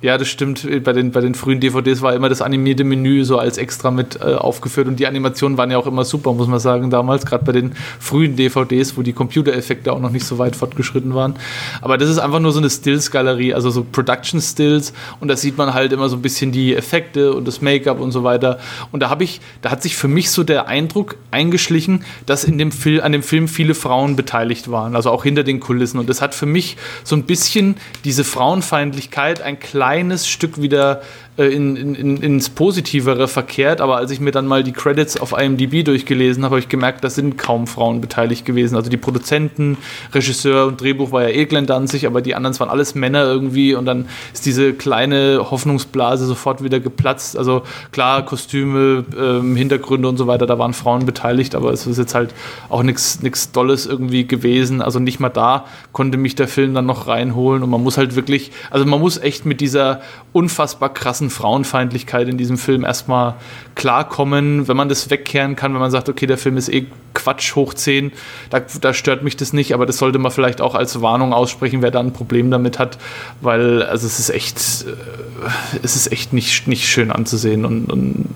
[0.00, 0.64] Ja, das stimmt.
[0.84, 4.20] Bei den, bei den frühen DVDs war immer das animierte Menü so als extra mit
[4.20, 7.44] äh, aufgeführt und die Animationen waren ja auch immer super, muss man sagen, damals, gerade
[7.44, 11.34] bei den frühen DVDs, wo die Computereffekte auch noch nicht so weit fortgeschritten waren.
[11.82, 15.74] Aber das ist einfach nur so eine Stills-Galerie, also so Production-Stills und da sieht man
[15.74, 18.60] halt immer so ein bisschen die Effekte und das Make-up und so weiter.
[18.92, 22.56] Und da habe ich, da hat sich für mich so der Eindruck eingeschlichen, dass in
[22.56, 25.98] dem Film, an dem Film viele Frauen beteiligt waren, also auch hinter den Kulissen.
[25.98, 27.74] Und das hat für mich so ein bisschen
[28.04, 31.00] diese Frauenfeindlichkeit ein kleines kleines Stück wieder
[31.46, 35.84] in, in, ins Positivere verkehrt, aber als ich mir dann mal die Credits auf IMDb
[35.84, 38.74] durchgelesen habe, habe ich gemerkt, da sind kaum Frauen beteiligt gewesen.
[38.74, 39.78] Also die Produzenten,
[40.12, 43.74] Regisseur und Drehbuch war ja eh Glenn Danzig, aber die anderen waren alles Männer irgendwie
[43.76, 47.38] und dann ist diese kleine Hoffnungsblase sofort wieder geplatzt.
[47.38, 47.62] Also
[47.92, 52.16] klar, Kostüme, ähm, Hintergründe und so weiter, da waren Frauen beteiligt, aber es ist jetzt
[52.16, 52.34] halt
[52.68, 54.82] auch nichts Dolles irgendwie gewesen.
[54.82, 58.16] Also nicht mal da konnte mich der Film dann noch reinholen und man muss halt
[58.16, 60.00] wirklich, also man muss echt mit dieser
[60.32, 63.34] unfassbar krassen ganzen Frauenfeindlichkeit in diesem Film erstmal
[63.74, 67.54] klarkommen, wenn man das wegkehren kann, wenn man sagt, okay, der Film ist eh Quatsch
[67.54, 68.12] hoch 10,
[68.50, 71.82] da, da stört mich das nicht, aber das sollte man vielleicht auch als Warnung aussprechen,
[71.82, 72.98] wer da ein Problem damit hat,
[73.40, 78.28] weil also es ist echt, äh, es ist echt nicht, nicht schön anzusehen und, und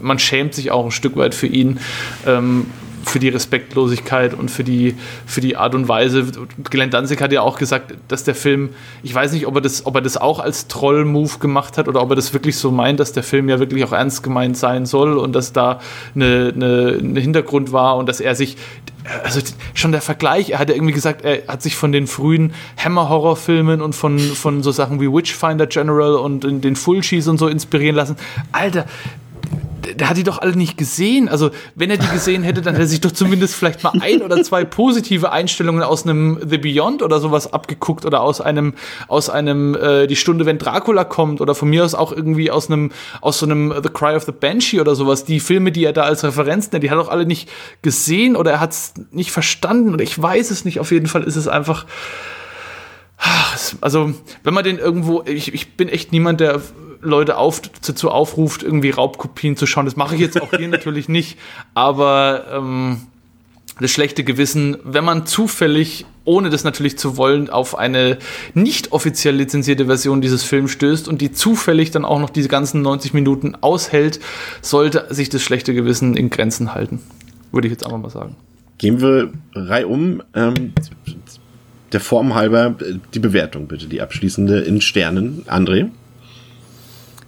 [0.00, 1.80] man schämt sich auch ein Stück weit für ihn,
[2.26, 2.66] ähm,
[3.04, 4.94] für die Respektlosigkeit und für die,
[5.26, 6.26] für die Art und Weise.
[6.64, 8.70] Glenn Danzig hat ja auch gesagt, dass der Film,
[9.02, 12.02] ich weiß nicht, ob er das, ob er das auch als Troll-Move gemacht hat oder
[12.02, 14.86] ob er das wirklich so meint, dass der Film ja wirklich auch ernst gemeint sein
[14.86, 15.80] soll und dass da
[16.14, 18.56] eine, eine, eine Hintergrund war und dass er sich
[19.22, 19.40] also
[19.74, 23.80] schon der Vergleich, er hat ja irgendwie gesagt, er hat sich von den frühen Hammer-Horror-Filmen
[23.80, 28.16] und von, von so Sachen wie Witchfinder General und den Fulcis und so inspirieren lassen.
[28.52, 28.86] Alter,
[29.94, 31.28] der hat die doch alle nicht gesehen.
[31.28, 34.22] Also, wenn er die gesehen hätte, dann hätte er sich doch zumindest vielleicht mal ein
[34.22, 38.74] oder zwei positive Einstellungen aus einem The Beyond oder sowas abgeguckt oder aus einem,
[39.08, 42.70] aus einem äh, Die Stunde, wenn Dracula kommt oder von mir aus auch irgendwie aus
[42.70, 45.24] einem, aus so einem The Cry of the Banshee oder sowas.
[45.24, 47.48] Die Filme, die er da als Referenz nennt, die hat er auch alle nicht
[47.82, 50.80] gesehen oder er hat es nicht verstanden oder ich weiß es nicht.
[50.80, 51.86] Auf jeden Fall ist es einfach.
[53.80, 56.60] Also, wenn man den irgendwo, ich, ich bin echt niemand, der
[57.00, 59.84] Leute auf, dazu aufruft, irgendwie Raubkopien zu schauen.
[59.84, 61.38] Das mache ich jetzt auch hier natürlich nicht,
[61.74, 63.02] aber ähm,
[63.80, 68.18] das schlechte Gewissen, wenn man zufällig, ohne das natürlich zu wollen, auf eine
[68.54, 72.82] nicht offiziell lizenzierte Version dieses Films stößt und die zufällig dann auch noch diese ganzen
[72.82, 74.20] 90 Minuten aushält,
[74.62, 77.00] sollte sich das schlechte Gewissen in Grenzen halten.
[77.52, 78.36] Würde ich jetzt einfach mal sagen.
[78.78, 80.22] Gehen wir reihum.
[80.34, 80.72] Ähm,
[81.92, 82.74] der Form halber
[83.14, 85.44] die Bewertung bitte, die abschließende in Sternen.
[85.48, 85.88] André?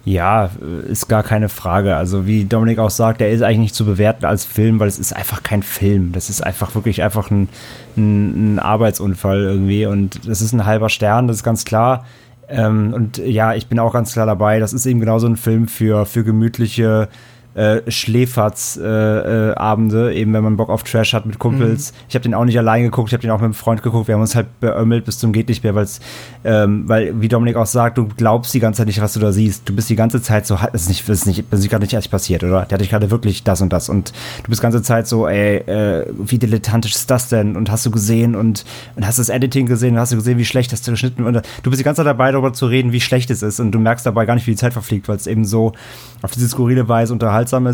[0.05, 1.95] Ja, äh, ist gar keine Frage.
[1.95, 4.97] Also wie Dominik auch sagt, der ist eigentlich nicht zu bewerten als Film, weil es
[4.97, 6.13] ist einfach kein Film.
[6.13, 7.49] Das ist einfach wirklich einfach ein,
[7.97, 12.05] ein, ein Arbeitsunfall irgendwie und das ist ein halber Stern, das ist ganz klar.
[12.47, 14.59] Ähm, und ja, ich bin auch ganz klar dabei.
[14.59, 17.09] Das ist eben genauso ein Film für, für gemütliche
[17.55, 21.91] äh, Schläferz-Abende, äh, eben wenn man Bock auf Trash hat mit Kumpels.
[21.91, 21.95] Mhm.
[22.09, 24.07] Ich habe den auch nicht allein geguckt, ich habe den auch mit einem Freund geguckt.
[24.07, 25.99] Wir haben uns halt beömmelt bis zum geht nicht mehr, weil's,
[26.43, 29.31] ähm, weil, wie Dominik auch sagt, du glaubst die ganze Zeit nicht, was du da
[29.31, 29.67] siehst.
[29.67, 31.83] Du bist die ganze Zeit so, das ist nicht, das ist nicht, das ist gerade
[31.83, 32.65] nicht erst passiert, oder?
[32.65, 35.27] Der hatte ich gerade wirklich das und das und du bist die ganze Zeit so,
[35.27, 37.55] ey, äh, wie dilettantisch ist das denn?
[37.55, 40.45] Und hast du gesehen und, und hast das Editing gesehen und hast du gesehen, wie
[40.45, 43.29] schlecht das geschnitten und du bist die ganze Zeit dabei, darüber zu reden, wie schlecht
[43.31, 45.45] es ist und du merkst dabei gar nicht, wie die Zeit verfliegt, weil es eben
[45.45, 45.73] so
[46.21, 47.67] auf diese skurrile Weise unterhaltsam.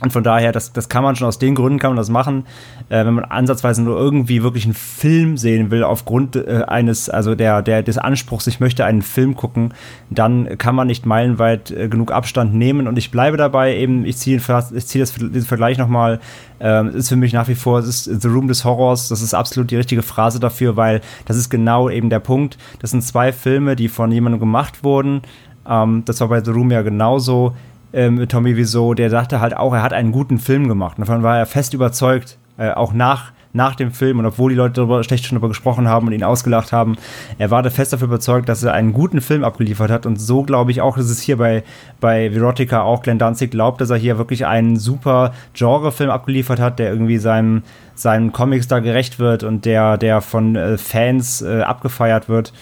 [0.00, 2.44] Und von daher, das, das kann man schon aus den Gründen kann man das machen,
[2.88, 7.36] äh, wenn man ansatzweise nur irgendwie wirklich einen Film sehen will, aufgrund äh, eines, also
[7.36, 9.72] der, der, des Anspruchs, ich möchte einen Film gucken,
[10.10, 12.88] dann kann man nicht meilenweit äh, genug Abstand nehmen.
[12.88, 16.18] Und ich bleibe dabei eben, ich ziehe ich zieh das, diesen Vergleich nochmal,
[16.60, 19.32] äh, ist für mich nach wie vor, es ist The Room des Horrors, das ist
[19.32, 22.58] absolut die richtige Phrase dafür, weil das ist genau eben der Punkt.
[22.80, 25.22] Das sind zwei Filme, die von jemandem gemacht wurden.
[25.66, 27.54] Ähm, das war bei The Room ja genauso
[27.94, 30.98] ähm, Tommy Wiseau, der sagte halt auch, er hat einen guten Film gemacht.
[30.98, 34.74] Davon war er fest überzeugt, äh, auch nach nach dem Film und obwohl die Leute
[34.74, 36.96] darüber schlecht schon darüber gesprochen haben und ihn ausgelacht haben,
[37.38, 40.72] er war fest dafür überzeugt, dass er einen guten Film abgeliefert hat und so glaube
[40.72, 41.62] ich auch, dass es hier bei,
[42.00, 46.80] bei Verotica auch Glenn Danzig glaubt, dass er hier wirklich einen super Genrefilm abgeliefert hat,
[46.80, 47.62] der irgendwie seinem,
[47.94, 52.52] seinen Comics da gerecht wird und der, der von äh, Fans äh, abgefeiert wird.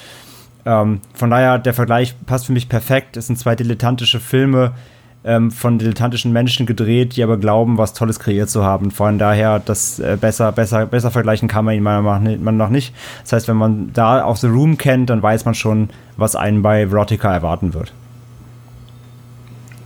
[0.66, 3.16] Ähm, von daher, der Vergleich passt für mich perfekt.
[3.16, 4.72] Es sind zwei dilettantische Filme
[5.24, 8.90] ähm, von dilettantischen Menschen gedreht, die aber glauben, was Tolles kreiert zu haben.
[8.90, 12.94] Von daher, das äh, besser, besser, besser vergleichen kann man ihn meiner Meinung nach nicht.
[13.22, 16.62] Das heißt, wenn man da auch The Room kennt, dann weiß man schon, was einen
[16.62, 17.92] bei Verotica erwarten wird.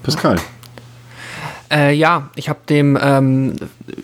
[0.03, 0.37] Pascal.
[1.71, 3.57] Äh, ja, ich habe dem ähm,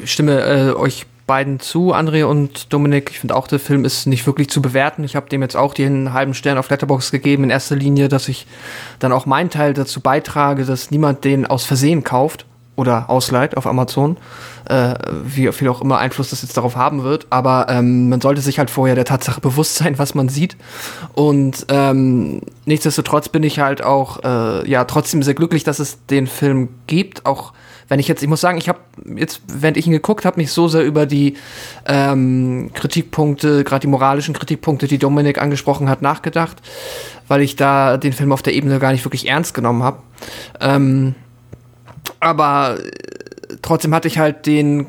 [0.04, 3.08] stimme äh, euch beiden zu, André und Dominik.
[3.10, 5.02] Ich finde auch, der Film ist nicht wirklich zu bewerten.
[5.02, 8.28] Ich habe dem jetzt auch den halben Stern auf Letterbox gegeben, in erster Linie, dass
[8.28, 8.46] ich
[8.98, 12.44] dann auch meinen Teil dazu beitrage, dass niemand den aus Versehen kauft
[12.76, 14.18] oder ausleiht auf Amazon,
[14.68, 17.28] äh, wie viel auch immer Einfluss das jetzt darauf haben wird.
[17.30, 20.58] Aber ähm, man sollte sich halt vorher der Tatsache bewusst sein, was man sieht.
[21.14, 26.26] Und ähm, nichtsdestotrotz bin ich halt auch äh, ja trotzdem sehr glücklich, dass es den
[26.26, 27.54] Film gibt, auch
[27.92, 28.78] wenn ich jetzt, ich muss sagen, ich habe
[29.16, 31.36] jetzt, während ich ihn geguckt habe, mich so sehr über die
[31.84, 36.56] ähm, Kritikpunkte, gerade die moralischen Kritikpunkte, die Dominik angesprochen hat, nachgedacht,
[37.28, 39.98] weil ich da den Film auf der Ebene gar nicht wirklich ernst genommen habe.
[40.58, 41.16] Ähm,
[42.18, 44.86] aber äh, trotzdem hatte ich halt den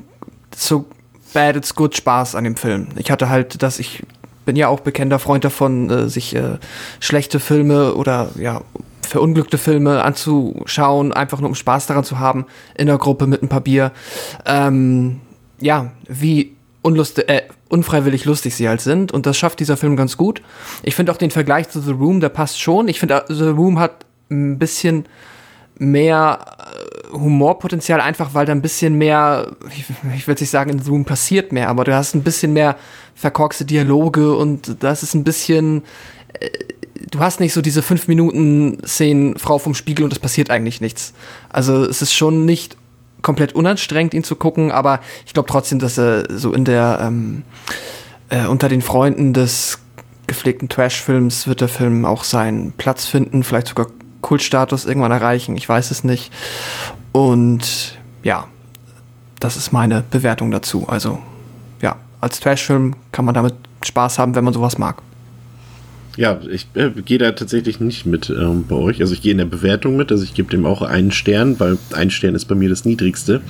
[0.55, 0.85] so
[1.33, 2.87] bad it's good Spaß an dem Film.
[2.95, 4.03] Ich hatte halt, dass ich
[4.45, 6.57] bin ja auch bekannter Freund davon, äh, sich äh,
[7.01, 8.61] schlechte Filme oder ja
[9.05, 12.45] verunglückte Filme anzuschauen, einfach nur um Spaß daran zu haben,
[12.75, 13.91] in der Gruppe mit ein paar Bier.
[14.45, 15.21] Ähm,
[15.59, 19.11] ja, wie unlustig, äh, unfreiwillig lustig sie halt sind.
[19.11, 20.41] Und das schafft dieser Film ganz gut.
[20.83, 22.87] Ich finde auch den Vergleich zu The Room, der passt schon.
[22.87, 25.05] Ich finde, The Room hat ein bisschen
[25.79, 29.85] mehr äh, Humorpotenzial, einfach weil da ein bisschen mehr, ich,
[30.15, 32.75] ich würde nicht sagen, in The Room passiert mehr, aber du hast ein bisschen mehr
[33.15, 35.83] verkorkste Dialoge und das ist ein bisschen.
[36.95, 40.81] Du hast nicht so diese fünf Minuten Szenen Frau vom Spiegel und es passiert eigentlich
[40.81, 41.13] nichts.
[41.49, 42.77] Also es ist schon nicht
[43.21, 47.43] komplett unanstrengend, ihn zu gucken, aber ich glaube trotzdem, dass er so in der ähm,
[48.29, 49.79] äh, unter den Freunden des
[50.27, 53.87] gepflegten Trash-Films wird der Film auch seinen Platz finden, vielleicht sogar
[54.21, 56.31] Kultstatus irgendwann erreichen, ich weiß es nicht.
[57.11, 58.47] Und ja,
[59.39, 60.87] das ist meine Bewertung dazu.
[60.87, 61.19] Also
[61.81, 65.01] ja, als Trash-Film kann man damit Spaß haben, wenn man sowas mag.
[66.15, 69.01] Ja, ich äh, gehe da tatsächlich nicht mit ähm, bei euch.
[69.01, 71.79] Also ich gehe in der Bewertung mit, also ich gebe dem auch einen Stern, weil
[71.91, 73.41] ein Stern ist bei mir das niedrigste.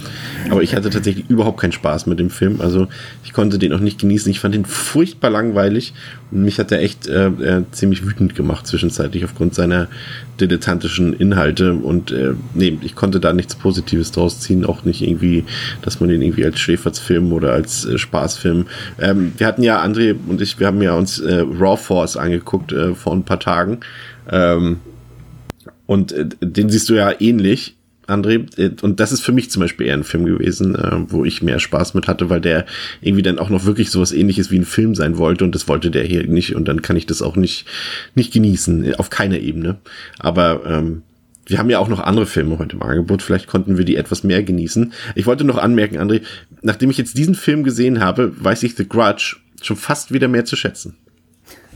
[0.50, 2.62] Aber ich hatte tatsächlich überhaupt keinen Spaß mit dem Film.
[2.62, 2.88] Also
[3.26, 4.32] ich konnte den auch nicht genießen.
[4.32, 5.94] Ich fand ihn furchtbar langweilig
[6.32, 9.90] und mich hat er echt äh, äh, ziemlich wütend gemacht zwischenzeitlich aufgrund seiner
[10.48, 11.74] dilettantischen Inhalte.
[11.74, 14.66] Und äh, nee, ich konnte da nichts Positives draus ziehen.
[14.66, 15.46] Auch nicht irgendwie,
[15.82, 18.66] dass man den irgendwie als Schäfersfilm oder als äh, Spaßfilm.
[19.00, 22.72] Ähm, wir hatten ja, André und ich, wir haben ja uns äh, Raw Force angeguckt
[22.72, 23.80] äh, vor ein paar Tagen.
[24.30, 24.80] Ähm,
[25.86, 27.76] und äh, den siehst du ja ähnlich.
[28.08, 31.26] André, äh, und das ist für mich zum Beispiel eher ein Film gewesen, äh, wo
[31.26, 32.66] ich mehr Spaß mit hatte, weil der
[33.02, 35.92] irgendwie dann auch noch wirklich sowas ähnliches wie ein Film sein wollte und das wollte
[35.92, 37.66] der hier nicht und dann kann ich das auch nicht,
[38.16, 39.78] nicht genießen, auf keiner Ebene.
[40.20, 41.04] Aber ähm,
[41.46, 44.24] wir haben ja auch noch andere Filme heute im Angebot, vielleicht konnten wir die etwas
[44.24, 44.94] mehr genießen.
[45.16, 46.22] Ich wollte noch anmerken, André,
[46.62, 50.46] nachdem ich jetzt diesen Film gesehen habe, weiß ich The Grudge schon fast wieder mehr
[50.46, 50.96] zu schätzen.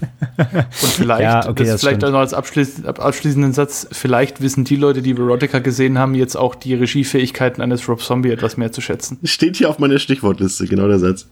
[0.38, 4.64] Und vielleicht, ja, okay, das, das vielleicht auch noch als abschließ, abschließenden Satz, vielleicht wissen
[4.64, 8.72] die Leute, die Verotica gesehen haben, jetzt auch die Regiefähigkeiten eines Rob Zombie etwas mehr
[8.72, 9.20] zu schätzen.
[9.24, 11.28] Steht hier auf meiner Stichwortliste, genau der Satz.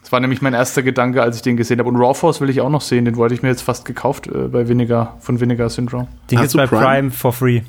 [0.00, 1.88] das war nämlich mein erster Gedanke, als ich den gesehen habe.
[1.88, 4.26] Und Raw Force will ich auch noch sehen, den wollte ich mir jetzt fast gekauft
[4.26, 6.08] äh, bei Vinegar, von Vinegar Syndrome.
[6.30, 6.82] Den gibt's bei Prime?
[6.84, 7.62] Prime for free.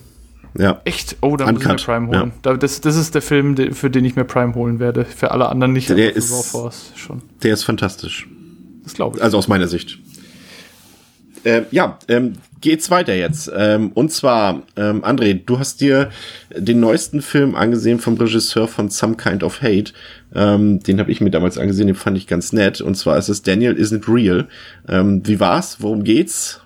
[0.57, 0.81] Ja.
[0.85, 1.17] Echt?
[1.21, 2.31] Oh, da muss ich mir Prime holen.
[2.45, 2.57] Ja.
[2.57, 5.05] Das, das ist der Film, für den ich mir Prime holen werde.
[5.05, 5.89] Für alle anderen nicht.
[5.89, 7.21] Der ist, Raw Force schon.
[7.41, 8.27] Der ist fantastisch.
[8.83, 9.23] Das glaube ich.
[9.23, 9.99] Also aus meiner Sicht.
[11.43, 13.51] Äh, ja, ähm, geht's weiter jetzt.
[13.55, 16.09] Ähm, und zwar, ähm, André, du hast dir
[16.55, 19.91] den neuesten Film angesehen vom Regisseur von Some Kind of Hate.
[20.33, 22.79] Ähm, den habe ich mir damals angesehen, den fand ich ganz nett.
[22.79, 24.47] Und zwar ist es Daniel Isn't Real.
[24.87, 25.81] Ähm, wie war's?
[25.81, 26.61] Worum geht's?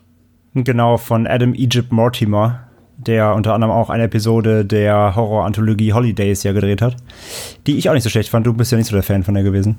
[0.53, 6.53] Genau, von Adam Egypt Mortimer, der unter anderem auch eine Episode der Horror-Anthologie Holidays ja
[6.53, 6.95] gedreht hat,
[7.65, 8.45] die ich auch nicht so schlecht fand.
[8.45, 9.78] Du bist ja nicht so der Fan von der gewesen.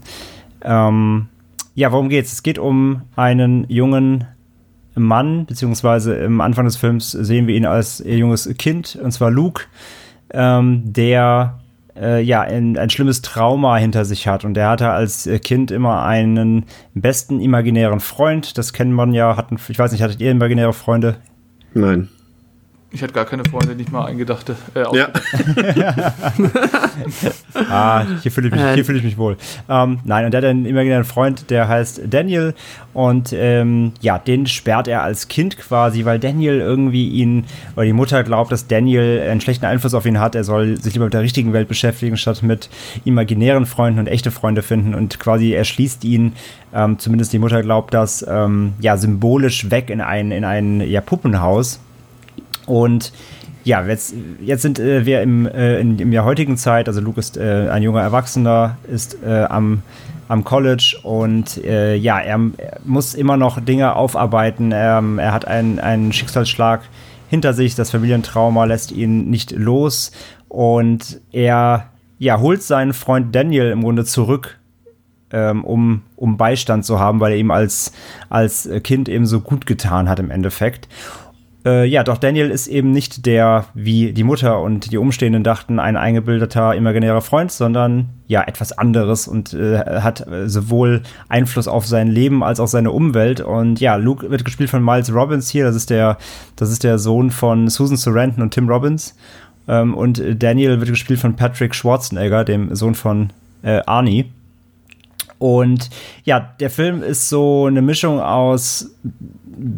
[0.62, 1.28] Ähm,
[1.78, 2.32] ja, worum geht's?
[2.32, 4.24] Es geht um einen jungen
[4.96, 9.66] Mann, beziehungsweise im Anfang des Films sehen wir ihn als junges Kind, und zwar Luke,
[10.32, 11.60] ähm, der
[11.94, 14.44] äh, ja ein, ein, schlimmes Trauma hinter sich hat.
[14.44, 16.64] Und der hatte als Kind immer einen
[16.94, 18.58] besten imaginären Freund.
[18.58, 19.36] Das kennt man ja.
[19.36, 21.18] Hatten, ich weiß nicht, hattet ihr imaginäre Freunde?
[21.74, 22.08] Nein.
[22.90, 24.56] Ich hatte gar keine Freunde, nicht mal eingedachte.
[24.74, 25.08] Äh, Ja.
[27.70, 29.36] Ah, hier fühle ich mich, hier fühle ich mich wohl.
[29.68, 32.54] Ähm, nein, und der hat einen imaginären Freund, der heißt Daniel.
[32.94, 37.44] Und ähm, ja, den sperrt er als Kind quasi, weil Daniel irgendwie ihn,
[37.76, 40.34] oder die Mutter glaubt, dass Daniel einen schlechten Einfluss auf ihn hat.
[40.34, 42.70] Er soll sich lieber mit der richtigen Welt beschäftigen, statt mit
[43.04, 44.94] imaginären Freunden und echte Freunde finden.
[44.94, 46.34] Und quasi er schließt ihn,
[46.74, 51.00] ähm, zumindest die Mutter glaubt das, ähm, ja, symbolisch weg in ein, in ein ja,
[51.00, 51.80] Puppenhaus.
[52.68, 53.12] Und
[53.64, 57.20] ja, jetzt, jetzt sind äh, wir im, äh, in, in der heutigen Zeit, also Luke
[57.20, 59.82] ist äh, ein junger Erwachsener, ist äh, am,
[60.28, 62.38] am College und äh, ja, er,
[62.84, 64.72] muss immer noch Dinge aufarbeiten.
[64.72, 66.82] Er, er hat einen, einen Schicksalsschlag
[67.28, 70.12] hinter sich, das Familientrauma lässt ihn nicht los
[70.48, 74.58] und er ja, holt seinen Freund Daniel im Grunde zurück,
[75.30, 77.92] ähm, um, um Beistand zu haben, weil er ihm als,
[78.28, 80.88] als Kind eben so gut getan hat im Endeffekt.
[81.64, 85.80] Äh, ja, doch Daniel ist eben nicht der, wie die Mutter und die Umstehenden dachten,
[85.80, 92.08] ein eingebildeter imaginärer Freund, sondern ja, etwas anderes und äh, hat sowohl Einfluss auf sein
[92.08, 93.40] Leben als auch seine Umwelt.
[93.40, 96.18] Und ja, Luke wird gespielt von Miles Robbins hier, das ist der,
[96.56, 99.16] das ist der Sohn von Susan Sarandon und Tim Robbins.
[99.66, 103.30] Ähm, und Daniel wird gespielt von Patrick Schwarzenegger, dem Sohn von
[103.62, 104.30] äh, Arnie.
[105.38, 105.90] Und
[106.24, 108.94] ja, der Film ist so eine Mischung aus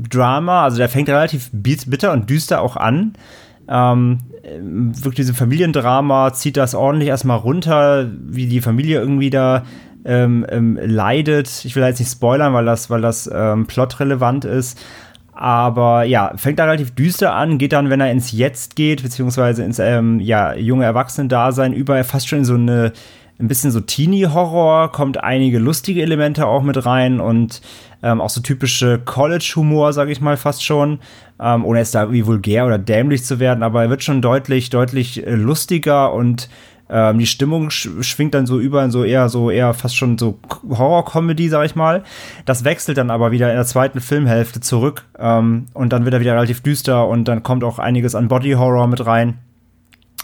[0.09, 3.15] Drama, also der fängt relativ bitter und düster auch an.
[3.69, 9.65] Ähm, wirklich diesem Familiendrama zieht das ordentlich erstmal runter, wie die Familie irgendwie da
[10.05, 11.65] ähm, ähm, leidet.
[11.65, 14.79] Ich will jetzt nicht spoilern, weil das, weil das ähm, plotrelevant ist.
[15.33, 19.65] Aber ja, fängt da relativ düster an, geht dann, wenn er ins Jetzt geht, beziehungsweise
[19.65, 22.93] ins ähm, ja, junge Erwachsenen-Dasein über, fast schon in so eine
[23.41, 27.63] ein bisschen so Teenie-Horror, kommt einige lustige Elemente auch mit rein und
[28.03, 31.01] ähm, auch so typische College-Humor, sage ich mal fast schon,
[31.41, 34.71] ähm, ohne jetzt da irgendwie vulgär oder dämlich zu werden, aber er wird schon deutlich,
[34.71, 36.49] deutlich äh, lustiger und
[36.93, 40.19] ähm, die Stimmung sch schwingt dann so über in so eher so eher fast schon
[40.19, 40.39] so
[40.69, 42.03] Horror-Comedy, sag ich mal.
[42.45, 46.21] Das wechselt dann aber wieder in der zweiten Filmhälfte zurück ähm, und dann wird er
[46.21, 49.39] wieder relativ düster und dann kommt auch einiges an Body-Horror mit rein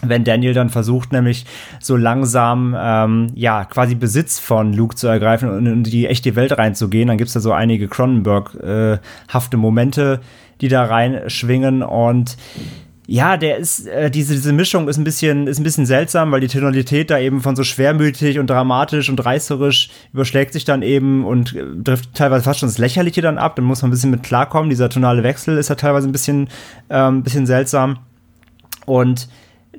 [0.03, 1.45] wenn Daniel dann versucht, nämlich
[1.79, 6.57] so langsam, ähm, ja, quasi Besitz von Luke zu ergreifen und in die echte Welt
[6.57, 10.21] reinzugehen, dann gibt's da so einige Cronenberg-hafte Momente,
[10.61, 12.37] die da reinschwingen und
[13.09, 16.41] ja, der ist, äh, diese, diese Mischung ist ein bisschen, ist ein bisschen seltsam, weil
[16.41, 21.23] die Tonalität da eben von so schwermütig und dramatisch und reißerisch überschlägt sich dann eben
[21.25, 23.55] und äh, trifft teilweise fast schon das Lächerliche dann ab.
[23.55, 24.69] Dann muss man ein bisschen mit klarkommen.
[24.69, 26.49] Dieser tonale Wechsel ist ja teilweise ein bisschen,
[26.89, 27.99] ähm, bisschen seltsam.
[28.85, 29.29] Und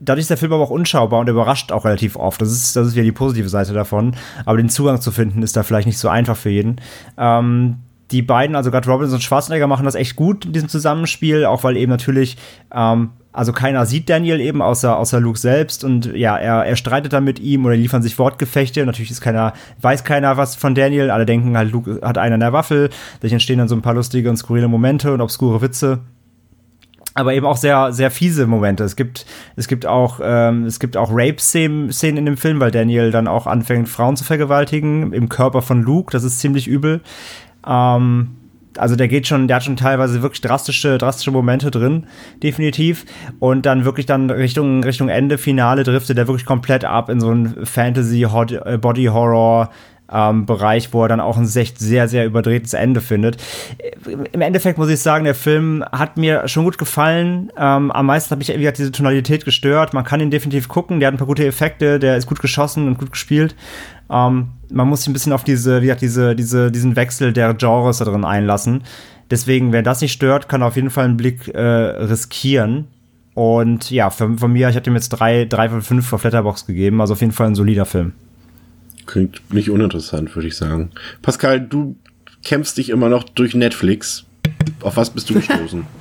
[0.01, 2.41] dadurch ist der Film aber auch unschaubar und überrascht auch relativ oft.
[2.41, 4.15] Das ist, das ist wieder die positive Seite davon.
[4.45, 6.81] Aber den Zugang zu finden ist da vielleicht nicht so einfach für jeden.
[7.17, 7.77] Ähm,
[8.11, 11.65] die beiden, also gerade Robbins und Schwarzenegger, machen das echt gut in diesem Zusammenspiel, auch
[11.65, 12.39] weil eben natürlich,
[12.73, 17.13] ähm, also keiner sieht Daniel eben außer, außer Luke selbst und ja, er, er streitet
[17.13, 18.85] dann mit ihm oder liefern sich Wortgefechte.
[18.87, 21.11] Natürlich ist keiner, weiß keiner was von Daniel.
[21.11, 22.89] Alle denken halt, Luke hat einen an der Waffel.
[23.17, 26.01] Dadurch entstehen dann so ein paar lustige und skurrile Momente und obskure Witze
[27.19, 28.85] aber eben auch sehr, sehr fiese Momente.
[28.85, 33.11] Es gibt, es gibt auch, ähm, es gibt auch Rape-Szenen in dem Film, weil Daniel
[33.11, 36.13] dann auch anfängt, Frauen zu vergewaltigen im Körper von Luke.
[36.13, 37.01] Das ist ziemlich übel.
[37.67, 38.37] Ähm,
[38.77, 42.07] also der geht schon, der hat schon teilweise wirklich drastische, drastische Momente drin,
[42.41, 43.05] definitiv.
[43.41, 47.33] Und dann wirklich dann Richtung, Richtung Ende, Finale driftet der wirklich komplett ab in so
[47.33, 49.71] ein Fantasy, äh, Body Horror,
[50.13, 53.37] ähm, Bereich, wo er dann auch ein sehr, sehr überdrehtes Ende findet.
[54.33, 57.53] Im Endeffekt muss ich sagen, der Film hat mir schon gut gefallen.
[57.57, 59.95] Ähm, am meisten hat mich wie gesagt, diese Tonalität gestört.
[59.95, 61.01] Man kann ihn definitiv gucken.
[61.01, 61.99] Der hat ein paar gute Effekte.
[61.99, 63.55] Der ist gut geschossen und gut gespielt.
[64.11, 67.55] Ähm, man muss sich ein bisschen auf diese, wie gesagt, diese, diese, diesen Wechsel der
[67.55, 68.85] Genres da drin einlassen.
[69.31, 72.89] Deswegen, wer das nicht stört, kann auf jeden Fall einen Blick äh, riskieren.
[73.35, 77.01] Und ja, von, mir, ich habe dem jetzt drei, drei von fünf auf Letterbox gegeben.
[77.01, 78.15] Also auf jeden Fall ein solider Film.
[79.09, 80.91] Klingt nicht uninteressant, würde ich sagen.
[81.23, 81.97] Pascal, du
[82.45, 84.27] kämpfst dich immer noch durch Netflix.
[84.83, 85.87] Auf was bist du gestoßen?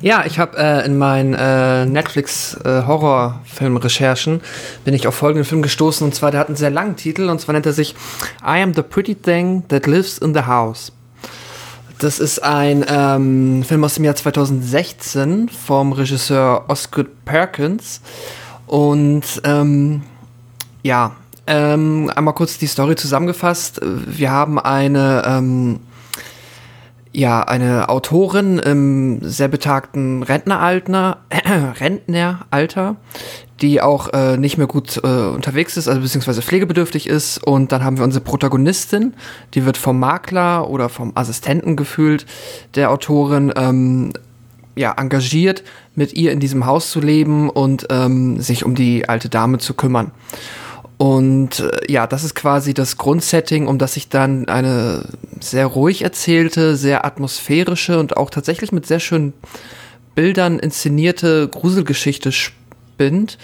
[0.00, 4.40] Ja, ich habe äh, in meinen äh, Netflix-Horrorfilm-Recherchen
[4.84, 7.40] bin ich auf folgenden Film gestoßen und zwar der hat einen sehr langen Titel und
[7.40, 7.94] zwar nennt er sich
[8.42, 10.92] I Am the Pretty Thing That Lives in the House.
[12.00, 18.02] Das ist ein ähm, Film aus dem Jahr 2016 vom Regisseur Oscar Perkins
[18.66, 20.02] und ähm,
[20.82, 21.14] ja,
[21.46, 23.80] ähm, einmal kurz die Story zusammengefasst.
[23.82, 25.80] Wir haben eine, ähm,
[27.12, 31.18] ja, eine Autorin im sehr betagten Rentneralter,
[31.80, 32.96] Rentneralter,
[33.60, 37.38] die auch äh, nicht mehr gut äh, unterwegs ist, also beziehungsweise pflegebedürftig ist.
[37.38, 39.14] Und dann haben wir unsere Protagonistin,
[39.54, 42.26] die wird vom Makler oder vom Assistenten gefühlt
[42.74, 44.12] der Autorin ähm,
[44.76, 45.62] ja, engagiert,
[45.94, 49.74] mit ihr in diesem Haus zu leben und ähm, sich um die alte Dame zu
[49.74, 50.10] kümmern.
[50.96, 55.04] Und äh, ja, das ist quasi das Grundsetting, um das sich dann eine
[55.40, 59.32] sehr ruhig erzählte, sehr atmosphärische und auch tatsächlich mit sehr schönen
[60.14, 63.38] Bildern inszenierte Gruselgeschichte spinnt,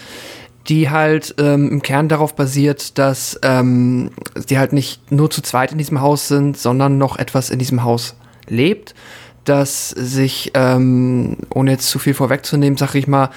[0.69, 4.11] die halt ähm, im Kern darauf basiert, dass ähm,
[4.49, 7.83] die halt nicht nur zu zweit in diesem Haus sind, sondern noch etwas in diesem
[7.83, 8.15] Haus
[8.47, 8.95] lebt
[9.43, 13.29] dass sich, ähm, ohne jetzt zu viel vorwegzunehmen, sag ich mal,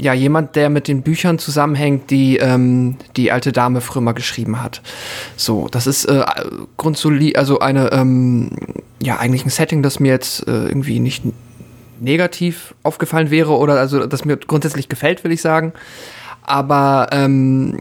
[0.00, 4.80] ja, jemand, der mit den Büchern zusammenhängt, die ähm, die alte Dame mal geschrieben hat.
[5.36, 6.24] So, das ist äh,
[6.76, 8.50] grundsolid, also eine, ähm,
[9.02, 11.24] ja, eigentlich ein Setting, das mir jetzt äh, irgendwie nicht
[12.00, 15.74] negativ aufgefallen wäre oder also das mir grundsätzlich gefällt, will ich sagen.
[16.42, 17.80] Aber ähm,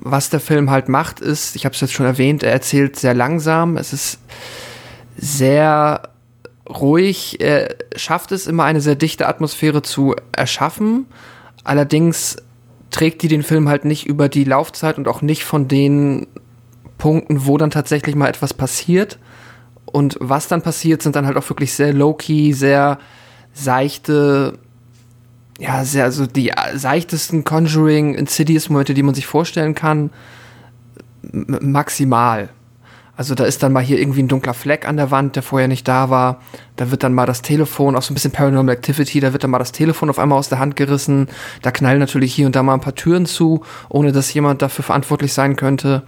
[0.00, 3.14] was der Film halt macht, ist, ich habe es jetzt schon erwähnt, er erzählt sehr
[3.14, 3.76] langsam.
[3.76, 4.18] Es ist
[5.16, 6.02] sehr
[6.68, 7.40] ruhig.
[7.40, 11.06] Er schafft es immer, eine sehr dichte Atmosphäre zu erschaffen.
[11.64, 12.36] Allerdings
[12.90, 16.26] trägt die den Film halt nicht über die Laufzeit und auch nicht von den
[16.98, 19.18] Punkten, wo dann tatsächlich mal etwas passiert.
[19.86, 22.98] Und was dann passiert, sind dann halt auch wirklich sehr low-key, sehr
[23.52, 24.58] seichte,
[25.58, 30.10] ja, sehr, also die seichtesten Conjuring, Insidious-Momente, die man sich vorstellen kann,
[31.22, 32.50] maximal.
[33.16, 35.68] Also da ist dann mal hier irgendwie ein dunkler Fleck an der Wand, der vorher
[35.68, 36.40] nicht da war.
[36.76, 39.52] Da wird dann mal das Telefon, auch so ein bisschen Paranormal Activity, da wird dann
[39.52, 41.28] mal das Telefon auf einmal aus der Hand gerissen.
[41.62, 44.84] Da knallen natürlich hier und da mal ein paar Türen zu, ohne dass jemand dafür
[44.84, 46.02] verantwortlich sein könnte.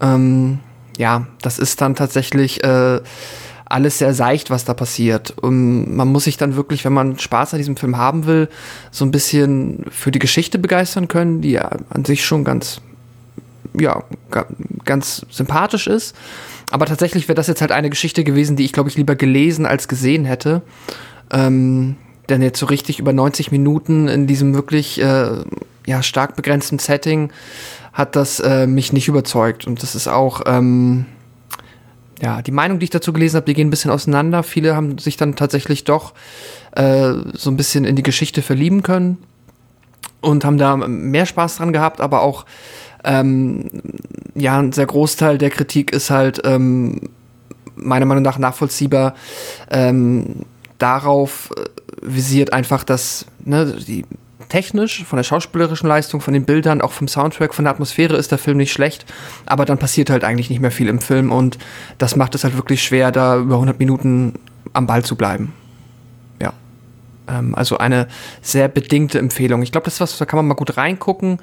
[0.00, 0.60] Ähm,
[0.96, 3.00] ja, das ist dann tatsächlich äh,
[3.66, 5.34] alles sehr seicht, was da passiert.
[5.38, 8.48] Und man muss sich dann wirklich, wenn man Spaß an diesem Film haben will,
[8.90, 12.80] so ein bisschen für die Geschichte begeistern können, die ja an sich schon ganz
[13.78, 14.04] ja,
[14.84, 16.14] ganz sympathisch ist.
[16.70, 19.66] Aber tatsächlich wäre das jetzt halt eine Geschichte gewesen, die ich, glaube ich, lieber gelesen
[19.66, 20.62] als gesehen hätte.
[21.30, 21.96] Ähm,
[22.28, 25.44] denn jetzt so richtig über 90 Minuten in diesem wirklich äh,
[25.86, 27.30] ja, stark begrenzten Setting
[27.92, 29.66] hat das äh, mich nicht überzeugt.
[29.66, 31.06] Und das ist auch, ähm,
[32.20, 34.42] ja, die Meinung, die ich dazu gelesen habe, die gehen ein bisschen auseinander.
[34.42, 36.14] Viele haben sich dann tatsächlich doch
[36.72, 39.18] äh, so ein bisschen in die Geschichte verlieben können
[40.20, 42.46] und haben da mehr Spaß dran gehabt, aber auch
[43.04, 43.70] ähm,
[44.34, 47.08] ja, ein sehr Großteil der Kritik ist halt ähm,
[47.76, 49.14] meiner Meinung nach nachvollziehbar
[49.70, 50.44] ähm,
[50.78, 51.64] darauf äh,
[52.02, 54.04] visiert einfach, dass ne, die
[54.48, 58.30] technisch, von der schauspielerischen Leistung, von den Bildern, auch vom Soundtrack, von der Atmosphäre ist
[58.30, 59.04] der Film nicht schlecht,
[59.46, 61.58] aber dann passiert halt eigentlich nicht mehr viel im Film und
[61.98, 64.34] das macht es halt wirklich schwer, da über 100 Minuten
[64.72, 65.52] am Ball zu bleiben.
[66.40, 66.52] Ja.
[67.28, 68.06] Ähm, also eine
[68.42, 69.62] sehr bedingte Empfehlung.
[69.62, 71.38] Ich glaube, das ist was, da kann man mal gut reingucken,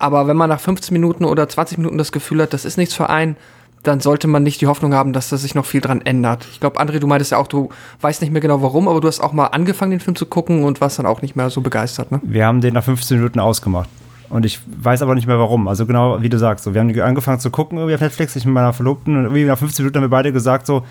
[0.00, 2.94] aber wenn man nach 15 Minuten oder 20 Minuten das Gefühl hat, das ist nichts
[2.94, 3.36] für einen,
[3.82, 6.46] dann sollte man nicht die Hoffnung haben, dass da sich noch viel dran ändert.
[6.50, 7.68] Ich glaube, André, du meintest ja auch, du
[8.00, 10.64] weißt nicht mehr genau warum, aber du hast auch mal angefangen, den Film zu gucken
[10.64, 12.20] und warst dann auch nicht mehr so begeistert, ne?
[12.22, 13.88] Wir haben den nach 15 Minuten ausgemacht.
[14.30, 15.66] Und ich weiß aber nicht mehr warum.
[15.66, 18.44] Also genau wie du sagst, so, wir haben angefangen zu gucken irgendwie auf Netflix, ich
[18.44, 20.84] mit meiner Verlobten und irgendwie nach 15 Minuten haben wir beide gesagt so,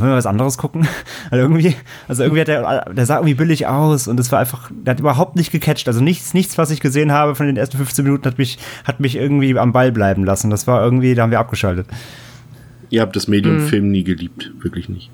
[0.00, 0.86] wollen wir was anderes gucken?
[1.30, 1.74] Also irgendwie,
[2.08, 5.00] also irgendwie hat der, der sah irgendwie billig aus und es war einfach, der hat
[5.00, 5.88] überhaupt nicht gecatcht.
[5.88, 9.00] Also nichts, nichts, was ich gesehen habe von den ersten 15 Minuten hat mich, hat
[9.00, 10.50] mich irgendwie am Ball bleiben lassen.
[10.50, 11.86] Das war irgendwie, da haben wir abgeschaltet.
[12.90, 13.68] Ihr habt das Medium mhm.
[13.68, 15.10] Film nie geliebt, wirklich nicht.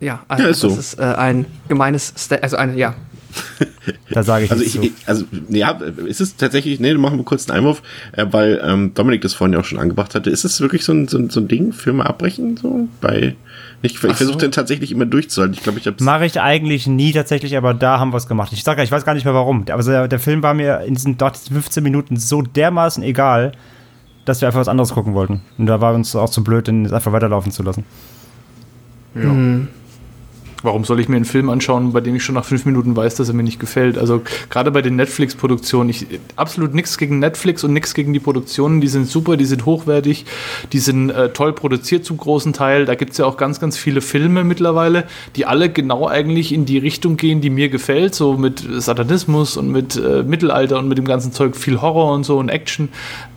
[0.00, 0.78] Ja, also ja, ist das so.
[0.78, 2.94] ist äh, ein gemeines, Sta also eine, ja,
[4.10, 5.72] da sage ich also ich, ich, also ja,
[6.06, 9.54] ist es tatsächlich, nee, machen wir kurz einen Einwurf, äh, weil ähm, Dominik das vorhin
[9.54, 10.30] ja auch schon angebracht hatte.
[10.30, 13.36] Ist es wirklich so ein, so, ein, so ein Ding, Filme abbrechen, so bei
[13.80, 14.38] ich, ich versuche so.
[14.38, 15.54] den tatsächlich immer durchzuhalten.
[15.54, 18.52] Ich glaube, ich habe Mache ich eigentlich nie tatsächlich, aber da haben wir es gemacht.
[18.52, 19.64] Ich sage, ich weiß gar nicht mehr warum.
[19.70, 23.52] Also der, der Film war mir in diesen, dort 15 Minuten so dermaßen egal,
[24.24, 25.42] dass wir einfach was anderes gucken wollten.
[25.58, 27.84] Und da war uns auch zu blöd, den einfach weiterlaufen zu lassen.
[29.14, 29.22] Ja.
[29.22, 29.68] Mhm.
[30.62, 33.14] Warum soll ich mir einen Film anschauen, bei dem ich schon nach fünf Minuten weiß,
[33.14, 33.96] dass er mir nicht gefällt?
[33.96, 38.80] Also gerade bei den Netflix-Produktionen, ich absolut nichts gegen Netflix und nichts gegen die Produktionen.
[38.80, 40.26] Die sind super, die sind hochwertig,
[40.72, 42.86] die sind äh, toll produziert zum großen Teil.
[42.86, 45.04] Da gibt es ja auch ganz, ganz viele Filme mittlerweile,
[45.36, 49.70] die alle genau eigentlich in die Richtung gehen, die mir gefällt, so mit Satanismus und
[49.70, 52.88] mit äh, Mittelalter und mit dem ganzen Zeug, viel Horror und so und Action.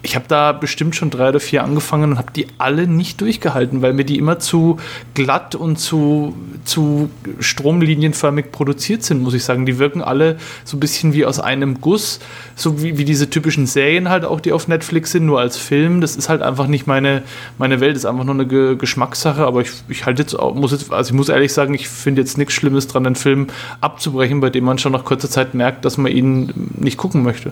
[0.01, 3.83] Ich habe da bestimmt schon drei oder vier angefangen und habe die alle nicht durchgehalten,
[3.83, 4.77] weil mir die immer zu
[5.13, 9.65] glatt und zu, zu stromlinienförmig produziert sind, muss ich sagen.
[9.65, 12.19] Die wirken alle so ein bisschen wie aus einem Guss,
[12.55, 16.01] so wie, wie diese typischen Serien halt auch, die auf Netflix sind, nur als Film.
[16.01, 17.23] Das ist halt einfach nicht meine,
[17.57, 20.55] meine Welt, das ist einfach nur eine Ge Geschmackssache, aber ich, ich halte jetzt auch,
[20.55, 23.47] muss jetzt, also ich muss ehrlich sagen, ich finde jetzt nichts Schlimmes dran, einen Film
[23.81, 27.51] abzubrechen, bei dem man schon nach kurzer Zeit merkt, dass man ihn nicht gucken möchte.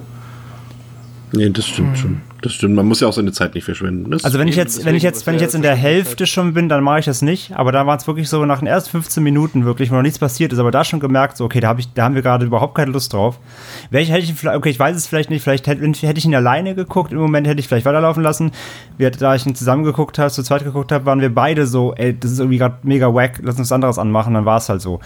[1.31, 2.21] Nee, das stimmt schon.
[2.41, 2.73] Das stimmt.
[2.75, 4.09] Man muss ja auch seine Zeit nicht verschwenden.
[4.09, 6.53] Das Also wenn ich jetzt, wenn ich jetzt, wenn ich jetzt in der Hälfte schon
[6.55, 7.51] bin, dann mache ich das nicht.
[7.55, 10.17] Aber da war es wirklich so nach den ersten 15 Minuten wirklich, wo noch nichts
[10.17, 12.45] passiert ist, aber da schon gemerkt, so, okay, da habe ich, da haben wir gerade
[12.45, 13.37] überhaupt keine Lust drauf.
[13.91, 16.33] Ich, hätte ich, vielleicht- okay, ich weiß es vielleicht nicht, vielleicht hätte, hätte ich ihn
[16.33, 18.51] alleine geguckt, im Moment hätte ich vielleicht weiterlaufen lassen.
[18.97, 21.93] Wir, da ich ihn zusammen geguckt habe, zu zweit geguckt habe, waren wir beide so,
[21.93, 24.67] ey, das ist irgendwie gerade mega wack, lass uns was anderes anmachen, dann war es
[24.69, 24.99] halt so.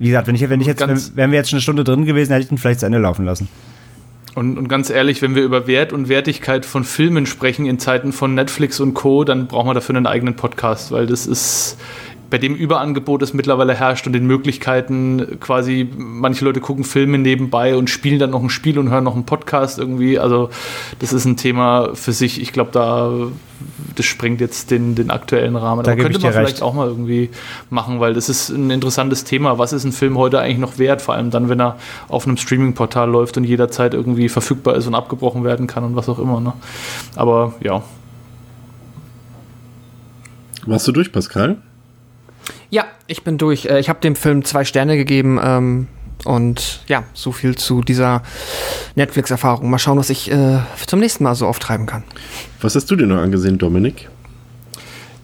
[0.00, 2.04] Wie gesagt, wenn ich, wenn ich jetzt, wenn, wären wir jetzt schon eine Stunde drin
[2.04, 3.48] gewesen, hätte ich ihn vielleicht zu Ende laufen lassen.
[4.34, 8.12] Und, und ganz ehrlich, wenn wir über Wert und Wertigkeit von Filmen sprechen in Zeiten
[8.12, 11.76] von Netflix und Co., dann brauchen wir dafür einen eigenen Podcast, weil das ist
[12.32, 17.76] bei dem Überangebot, das mittlerweile herrscht und den Möglichkeiten quasi, manche Leute gucken Filme nebenbei
[17.76, 20.18] und spielen dann noch ein Spiel und hören noch einen Podcast irgendwie.
[20.18, 20.48] Also
[20.98, 22.40] das ist ein Thema für sich.
[22.40, 23.12] Ich glaube, da
[23.94, 25.84] das sprengt jetzt den, den aktuellen Rahmen.
[25.84, 26.62] Da Aber könnte ich man vielleicht recht.
[26.62, 27.28] auch mal irgendwie
[27.68, 29.58] machen, weil das ist ein interessantes Thema.
[29.58, 31.02] Was ist ein Film heute eigentlich noch wert?
[31.02, 31.76] Vor allem dann, wenn er
[32.08, 36.08] auf einem Streaming-Portal läuft und jederzeit irgendwie verfügbar ist und abgebrochen werden kann und was
[36.08, 36.40] auch immer.
[36.40, 36.54] Ne?
[37.14, 37.82] Aber ja,
[40.64, 41.58] Warst du durch, Pascal?
[42.72, 43.66] Ja, ich bin durch.
[43.66, 45.38] Äh, Ich habe dem Film zwei Sterne gegeben.
[45.42, 45.88] Ähm,
[46.24, 48.22] und ja, so viel zu dieser
[48.94, 49.68] Netflix-Erfahrung.
[49.68, 52.02] Mal schauen, was ich äh, zum nächsten Mal so auftreiben kann.
[52.62, 54.08] Was hast du dir noch angesehen, Dominik?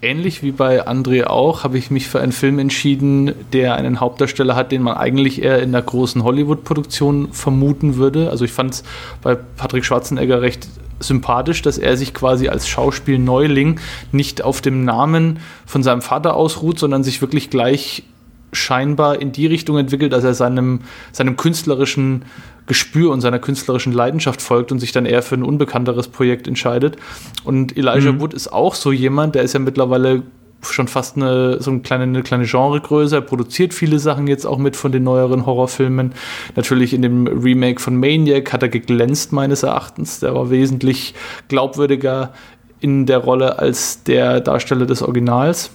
[0.00, 4.54] ähnlich wie bei André auch, habe ich mich für einen Film entschieden, der einen Hauptdarsteller
[4.54, 8.30] hat, den man eigentlich eher in einer großen Hollywood-Produktion vermuten würde.
[8.30, 8.84] Also ich fand es
[9.22, 10.68] bei Patrick Schwarzenegger recht
[11.00, 13.80] sympathisch, dass er sich quasi als Schauspiel-Neuling
[14.12, 18.04] nicht auf dem Namen von seinem Vater ausruht, sondern sich wirklich gleich
[18.52, 20.80] scheinbar in die Richtung entwickelt, dass er seinem,
[21.12, 22.24] seinem künstlerischen
[22.66, 26.96] Gespür und seiner künstlerischen Leidenschaft folgt und sich dann eher für ein unbekannteres Projekt entscheidet.
[27.44, 30.22] Und Elijah Wood ist auch so jemand, der ist ja mittlerweile
[30.62, 33.16] schon fast eine, so eine kleine, eine kleine Genregröße.
[33.16, 36.12] Er produziert viele Sachen jetzt auch mit von den neueren Horrorfilmen.
[36.56, 40.20] Natürlich in dem Remake von Maniac hat er geglänzt, meines Erachtens.
[40.20, 41.14] Der war wesentlich
[41.48, 42.32] glaubwürdiger
[42.80, 45.70] in der Rolle als der Darsteller des Originals,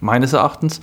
[0.00, 0.80] meines Erachtens.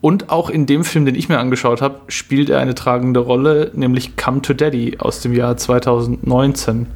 [0.00, 3.70] Und auch in dem Film, den ich mir angeschaut habe, spielt er eine tragende Rolle,
[3.74, 6.86] nämlich Come to Daddy aus dem Jahr 2019.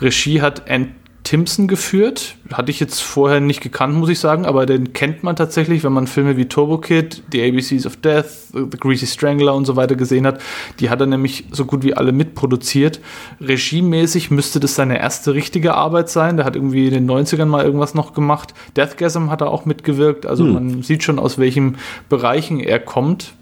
[0.00, 0.94] Regie hat Ann
[1.28, 2.36] Timpson geführt.
[2.50, 5.92] Hatte ich jetzt vorher nicht gekannt, muss ich sagen, aber den kennt man tatsächlich, wenn
[5.92, 8.24] man Filme wie Turbo Kid, The ABCs of Death,
[8.54, 10.40] The Greasy Strangler und so weiter gesehen hat.
[10.80, 13.00] Die hat er nämlich so gut wie alle mitproduziert.
[13.42, 16.38] Regiemäßig müsste das seine erste richtige Arbeit sein.
[16.38, 18.54] Der hat irgendwie in den 90ern mal irgendwas noch gemacht.
[18.78, 20.24] Deathgasm hat er auch mitgewirkt.
[20.24, 21.76] Also man sieht schon, aus welchen
[22.08, 23.34] Bereichen er kommt.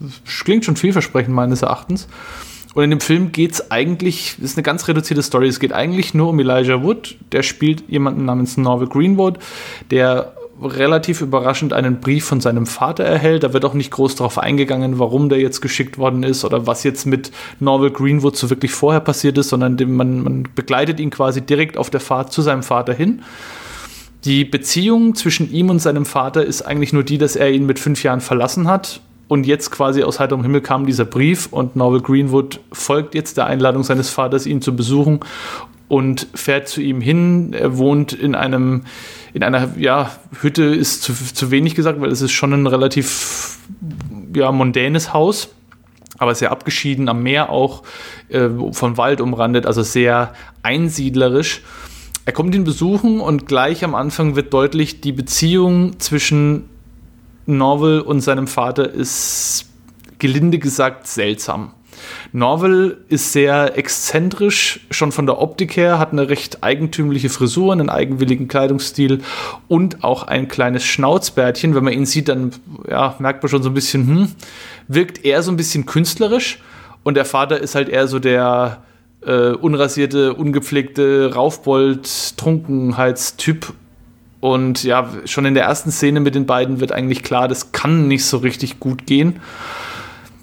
[0.42, 2.08] Klingt schon vielversprechend meines Erachtens.
[2.76, 6.12] Und in dem Film geht es eigentlich, ist eine ganz reduzierte Story, es geht eigentlich
[6.12, 9.38] nur um Elijah Wood, der spielt jemanden namens Norval Greenwood,
[9.90, 13.44] der relativ überraschend einen Brief von seinem Vater erhält.
[13.44, 16.84] Da wird auch nicht groß darauf eingegangen, warum der jetzt geschickt worden ist oder was
[16.84, 21.40] jetzt mit Norval Greenwood so wirklich vorher passiert ist, sondern man, man begleitet ihn quasi
[21.40, 23.22] direkt auf der Fahrt zu seinem Vater hin.
[24.26, 27.78] Die Beziehung zwischen ihm und seinem Vater ist eigentlich nur die, dass er ihn mit
[27.78, 29.00] fünf Jahren verlassen hat.
[29.28, 33.46] Und jetzt quasi aus heiterem Himmel kam dieser Brief und Norval Greenwood folgt jetzt der
[33.46, 35.20] Einladung seines Vaters, ihn zu besuchen
[35.88, 37.52] und fährt zu ihm hin.
[37.52, 38.82] Er wohnt in einem,
[39.34, 40.10] in einer, ja,
[40.40, 43.58] Hütte ist zu, zu wenig gesagt, weil es ist schon ein relativ,
[44.34, 45.50] ja, mondänes Haus
[46.18, 47.82] aber sehr abgeschieden am Meer auch,
[48.28, 51.62] äh, von Wald umrandet, also sehr einsiedlerisch.
[52.24, 56.68] Er kommt ihn besuchen und gleich am Anfang wird deutlich, die Beziehung zwischen
[57.46, 59.66] Norval und seinem Vater ist
[60.18, 61.72] gelinde gesagt seltsam.
[62.32, 67.88] Norval ist sehr exzentrisch, schon von der Optik her, hat eine recht eigentümliche Frisur, einen
[67.88, 69.22] eigenwilligen Kleidungsstil
[69.68, 71.74] und auch ein kleines Schnauzbärtchen.
[71.74, 72.50] Wenn man ihn sieht, dann
[72.88, 74.28] ja, merkt man schon so ein bisschen, hm,
[74.88, 76.60] wirkt eher so ein bisschen künstlerisch.
[77.02, 78.82] Und der Vater ist halt eher so der
[79.24, 83.72] äh, unrasierte, ungepflegte Raufbold-Trunkenheitstyp.
[84.46, 88.06] Und ja, schon in der ersten Szene mit den beiden wird eigentlich klar, das kann
[88.06, 89.40] nicht so richtig gut gehen.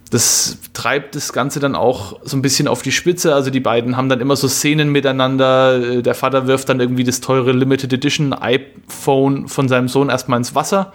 [0.09, 3.33] Das treibt das Ganze dann auch so ein bisschen auf die Spitze.
[3.33, 6.01] Also die beiden haben dann immer so Szenen miteinander.
[6.01, 10.53] Der Vater wirft dann irgendwie das teure Limited Edition iPhone von seinem Sohn erstmal ins
[10.53, 10.91] Wasser,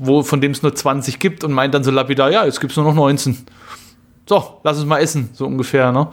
[0.00, 2.72] wo, von dem es nur 20 gibt und meint dann so lapidar, ja, jetzt gibt
[2.72, 3.38] es nur noch 19
[4.28, 5.92] so, lass uns mal essen, so ungefähr.
[5.92, 6.08] Ne?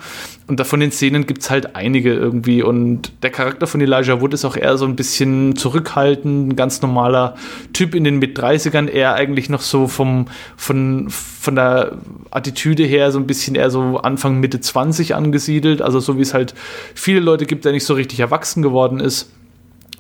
[0.45, 2.61] Und da von den Szenen gibt es halt einige irgendwie.
[2.61, 6.83] Und der Charakter von Elijah Wood ist auch eher so ein bisschen zurückhaltend, ein ganz
[6.83, 7.35] normaler
[7.73, 11.93] Typ in den Mit-30ern, eher eigentlich noch so vom, von, von der
[12.29, 15.81] Attitüde her so ein bisschen eher so Anfang, Mitte 20 angesiedelt.
[15.81, 16.53] Also so wie es halt
[16.93, 19.31] viele Leute gibt, der nicht so richtig erwachsen geworden ist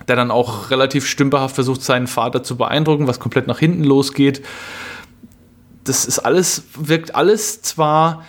[0.07, 4.41] der dann auch relativ stümperhaft versucht, seinen Vater zu beeindrucken, was komplett nach hinten losgeht
[5.83, 8.23] das ist alles, wirkt alles zwar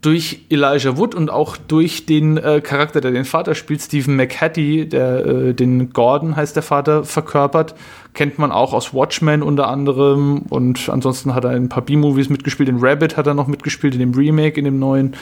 [0.00, 4.86] durch Elijah Wood und auch durch den äh, Charakter, der den Vater spielt, Stephen McHattie,
[4.86, 7.74] der äh, den Gordon heißt der Vater, verkörpert.
[8.14, 12.28] Kennt man auch aus Watchmen unter anderem und ansonsten hat er in ein paar B-Movies
[12.28, 12.68] mitgespielt.
[12.68, 15.16] In Rabbit hat er noch mitgespielt, in dem Remake, in dem neuen.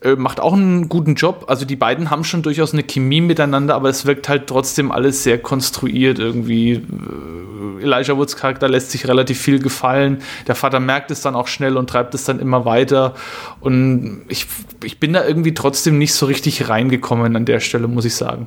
[0.00, 1.46] Äh, macht auch einen guten Job.
[1.48, 5.24] Also die beiden haben schon durchaus eine Chemie miteinander, aber es wirkt halt trotzdem alles
[5.24, 6.74] sehr konstruiert irgendwie.
[6.74, 10.18] Äh, Elijah Woods Charakter lässt sich relativ viel gefallen.
[10.46, 13.14] Der Vater merkt es dann auch schnell und treibt es dann immer weiter.
[13.58, 14.46] Und ich,
[14.84, 18.46] ich bin da irgendwie trotzdem nicht so richtig reingekommen an der Stelle, muss ich sagen.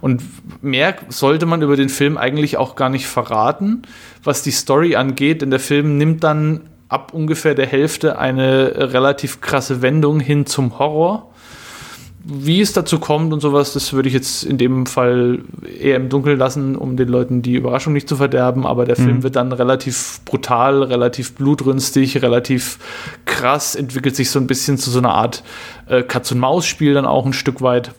[0.00, 0.22] Und
[0.62, 3.82] mehr sollte man über den Film eigentlich auch gar nicht verraten,
[4.22, 6.60] was die Story angeht, denn der Film nimmt dann
[6.92, 11.28] ab ungefähr der Hälfte eine relativ krasse Wendung hin zum Horror.
[12.24, 15.40] Wie es dazu kommt und sowas, das würde ich jetzt in dem Fall
[15.80, 18.64] eher im Dunkeln lassen, um den Leuten die Überraschung nicht zu verderben.
[18.64, 19.04] Aber der mhm.
[19.04, 22.78] Film wird dann relativ brutal, relativ blutrünstig, relativ
[23.24, 25.42] krass, entwickelt sich so ein bisschen zu so einer Art
[25.88, 27.92] äh, Katz-und-Maus-Spiel dann auch ein Stück weit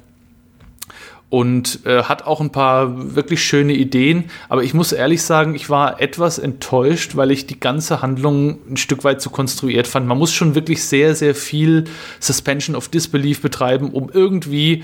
[1.33, 4.25] und äh, hat auch ein paar wirklich schöne Ideen.
[4.49, 8.77] Aber ich muss ehrlich sagen, ich war etwas enttäuscht, weil ich die ganze Handlung ein
[8.77, 10.05] Stück weit zu konstruiert fand.
[10.05, 11.85] Man muss schon wirklich sehr, sehr viel
[12.19, 14.83] Suspension of Disbelief betreiben, um irgendwie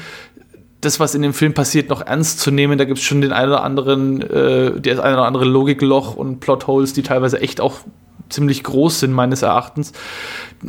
[0.81, 2.79] das, was in dem Film passiert, noch ernst zu nehmen.
[2.79, 6.39] Da gibt es schon den einen oder anderen, äh, das eine oder andere Logikloch und
[6.39, 7.81] Plotholes, die teilweise echt auch
[8.29, 9.93] ziemlich groß sind, meines Erachtens.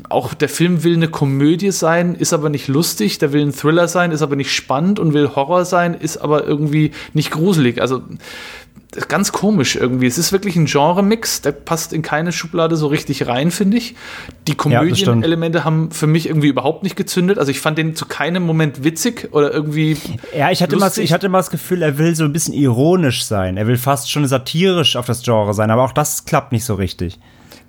[0.09, 3.19] Auch der Film will eine Komödie sein, ist aber nicht lustig.
[3.19, 6.47] Der will ein Thriller sein, ist aber nicht spannend und will Horror sein, ist aber
[6.47, 7.81] irgendwie nicht gruselig.
[7.81, 8.03] Also
[9.09, 10.07] ganz komisch irgendwie.
[10.07, 13.95] Es ist wirklich ein Genre-Mix, der passt in keine Schublade so richtig rein, finde ich.
[14.49, 17.39] Die Komödien-Elemente haben für mich irgendwie überhaupt nicht gezündet.
[17.39, 19.97] Also ich fand den zu keinem Moment witzig oder irgendwie.
[20.37, 23.25] Ja, ich hatte, mal, ich hatte mal das Gefühl, er will so ein bisschen ironisch
[23.25, 23.57] sein.
[23.57, 26.75] Er will fast schon satirisch auf das Genre sein, aber auch das klappt nicht so
[26.75, 27.19] richtig.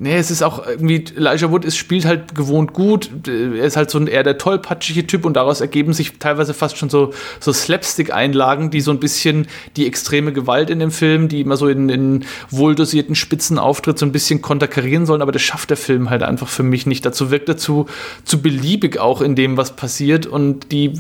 [0.04, 3.12] Nee, es ist auch irgendwie, Elijah Wood ist, spielt halt gewohnt gut.
[3.28, 6.76] Er ist halt so ein eher der tollpatschige Typ und daraus ergeben sich teilweise fast
[6.76, 9.46] schon so, so Slapstick-Einlagen, die so ein bisschen
[9.78, 14.08] die extreme Gewalt in dem Film, die immer so in, in wohldosierten Spitzen auftritt, so
[14.08, 15.22] ein bisschen konterkarieren sollen.
[15.22, 17.06] Aber das schafft der Film halt einfach für mich nicht.
[17.06, 17.86] Dazu wirkt er zu,
[18.26, 20.26] zu beliebig auch in dem, was passiert.
[20.26, 20.94] Und die,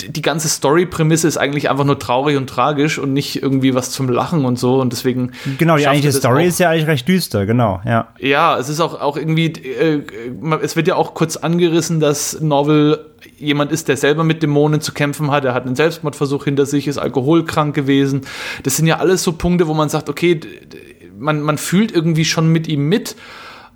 [0.00, 4.08] die ganze Story-Prämisse ist eigentlich einfach nur traurig und tragisch und nicht irgendwie was zum
[4.08, 4.80] Lachen und so.
[4.80, 5.32] Und deswegen.
[5.58, 8.08] Genau, die eigentliche Story ist ja eigentlich recht düster, genau, ja.
[8.18, 10.00] Ja, ja, es ist auch, auch irgendwie, äh,
[10.62, 13.04] es wird ja auch kurz angerissen, dass Novel
[13.36, 15.44] jemand ist, der selber mit Dämonen zu kämpfen hat.
[15.44, 18.20] Er hat einen Selbstmordversuch hinter sich, ist alkoholkrank gewesen.
[18.62, 20.38] Das sind ja alles so Punkte, wo man sagt, okay,
[21.18, 23.16] man, man fühlt irgendwie schon mit ihm mit.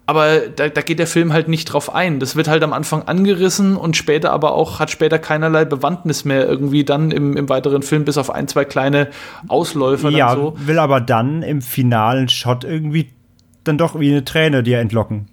[0.06, 2.20] Aber da, da geht der Film halt nicht drauf ein.
[2.20, 6.48] Das wird halt am Anfang angerissen und später aber auch, hat später keinerlei Bewandtnis mehr
[6.48, 9.08] irgendwie dann im, im weiteren Film, bis auf ein, zwei kleine
[9.48, 10.10] Ausläufer.
[10.10, 10.54] Ja, so.
[10.56, 13.10] will aber dann im finalen Shot irgendwie
[13.64, 15.28] dann doch wie eine Träne dir entlocken.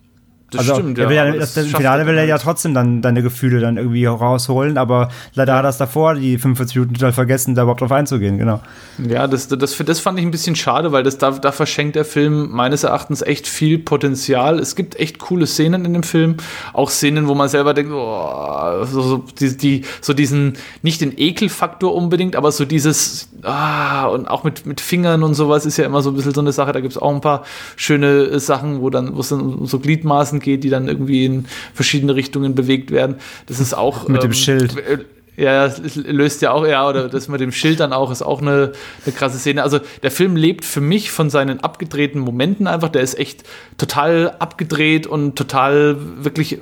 [0.51, 1.11] Das also, stimmt, ja.
[1.11, 4.77] ja das, das Im Finale will er ja trotzdem dann deine Gefühle dann irgendwie rausholen,
[4.77, 8.37] aber leider hat er es davor, die 45 Minuten total vergessen, da überhaupt drauf einzugehen,
[8.37, 8.59] genau.
[8.97, 12.05] Ja, das, das, das fand ich ein bisschen schade, weil das, da, da verschenkt der
[12.05, 14.59] Film meines Erachtens echt viel Potenzial.
[14.59, 16.37] Es gibt echt coole Szenen in dem Film,
[16.73, 21.13] auch Szenen, wo man selber denkt, oh, so, so, die, die, so diesen, nicht den
[21.15, 25.85] Ekelfaktor unbedingt, aber so dieses, ah, und auch mit, mit Fingern und sowas ist ja
[25.85, 27.43] immer so ein bisschen so eine Sache, da gibt es auch ein paar
[27.75, 32.15] schöne Sachen, wo dann, wo es dann so Gliedmaßen geht, die dann irgendwie in verschiedene
[32.15, 33.15] Richtungen bewegt werden.
[33.47, 34.07] Das ist auch.
[34.07, 34.77] Mit ähm, dem Schild.
[34.77, 34.99] Äh,
[35.39, 38.73] ja, löst ja auch, ja, oder das mit dem Schild dann auch, ist auch eine,
[39.05, 39.63] eine krasse Szene.
[39.63, 42.89] Also der Film lebt für mich von seinen abgedrehten Momenten einfach.
[42.89, 43.43] Der ist echt
[43.77, 46.59] total abgedreht und total wirklich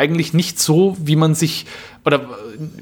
[0.00, 1.66] eigentlich nicht so, wie man sich
[2.06, 2.22] oder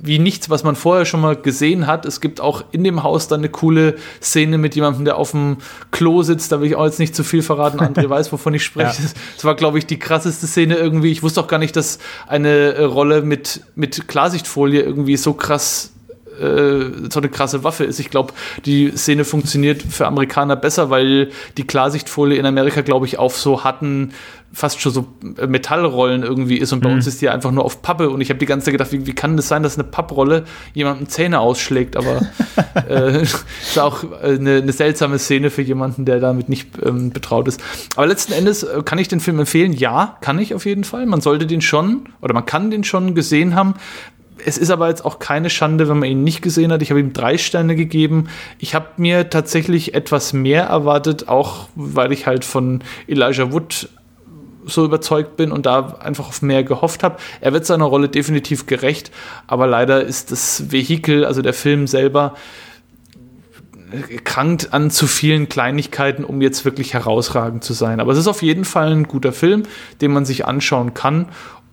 [0.01, 2.07] wie nichts, was man vorher schon mal gesehen hat.
[2.07, 5.57] Es gibt auch in dem Haus dann eine coole Szene mit jemandem, der auf dem
[5.91, 6.53] Klo sitzt.
[6.53, 7.81] Da will ich auch jetzt nicht zu viel verraten.
[7.81, 9.03] André weiß, wovon ich spreche.
[9.03, 9.09] Ja.
[9.35, 11.11] Das war, glaube ich, die krasseste Szene irgendwie.
[11.11, 15.93] Ich wusste auch gar nicht, dass eine Rolle mit, mit Klarsichtfolie irgendwie so krass
[16.41, 17.99] äh, so eine krasse Waffe ist.
[17.99, 18.33] Ich glaube,
[18.65, 23.65] die Szene funktioniert für Amerikaner besser, weil die Klarsichtfolie in Amerika, glaube ich, auf so
[23.65, 24.13] hatten
[24.53, 25.07] fast schon so
[25.47, 26.97] Metallrollen irgendwie ist und bei mhm.
[26.97, 29.07] uns ist die einfach nur auf Pappe und ich habe die ganze Zeit gedacht, wie,
[29.07, 32.23] wie kann das sein, dass eine Papprolle jemandem Zähne ausschlägt, aber
[32.89, 37.47] äh, ist auch äh, eine, eine, seltsame Szene für jemanden, der damit nicht ähm, betraut
[37.47, 37.61] ist.
[37.97, 39.73] Aber letzten Endes äh, kann ich den Film empfehlen?
[39.73, 41.05] Ja, kann ich auf jeden Fall.
[41.05, 43.75] Man sollte den schon oder man kann den schon gesehen haben
[44.45, 46.83] es ist aber jetzt auch keine Schande, wenn man ihn nicht gesehen hat.
[46.83, 48.29] Ich habe ihm drei Sterne gegeben.
[48.59, 53.89] Ich habe mir tatsächlich etwas mehr erwartet, auch weil ich halt von Elijah Wood
[54.67, 57.17] so überzeugt bin und da einfach auf mehr gehofft habe.
[57.41, 59.11] Er wird seiner Rolle definitiv gerecht,
[59.47, 62.35] aber leider ist das Vehikel, also der Film selber,
[64.25, 68.01] krankt an zu vielen Kleinigkeiten, um jetzt wirklich herausragend zu sein.
[68.01, 69.63] Aber es ist auf jeden Fall ein guter Film,
[70.03, 71.29] den man sich anschauen kann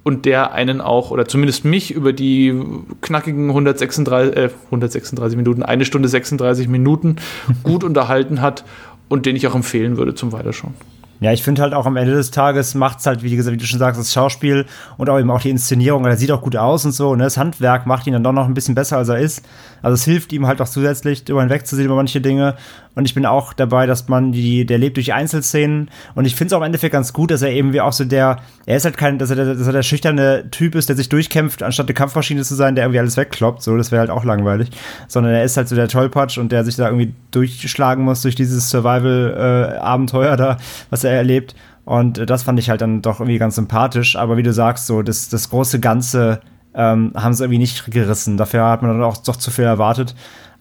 [0.05, 2.53] und der einen auch, oder zumindest mich, über die
[3.01, 7.15] knackigen 136, äh, 136 Minuten, eine Stunde 36 Minuten
[7.63, 8.65] gut unterhalten hat
[9.09, 10.75] und den ich auch empfehlen würde zum Weiterschauen.
[11.21, 13.57] Ja, ich finde halt auch am Ende des Tages macht es halt, wie, gesagt, wie
[13.57, 14.65] du schon sagst, das Schauspiel
[14.97, 16.05] und auch eben auch die Inszenierung.
[16.05, 17.15] Er sieht auch gut aus und so.
[17.15, 17.23] Ne?
[17.23, 19.43] Das Handwerk macht ihn dann doch noch ein bisschen besser, als er ist.
[19.81, 22.55] Also es hilft ihm halt auch zusätzlich, darüber hinwegzusehen über manche Dinge.
[22.95, 25.89] Und ich bin auch dabei, dass man die, der lebt durch Einzelszenen.
[26.15, 28.05] Und ich finde es auch im Endeffekt ganz gut, dass er eben wie auch so
[28.05, 30.95] der, er ist halt kein, dass er, der, dass er der schüchterne Typ ist, der
[30.95, 33.61] sich durchkämpft, anstatt eine Kampfmaschine zu sein, der irgendwie alles wegkloppt.
[33.61, 34.69] So, das wäre halt auch langweilig.
[35.07, 38.35] Sondern er ist halt so der Tollpatsch und der sich da irgendwie durchschlagen muss durch
[38.35, 40.57] dieses Survival-Abenteuer äh, da,
[40.89, 41.53] was er erlebt.
[41.83, 44.15] Und das fand ich halt dann doch irgendwie ganz sympathisch.
[44.15, 46.39] Aber wie du sagst, so das, das große Ganze
[46.73, 48.37] ähm, haben sie irgendwie nicht gerissen.
[48.37, 50.15] Dafür hat man dann auch doch zu viel erwartet.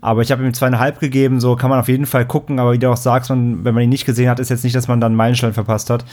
[0.04, 2.58] Aber ich habe ihm zweieinhalb gegeben, so kann man auf jeden Fall gucken.
[2.58, 4.76] Aber wie du auch sagst, man, wenn man ihn nicht gesehen hat, ist jetzt nicht,
[4.76, 6.04] dass man dann einen Meilenstein verpasst hat.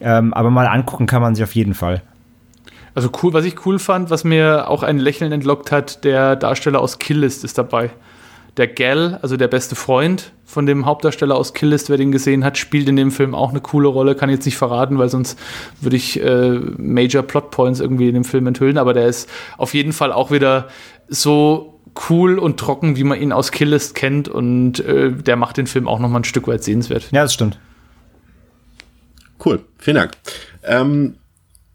[0.00, 2.02] Ähm, aber mal angucken kann man sich auf jeden Fall.
[2.96, 6.80] Also cool, was ich cool fand, was mir auch ein Lächeln entlockt hat, der Darsteller
[6.80, 7.90] aus Killist ist dabei.
[8.56, 12.58] Der Gal, also der beste Freund von dem Hauptdarsteller aus Killist, wer den gesehen hat,
[12.58, 14.16] spielt in dem Film auch eine coole Rolle.
[14.16, 15.38] Kann ich jetzt nicht verraten, weil sonst
[15.80, 18.78] würde ich äh, Major Plot Points irgendwie in dem Film enthüllen.
[18.78, 20.66] Aber der ist auf jeden Fall auch wieder
[21.06, 21.77] so
[22.08, 24.28] cool und trocken, wie man ihn aus Killist kennt.
[24.28, 27.10] Und äh, der macht den Film auch noch mal ein Stück weit sehenswert.
[27.10, 27.58] Ja, das stimmt.
[29.44, 30.12] Cool, vielen Dank.
[30.64, 31.14] Ähm,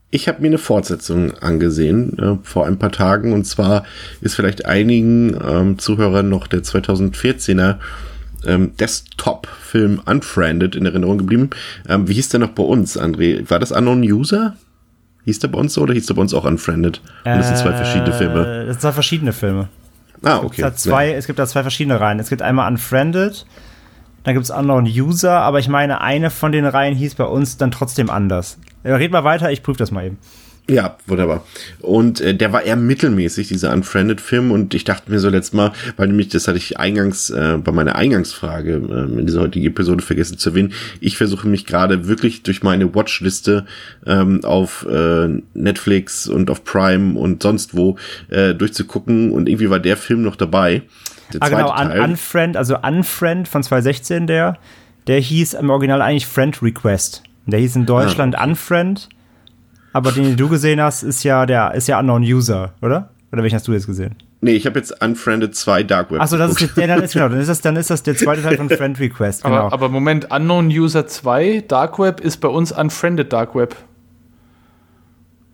[0.10, 3.84] ich habe mir eine Fortsetzung angesehen äh, vor ein paar Tagen und zwar
[4.22, 7.80] ist vielleicht einigen ähm, Zuhörern noch der 2014er
[8.46, 11.50] ähm, Desktop-Film Unfriended in Erinnerung geblieben.
[11.88, 13.50] Ähm, wie hieß der noch bei uns, André?
[13.50, 14.56] War das Unknown User?
[15.26, 17.02] Hieß der bei uns so oder hieß der bei uns auch Unfriended?
[17.24, 18.66] Und das sind zwei verschiedene Filme.
[18.66, 19.70] Das sind zwei verschiedene Filme.
[20.24, 20.62] Ah, okay.
[20.62, 21.16] Es, hat zwei, ja.
[21.16, 22.20] es gibt da zwei verschiedene Reihen.
[22.20, 23.46] Es gibt einmal Unfriended,
[24.24, 27.58] dann gibt es Unknown User, aber ich meine, eine von den Reihen hieß bei uns
[27.58, 28.58] dann trotzdem anders.
[28.86, 30.18] Red mal weiter, ich prüfe das mal eben.
[30.70, 31.46] Ja, wunderbar.
[31.82, 34.50] Und äh, der war eher mittelmäßig, dieser Unfriended-Film.
[34.50, 37.74] Und ich dachte mir so letztes Mal, weil nämlich, das hatte ich eingangs äh, bei
[37.74, 40.72] meiner Eingangsfrage äh, in dieser heutigen Episode vergessen zu erwähnen.
[41.02, 43.66] Ich versuche mich gerade wirklich durch meine Watchliste
[44.08, 47.98] ähm, auf äh, Netflix und auf Prime und sonst wo
[48.30, 49.32] äh, durchzugucken.
[49.32, 50.84] Und irgendwie war der Film noch dabei.
[51.34, 54.58] Der ah, genau, Un Unfriend, also Unfriend von 2016, der,
[55.08, 57.24] der hieß im Original eigentlich Friend Request.
[57.48, 58.46] Der hieß in Deutschland ah.
[58.46, 59.10] Unfriend.
[59.94, 63.10] Aber den, den du gesehen hast, ist ja der ist ja Unknown User, oder?
[63.32, 64.16] Oder welchen hast du jetzt gesehen?
[64.42, 66.20] Nee, ich habe jetzt Unfriended 2 Dark Web.
[66.20, 68.16] Achso, das ist jetzt, ja, dann ist genau, dann ist das, dann ist das der
[68.16, 69.56] zweite Teil von Friend Request, genau.
[69.56, 73.76] Aber, aber Moment, Unknown User 2 Dark Web ist bei uns Unfriended Dark Web.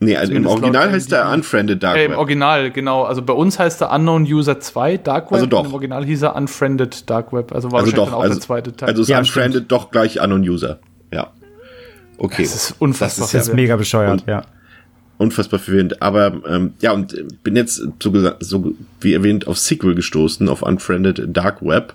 [0.02, 2.12] Nee, also Zumindest im Original heißt der Unfriended Dark äh, Web.
[2.12, 3.04] Im Original, genau.
[3.04, 5.34] Also bei uns heißt der Unknown User 2 Dark Web.
[5.34, 5.66] Also doch.
[5.66, 7.54] Im Original hieß er Unfriended Dark Web.
[7.54, 8.90] Also war also doch, auch also, der zweite Teil.
[8.90, 9.72] Also ist ja, Unfriended stimmt.
[9.72, 10.80] doch gleich Unknown User.
[12.20, 12.26] Ja.
[12.26, 12.44] Okay.
[12.44, 13.26] Das ist unfassbar.
[13.26, 14.44] Das ist, jetzt mega bescheuert, ja
[15.20, 16.02] unfassbar verwirrend.
[16.02, 20.64] Aber ähm, ja, und bin jetzt so, gesagt, so wie erwähnt auf Sequel gestoßen, auf
[20.64, 21.94] Unfriended Dark Web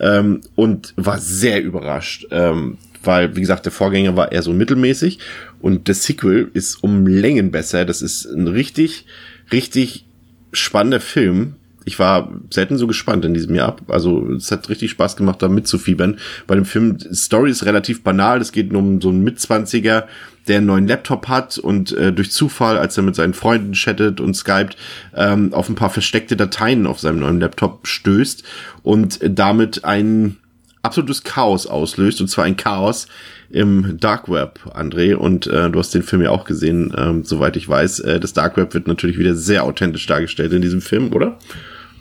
[0.00, 2.26] ähm, und war sehr überrascht.
[2.30, 5.18] Ähm, weil, wie gesagt, der Vorgänger war eher so mittelmäßig
[5.60, 7.84] und das Sequel ist um Längen besser.
[7.84, 9.06] Das ist ein richtig,
[9.52, 10.06] richtig
[10.52, 11.54] spannender Film.
[11.84, 13.76] Ich war selten so gespannt in diesem Jahr.
[13.88, 16.18] Also es hat richtig Spaß gemacht, da mitzufiebern.
[16.46, 18.40] Bei dem Film, Story ist relativ banal.
[18.40, 20.06] Es geht um so einen Mitzwanziger,
[20.48, 24.20] der einen neuen Laptop hat und äh, durch Zufall, als er mit seinen Freunden chattet
[24.20, 24.76] und skypt,
[25.14, 28.44] ähm, auf ein paar versteckte Dateien auf seinem neuen Laptop stößt
[28.82, 30.36] und damit ein
[30.82, 33.08] absolutes Chaos auslöst, und zwar ein Chaos
[33.50, 37.56] im Dark Web, André, und äh, du hast den Film ja auch gesehen, ähm, soweit
[37.56, 38.00] ich weiß.
[38.00, 41.38] Äh, das Dark Web wird natürlich wieder sehr authentisch dargestellt in diesem Film, oder?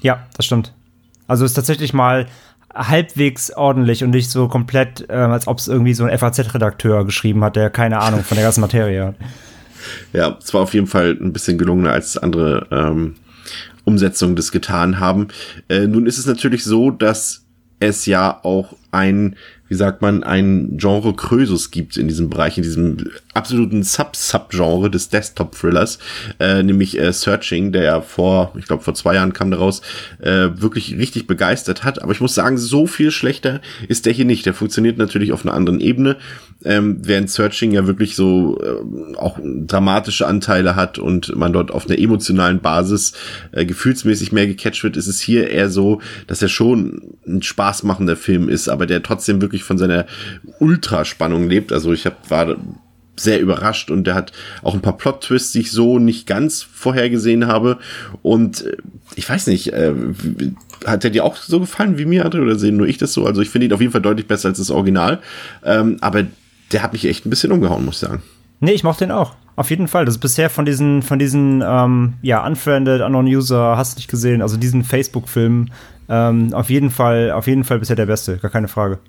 [0.03, 0.73] Ja, das stimmt.
[1.27, 2.27] Also ist tatsächlich mal
[2.75, 7.43] halbwegs ordentlich und nicht so komplett, äh, als ob es irgendwie so ein FAZ-Redakteur geschrieben
[7.43, 9.15] hat, der keine Ahnung von der ganzen Materie hat.
[10.13, 13.15] Ja, es war auf jeden Fall ein bisschen gelungener als andere ähm,
[13.83, 15.27] Umsetzungen das getan haben.
[15.67, 17.43] Äh, nun ist es natürlich so, dass
[17.81, 19.35] es ja auch ein
[19.69, 22.97] wie sagt man, ein Genre Krösus gibt in diesem Bereich, in diesem
[23.33, 25.99] absoluten Sub-Sub-Genre des Desktop-Thrillers,
[26.39, 29.81] äh, nämlich äh, Searching, der ja vor, ich glaube vor zwei Jahren kam daraus,
[30.19, 32.01] äh, wirklich richtig begeistert hat.
[32.01, 34.45] Aber ich muss sagen, so viel schlechter ist der hier nicht.
[34.45, 36.17] Der funktioniert natürlich auf einer anderen Ebene,
[36.65, 41.87] ähm, während Searching ja wirklich so äh, auch dramatische Anteile hat und man dort auf
[41.87, 43.13] einer emotionalen Basis
[43.51, 48.15] äh, gefühlsmäßig mehr gecatcht wird, ist es hier eher so, dass er schon ein spaßmachender
[48.15, 50.05] Film ist, aber der trotzdem wirklich von seiner
[50.59, 51.71] Ultraspannung lebt.
[51.71, 52.57] Also ich hab, war
[53.15, 54.31] sehr überrascht und der hat
[54.63, 57.77] auch ein paar Plot-Twists, die ich so nicht ganz vorhergesehen habe.
[58.21, 58.77] Und äh,
[59.15, 59.93] ich weiß nicht, äh,
[60.85, 63.25] hat der dir auch so gefallen wie mir, André, oder sehen nur ich das so?
[63.25, 65.19] Also ich finde ihn auf jeden Fall deutlich besser als das Original.
[65.63, 66.25] Ähm, aber
[66.73, 68.21] der hat mich echt ein bisschen umgehauen, muss ich sagen.
[68.59, 69.33] Nee, ich mochte den auch.
[69.55, 70.05] Auf jeden Fall.
[70.05, 74.09] Das ist bisher von diesen, von diesen, ähm, ja, Unfriended, Unknown User, hast du nicht
[74.09, 75.71] gesehen, also diesen Facebook-Filmen,
[76.09, 78.99] ähm, auf jeden Fall, auf jeden Fall bisher der beste, gar keine Frage.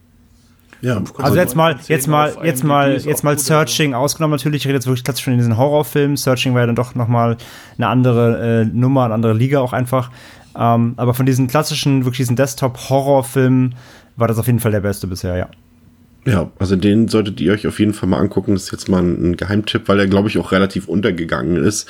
[0.80, 3.44] Ja, Also jetzt mal, 10 jetzt mal, jetzt mal, jetzt mal also.
[3.44, 4.62] Searching ausgenommen natürlich.
[4.62, 6.18] Ich rede jetzt wirklich klassisch von diesen Horrorfilmen.
[6.18, 7.38] Searching war ja dann doch noch mal
[7.78, 10.10] eine andere äh, Nummer, eine andere Liga auch einfach.
[10.54, 13.76] Ähm, aber von diesen klassischen, wirklich diesen Desktop-Horrorfilmen
[14.16, 15.48] war das auf jeden Fall der beste bisher, ja.
[16.26, 18.54] Ja, also den solltet ihr euch auf jeden Fall mal angucken.
[18.54, 21.88] Das ist jetzt mal ein, Geheimtipp, weil er, glaube ich, auch relativ untergegangen ist.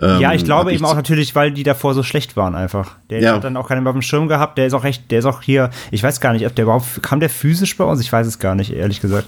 [0.00, 2.96] Ähm, ja, ich glaube eben auch natürlich, weil die davor so schlecht waren einfach.
[3.10, 3.34] Der Ja.
[3.34, 4.56] hat dann auch keinen mehr auf dem Schirm gehabt.
[4.58, 7.02] Der ist auch echt, der ist auch hier, ich weiß gar nicht, ob der überhaupt,
[7.02, 8.00] kam der physisch bei uns?
[8.00, 9.26] Ich weiß es gar nicht, ehrlich gesagt.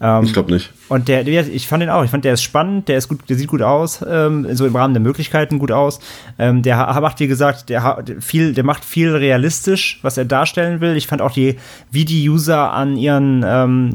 [0.00, 0.72] Ähm, Ich glaube nicht.
[0.88, 2.04] Und der, der, ich fand den auch.
[2.04, 4.76] Ich fand, der ist spannend, der ist gut, der sieht gut aus, ähm, so im
[4.76, 5.98] Rahmen der Möglichkeiten gut aus.
[6.38, 10.96] Ähm, der macht, wie gesagt, der viel, der macht viel realistisch, was er darstellen will.
[10.96, 11.56] Ich fand auch die,
[11.90, 13.42] wie die User an ihren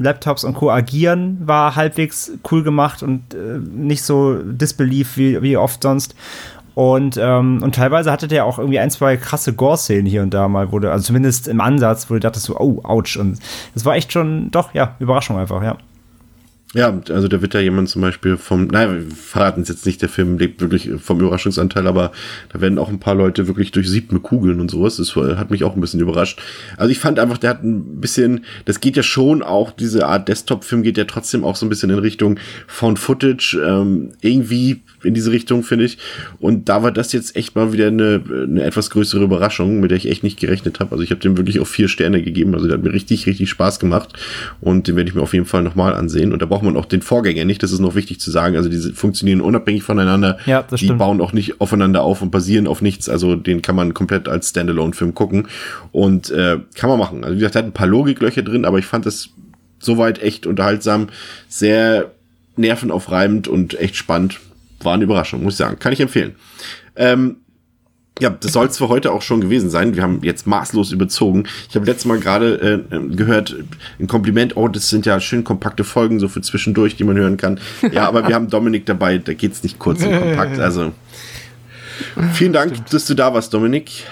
[0.02, 0.72] Laptops und Co.
[0.72, 6.16] agieren, war halbwegs cool gemacht und äh, nicht so disbelief wie, wie oft sonst.
[6.76, 10.48] Und, ähm, und teilweise hatte der auch irgendwie ein, zwei krasse Gore-Szenen hier und da
[10.48, 13.18] mal, du, also zumindest im Ansatz, wo du dachtest so, oh, ouch.
[13.20, 13.40] Und
[13.74, 15.78] das war echt schon, doch, ja, Überraschung einfach, ja.
[16.76, 20.04] Ja, also da wird ja jemand zum Beispiel vom, naja, wir verraten es jetzt nicht,
[20.04, 22.12] der Film lebt wirklich vom Überraschungsanteil, aber
[22.54, 24.98] da werden auch ein paar Leute wirklich durchsiebt mit Kugeln und sowas.
[24.98, 26.40] Das hat mich auch ein bisschen überrascht.
[26.78, 30.28] Also ich fand einfach, der hat ein bisschen, das geht ja schon auch, diese Art
[30.28, 35.14] Desktop-Film geht ja trotzdem auch so ein bisschen in Richtung Found Footage, ähm, irgendwie in
[35.14, 35.98] diese Richtung, finde ich.
[36.40, 39.98] Und da war das jetzt echt mal wieder eine, eine etwas größere Überraschung, mit der
[39.98, 40.92] ich echt nicht gerechnet habe.
[40.92, 42.54] Also ich habe dem wirklich auch vier Sterne gegeben.
[42.54, 44.14] Also der hat mir richtig, richtig Spaß gemacht.
[44.62, 46.34] Und den werde ich mir auf jeden Fall nochmal ansehen.
[46.34, 47.62] Und da man auch den Vorgänger nicht.
[47.64, 48.56] Das ist noch wichtig zu sagen.
[48.56, 50.38] Also diese funktionieren unabhängig voneinander.
[50.46, 51.00] Ja, das Die stimmt.
[51.00, 53.10] bauen auch nicht aufeinander auf und basieren auf nichts.
[53.10, 55.48] Also den kann man komplett als Standalone-Film gucken.
[55.92, 57.24] Und äh, kann man machen.
[57.24, 59.30] Also wie gesagt, hat ein paar Logiklöcher drin, aber ich fand es
[59.80, 61.08] soweit echt unterhaltsam,
[61.48, 62.12] sehr
[62.58, 64.40] nervenaufreibend und echt spannend.
[64.82, 65.80] War eine Überraschung, muss ich sagen.
[65.80, 66.36] Kann ich empfehlen.
[66.96, 67.38] Ähm,
[68.20, 69.96] ja, das soll es für heute auch schon gewesen sein.
[69.96, 71.46] Wir haben jetzt maßlos überzogen.
[71.70, 73.56] Ich habe letztes Mal gerade äh, gehört,
[74.00, 77.38] ein Kompliment, oh, das sind ja schön kompakte Folgen, so für zwischendurch, die man hören
[77.38, 77.60] kann.
[77.92, 80.60] Ja, aber wir haben Dominik dabei, da geht's nicht kurz und kompakt.
[80.60, 80.92] Also
[82.34, 84.04] vielen Dank, dass du da warst, Dominik.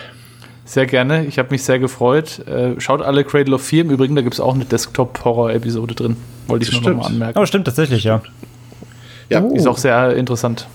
[0.65, 2.45] Sehr gerne, ich habe mich sehr gefreut.
[2.47, 3.85] Äh, schaut alle Cradle of Fear.
[3.85, 6.17] Im Übrigen, da gibt es auch eine Desktop-Horror-Episode drin.
[6.47, 7.15] Wollte ich Das nur noch mal stimmt.
[7.21, 7.39] anmerken.
[7.39, 8.21] Oh, stimmt tatsächlich, ja.
[9.29, 9.53] Ja, Oh.
[9.55, 10.67] Ist auch sehr interessant.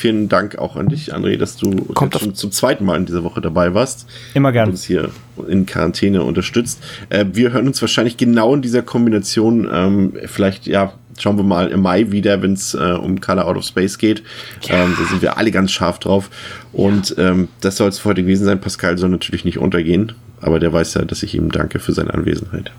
[0.00, 1.86] Vielen Dank auch an dich, André, dass du
[2.18, 4.08] schon zum zweiten Mal in dieser Woche dabei warst.
[4.34, 4.70] Immer und gern.
[4.70, 5.10] uns hier
[5.48, 6.82] in Quarantäne unterstütst.
[7.10, 11.68] Äh, wir hören uns wahrscheinlich genau in dieser Kombination, ähm, vielleicht, ja, schauen wir mal
[11.68, 14.22] im Mai wieder, wenn es äh, um Color Out of Space geht.
[14.68, 16.30] Ähm, da sind wir alle ganz scharf drauf.
[16.72, 18.60] Und ähm, das soll es für heute gewesen sein.
[18.60, 22.14] Pascal soll natürlich nicht untergehen, aber der weiß ja, dass ich ihm danke für seine
[22.14, 22.72] Anwesenheit.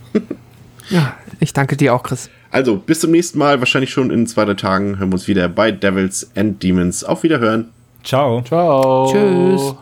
[0.90, 2.30] Ja, ich danke dir auch, Chris.
[2.52, 5.48] Also, bis zum nächsten Mal, wahrscheinlich schon in zwei, drei Tagen, hören wir uns wieder
[5.48, 7.04] bei Devils and Demons.
[7.04, 7.70] Auf Wiederhören.
[8.04, 8.42] Ciao.
[8.42, 9.10] Ciao.
[9.12, 9.76] Tschüss.